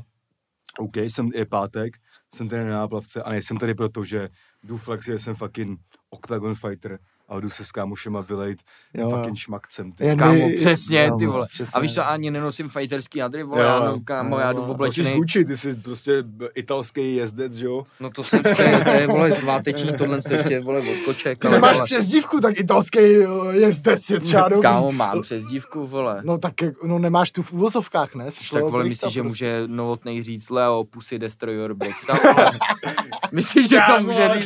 [0.78, 1.92] OK, jsem, je pátek,
[2.34, 4.28] jsem tady na náplavce a nejsem tady proto, že
[4.64, 5.80] jdu flexi, jsem fucking
[6.10, 6.98] octagon fighter
[7.30, 8.58] a jdu se s kámošema vylejt
[8.94, 9.16] Jo, jo.
[9.16, 9.92] fucking šmakcem.
[9.92, 10.04] Ty.
[10.06, 11.46] Jen Kámo, přesně, jo, ty no, vole.
[11.50, 11.72] přesně.
[11.74, 13.84] A víš co, ani nenosím fighterský hadry, vole, Jo, já, jo.
[13.84, 14.74] no, kámo, já jdu Jo, v jo.
[14.74, 15.20] Oblečíš oblečený.
[15.20, 16.24] Gucci, ty jsi prostě
[16.54, 17.82] italský jezdec, že jo?
[18.00, 21.38] No to jsem si, to je, vole, sváteční, tohle jste ještě, vole, od koček.
[21.38, 24.62] Ty ale, nemáš vole, přezdívku, tak italský eh, jezdec je třeba dobrý.
[24.62, 26.20] Kámo, mám přezdívku, vole.
[26.24, 26.54] No tak,
[26.84, 28.30] no nemáš tu v úvozovkách, ne?
[28.30, 29.28] Jsi Tak vole, myslíš, že prostě.
[29.28, 31.90] může Novotnej říct Leo, Pussy Destroyer vole?
[33.32, 34.44] Myslíš, že to může říct,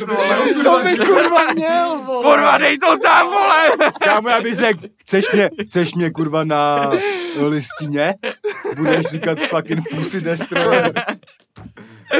[0.63, 2.23] to by- kurva měl, vole.
[2.79, 3.91] Dej to tam, vole!
[4.03, 6.91] Kámo, já bych řekl, chceš mě, chceš mě kurva na
[7.41, 8.15] listině?
[8.77, 10.91] Budeš říkat fucking pussy destroyer.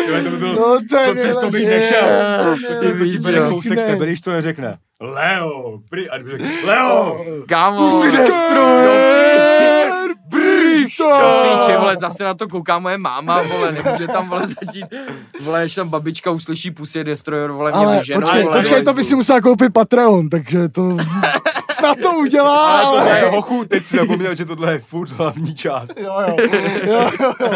[0.07, 2.07] Jo, to by bylo, No to to přes to bych nešel.
[2.07, 3.49] Ne, To ti, to jo.
[3.49, 3.85] kousek Ne.
[3.85, 4.77] tebe, když to neřekne.
[5.01, 9.74] Leo, prý, a kdyby řekl, Leo, Kámo, Pussy destroyer,
[11.03, 11.59] Brichta.
[11.59, 14.85] Píče, vole, zase na to kouká moje máma, vole, nemůže tam, vole, začít,
[15.41, 18.85] vole, až tam babička uslyší Pussy Destroyer, vole, mě Ale vyženou, počkej, vole, počkej, do
[18.85, 20.81] to by si musela koupit Patreon, takže to
[21.75, 22.97] snad to udělá, ale ale...
[22.99, 25.97] tohle je hochu, teď si zapomněl, že tohle je furt hlavní část.
[25.99, 26.35] Jo, jo,
[26.83, 27.49] jo, jo, jo.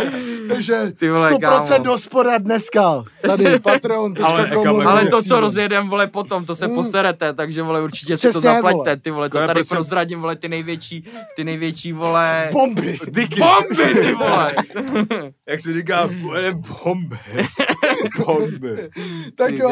[0.49, 1.89] Takže Ty vole, 100% kámo.
[1.91, 3.03] hospoda dneska.
[3.21, 4.63] Tady Ale, patreon.com.
[4.63, 6.75] kámo, Ale to, co rozjedem, vole, potom, to se Mm.
[6.75, 10.35] poserete, takže, vole, určitě si to Přesně, zaplaťte, ty vole, to Ale tady prozradím, vole,
[10.35, 12.97] ty největší, ty největší, vole, Bomby.
[13.07, 13.41] Diky.
[13.41, 14.53] bomby, ty vole.
[15.49, 17.17] Jak se říká, pojedem bomby.
[18.25, 18.89] bomby.
[19.35, 19.69] Tak Ty jo,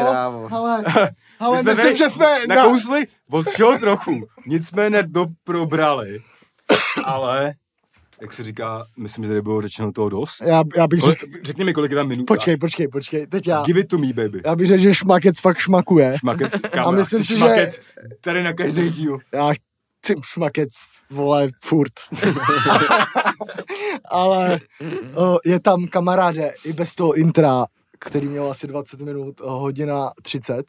[0.50, 0.84] ale,
[1.40, 2.46] ale My jsme myslím, že jsme...
[2.46, 2.54] Na...
[2.54, 4.26] Nakousli od všeho trochu.
[4.46, 6.20] Nicméně doprobrali.
[7.04, 7.54] Ale,
[8.20, 10.42] jak se říká, myslím, že tady bylo řečeno toho dost.
[10.46, 11.26] Já, já bych řekl...
[11.42, 12.26] řekni mi, kolik je tam minut.
[12.26, 13.26] Počkej, počkej, počkej.
[13.26, 13.62] Teď já...
[13.62, 14.42] Give it to me, baby.
[14.44, 16.16] Já bych řekl, že šmakec fakt šmakuje.
[16.18, 17.80] Šmakec, kámo, A myslím si, že- šmakec
[18.20, 19.18] tady na každý díl.
[19.32, 19.52] Já
[20.02, 20.68] chci šmakec,
[21.10, 21.92] vole, furt.
[24.10, 24.60] ale
[25.14, 27.64] o, je tam kamaráde i bez toho intra,
[27.98, 30.62] který měl asi 20 minut, hodina 30.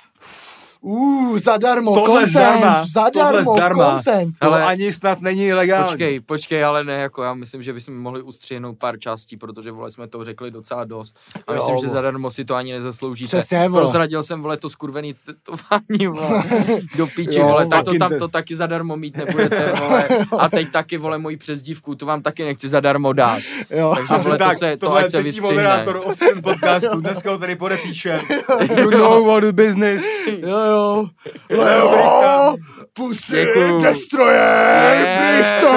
[0.82, 3.96] Uh, zadarmo, Tohle content, zdarma, zadarmo, tohle zdarma.
[4.04, 4.36] content.
[4.40, 5.88] To Ale- ani snad není legální.
[5.90, 9.92] Počkej, počkej, ale ne, jako já myslím, že bychom mohli ustřihnout pár částí, protože, vole,
[9.92, 11.16] jsme to řekli docela dost.
[11.48, 11.90] A Jo, myslím, že vole.
[11.90, 13.28] zadarmo si to ani nezasloužíte.
[13.38, 13.82] Přesně, vole.
[13.84, 16.44] Prozradil jsem, vole, to skurvený tetování, vole,
[16.98, 20.08] do píči, Jo, vole, tak to tam to taky zadarmo mít nebudete, vole.
[20.38, 23.42] A teď taky, vole, moji přezdívku, to vám taky nechci zadarmo dát.
[23.70, 23.94] Jo.
[23.98, 25.56] Takže, vole, to tak, se, to tohle je ať se třetí vystřihne.
[25.64, 28.20] moderátor Ocean podcastu, dneska ho tady podepíšem.
[28.78, 30.04] You know what the business.
[30.48, 30.58] Jo,
[31.50, 31.58] jo.
[31.58, 32.56] Leo Leo,
[32.94, 33.46] pusy,
[33.82, 35.36] destroyer, Yeah.
[35.36, 35.70] Brichta.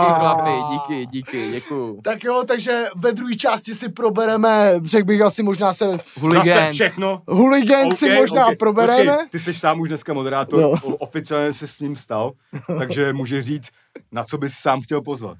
[0.00, 2.00] Díky, chlapi, díky, díky, děkuju.
[2.02, 6.74] Tak jo, takže ve druhé části si probereme, řekl bych asi možná se Zase Hooligans.
[6.74, 7.22] všechno.
[7.28, 8.56] Hooligans si možná okay.
[8.56, 9.12] probereme.
[9.12, 10.70] Počkej, ty jsi sám už dneska moderátor, Jo.
[10.82, 12.32] o- oficiálně se s ním stal,
[12.78, 13.68] takže může říct,
[14.12, 15.36] na co bys sám chtěl pozvat.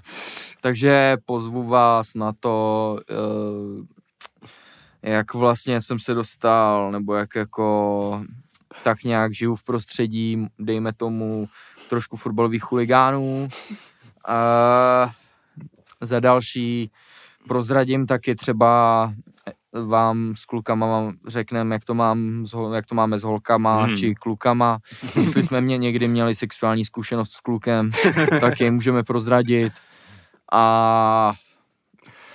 [0.61, 3.15] Takže pozvu vás na to, eh,
[5.02, 8.24] jak vlastně jsem se dostal, nebo jak jako
[8.85, 11.48] tak nějak žiju v prostředí, dejme tomu,
[11.89, 13.48] trošku fotbalových chuligánů.
[14.28, 15.10] A
[16.01, 16.90] za další
[17.48, 19.12] prozradím taky třeba
[19.86, 22.44] vám s klukama vám řekneme, jak to, mám,
[22.74, 23.97] jak to máme s holkama Mhm.
[23.97, 24.78] či klukama.
[25.22, 27.90] Jestli jsme mě někdy měli sexuální zkušenost s klukem,
[28.40, 29.72] tak je můžeme prozradit.
[30.52, 31.32] A,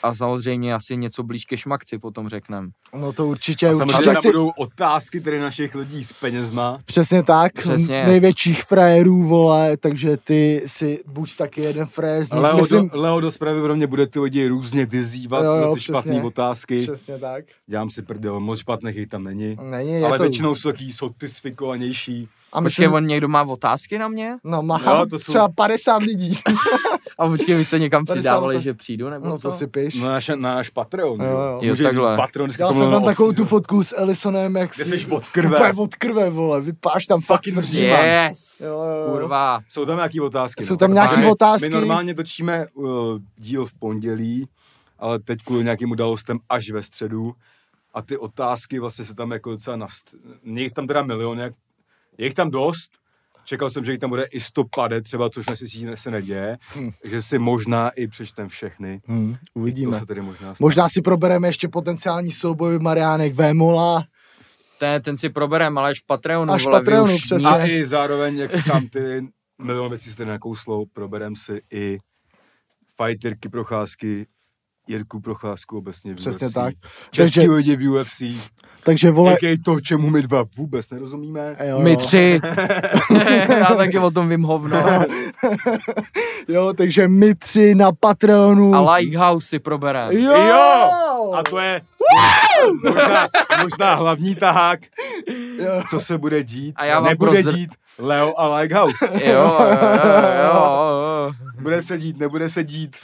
[0.05, 2.67] a samozřejmě asi něco blíž ke šmakci potom řekneme.
[2.95, 6.79] No to určitě, A určitě samozřejmě tam si, budou otázky tedy našich lidí s penězma.
[6.85, 8.05] Přesně tak, Přesně.
[8.05, 13.01] největších frajerů, vole, takže ty si buď taky jeden frajer z nich, Leo, myslím, do,
[13.01, 15.93] Leo dost pravděpodobně bude ty lidi různě vyzývat Jo, jo, na ty přesně.
[16.01, 16.81] špatné otázky.
[16.81, 17.45] přesně tak.
[17.67, 19.57] Dělám si prdel, moc špatných jich tam není.
[19.69, 22.29] Není, je Ale to, většinou jsou taky sofistikovanější.
[22.53, 24.35] a Počkej, myslím, on někdo má otázky na mě?
[24.43, 26.39] no má Jo, to jsou- třeba 50 lidí,
[27.17, 29.41] A počkej, vy jste někam Tady přidávali, to- že přijdu, nebo no co?
[29.41, 29.95] to si piš.
[29.95, 31.59] No náš, náš Patreon, Jo, jo.
[31.61, 31.75] jo.
[31.83, 32.17] Takhle.
[32.17, 34.97] Patreon, Já jsem tam takovou tu fotku s Ellisonem, jak Kde si...
[34.97, 35.55] jsi od krve.
[35.55, 37.71] Úplně od krve, vole, vypáš tam fakt Fucking tvrdý.
[37.71, 38.05] Říman.
[38.05, 38.61] Yes!
[38.65, 38.81] Jo.
[39.11, 39.59] Kurva.
[39.69, 40.65] Jsou tam nějaký otázky.
[40.65, 40.77] Jsou no.
[40.77, 41.69] tam nějaký otázky.
[41.69, 44.47] My normálně točíme uh, díl v pondělí
[44.99, 47.35] ale teď kvůli nějakým událostem až ve středu.
[47.93, 50.15] A ty otázky vlastně se tam jako docela nast...
[50.43, 51.53] Je tam teda milion, jak...
[52.17, 52.91] je jich tam dost.
[53.45, 56.57] Čekal jsem, že jich tam bude i 150 třeba, což naštěstí se neděje.
[56.75, 56.89] Hm.
[57.01, 59.01] Takže si možná i přečtem všechny.
[59.07, 59.99] Hmm, To uvidíme.
[59.99, 60.65] se tedy možná stane.
[60.65, 64.03] Možná si probereme ještě potenciální souboj Mariánek Vémola.
[64.79, 66.53] Ten, ten si proberem, ale až v Patreonu.
[66.53, 67.47] Až v Patreonu, přesně.
[67.47, 69.27] A i zároveň, jak si sám ty
[69.61, 71.97] milion věcí jste nakouslou, proberem si i
[73.03, 74.25] fighterky procházky,
[74.87, 76.53] Jirku Procházku obecně v Přesně UFC.
[76.53, 76.73] tak.
[77.11, 78.21] Český Takže- lidi v UFC.
[78.85, 81.55] Takže vole, Jak je to, čemu my dva vůbec nerozumíme.
[81.63, 81.97] jo, My jo.
[81.99, 82.39] tři.
[83.59, 84.83] Já taky o tom vím hovno.
[86.47, 88.75] jo, takže my tři na Patreonu.
[88.75, 90.11] A Lighthouse si proberem.
[90.11, 90.33] Jo!
[90.49, 90.89] Jo!
[91.33, 91.81] A to je
[92.83, 93.27] možná,
[93.61, 94.79] možná hlavní tahák,
[95.57, 95.83] Jo.
[95.89, 96.73] co se bude dít.
[96.77, 99.05] A já vám Nebude prozr- dít Leo a Lighthouse.
[99.23, 99.67] Jo, jo,
[100.03, 101.31] jo, jo.
[101.61, 102.95] Bude se dít, nebude se dít.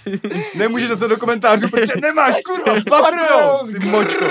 [0.57, 2.81] Nemůžeš napsat do komentářů, protože nemáš kurva.
[2.89, 4.25] Patreon, ty močko.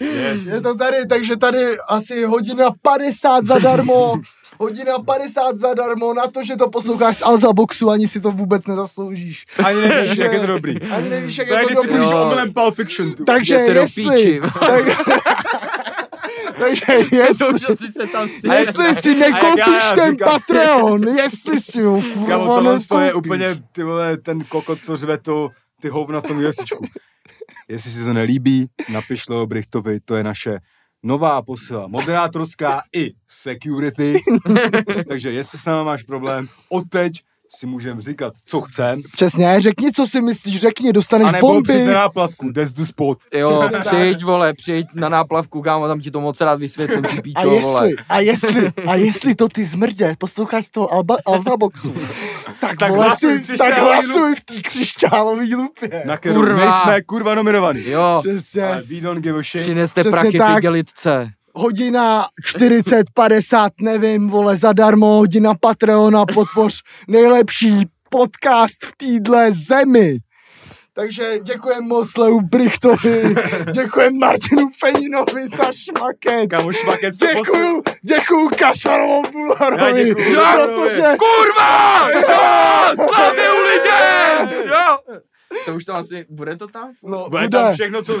[0.00, 0.46] Yes.
[0.46, 4.14] Je to tady, takže tady asi hodina 50 zadarmo.
[4.58, 8.66] Hodina 50 zadarmo na to, že to posloucháš z Alza Boxu, ani si to vůbec
[8.66, 9.44] nezasloužíš.
[9.64, 10.80] Ani nevíš, jak je to dobrý.
[10.82, 11.92] Ani nevíš, jak To je, je to si dobrý.
[11.92, 12.22] budeš Jo.
[12.22, 13.12] omylem Pulp Fiction.
[13.12, 13.24] Tu.
[13.24, 14.40] Takže do jestli, píči.
[14.60, 14.84] tak,
[16.58, 22.02] takže jestli, si se tam jestli si nekoupíš já ten říkám- Patreon, jestli si ho
[22.02, 25.48] Kámo, kurva tohle to je úplně, ty vole, ten kokot, co řve to,
[25.80, 26.84] ty hovna v tom UFCčku.
[27.68, 30.58] Jestli si to nelíbí, napiš Leo Brichtovi, to je naše
[31.02, 34.18] nová posila, moderátorská i security.
[35.08, 37.22] Takže jestli s náma máš problém, odteď
[37.56, 41.72] si můžeme říkat, co chcem, Přesně, řekni, co si myslíš, řekni, dostaneš a nebo bomby.
[41.72, 43.18] přijď na náplavku, des du spot.
[43.34, 47.22] Jo, přijď, vole, přijď na náplavku, kámo, tam ti to moc rád vysvětlím, ty A
[47.22, 47.88] píčo, vole.
[47.90, 51.94] jestli, a jestli, a jestli to ty zmrdě, posloucháš z toho Alba, Alza Boxu,
[52.60, 56.02] tak, Tak vole hlasuj v si, tak křišťálový hlasuj v té křišťálové lupě.
[56.06, 56.56] Na kterou Kurva.
[56.64, 57.82] nejsme kurva nominovaný.
[57.86, 58.82] Jo, Přesně.
[58.86, 59.62] We don't give a shit.
[59.62, 60.54] přineste Přesně prachy tak.
[60.54, 61.30] v igelitce.
[61.58, 70.18] Hodina 40, 50, nevím, vole, zadarmo, hodina Patreona, podpoř nejlepší podcast v týdle zemi.
[70.92, 73.34] Takže děkujem moc Leu Brichtovi,
[73.70, 76.50] děkujem Martinu Peninovi za šmakec.
[76.50, 77.26] Kámo, šmakec to.
[77.26, 82.10] Děkuju, děkuju Kašanovu Já Bularovi, děkuju protože Kurva!
[82.10, 83.06] Jo!
[83.08, 84.66] Slavy Uliděc!
[84.66, 85.18] Jo!
[85.64, 86.90] To už tam asi, bude to tam?
[87.04, 87.48] no, Bude bude.
[87.58, 88.12] tam všechno, co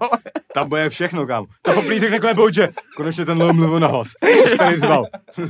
[0.00, 0.18] vole.
[0.54, 1.46] Tam bude všechno, kam.
[1.62, 4.08] To poprý řekne klebou, že konečně ten mluvil na hlas.
[4.44, 5.04] Už tady řval.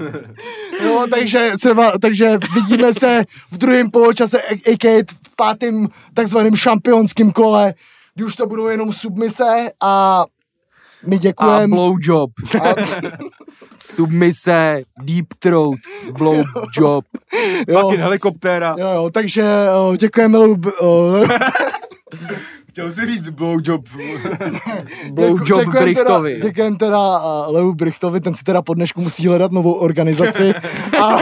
[0.84, 5.02] No, takže, se, va- takže vidíme se v druhém poločase, a- a.k.a.
[5.26, 7.74] v pátém takzvaném šampionském kole,
[8.14, 10.24] kdy už to budou jenom submise a
[11.06, 11.68] my A děkujeme.
[11.76, 12.30] blowjob.
[13.82, 15.78] Submise, deep throat,
[16.12, 17.04] blowjob.
[17.68, 18.74] jo, Fucking helikoptéra.
[18.78, 19.44] jo, jo, takže
[19.78, 21.12] o, děkujeme Lou, o,
[22.70, 23.84] Chtěl si říct blowjob.
[25.12, 26.34] Blowjob děkujem Brichtovi.
[26.34, 26.98] Teda, děkujem teda
[27.48, 30.52] uh, Leu Brichtovi, ten si teda po dnešku musí hledat novou organizaci.
[31.02, 31.16] a,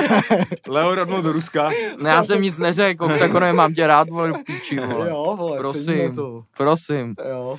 [0.69, 1.71] Leo rovnou do Ruska.
[2.03, 5.11] No já jsem nic neřekl, Oktagone, mám tě rád, vole, píči, vole.
[5.11, 6.43] jo, vole, Prosím, to.
[6.57, 7.57] prosím, Jo.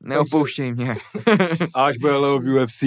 [0.00, 0.96] neopouštěj mě.
[1.74, 2.82] A až bude Leo v UFC,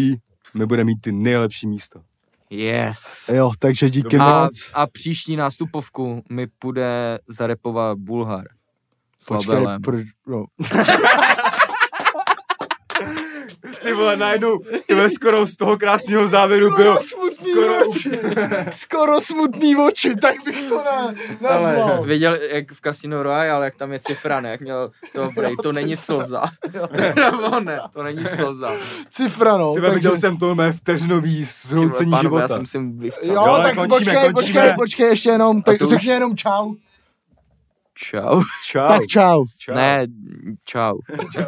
[0.55, 2.03] my budeme mít ty nejlepší místa.
[2.49, 3.29] Yes.
[3.33, 4.71] jo, takže díky A, moc.
[4.73, 8.45] a příští nástupovku mi půjde zarepovat Bulhar.
[9.27, 10.45] Počkej, proč, no.
[13.83, 16.97] Ty vole, najednou, ty vole, skoro z toho krásného závěru byl.
[16.99, 18.09] smutný skoro- oči.
[18.71, 21.83] Skoro smutný oči, tak bych to na, nazval.
[21.83, 24.49] Ale viděl, jak v Casino Royale, jak tam je cifra, ne?
[24.49, 26.43] Jak měl to prej, to není slza.
[27.15, 28.71] Nebo ne, to není slza.
[29.09, 29.73] Cifra, no.
[29.73, 32.53] Ty vole, takže- viděl jsem to mé vteřinový Ty vole, zhroucení pánové, já života.
[32.53, 33.25] si musím vychcát.
[33.27, 34.33] Jo, Jo, tak končíme, počkej, končíme.
[34.33, 36.73] počkej, počkej, ještě jenom, tak to už- řekni jenom čau.
[37.95, 38.41] Čau.
[38.67, 38.87] Čau.
[38.87, 39.45] Tak čau.
[39.59, 39.75] Čau.
[39.75, 40.05] Ne,
[40.65, 40.97] čau.
[41.33, 41.43] Čau.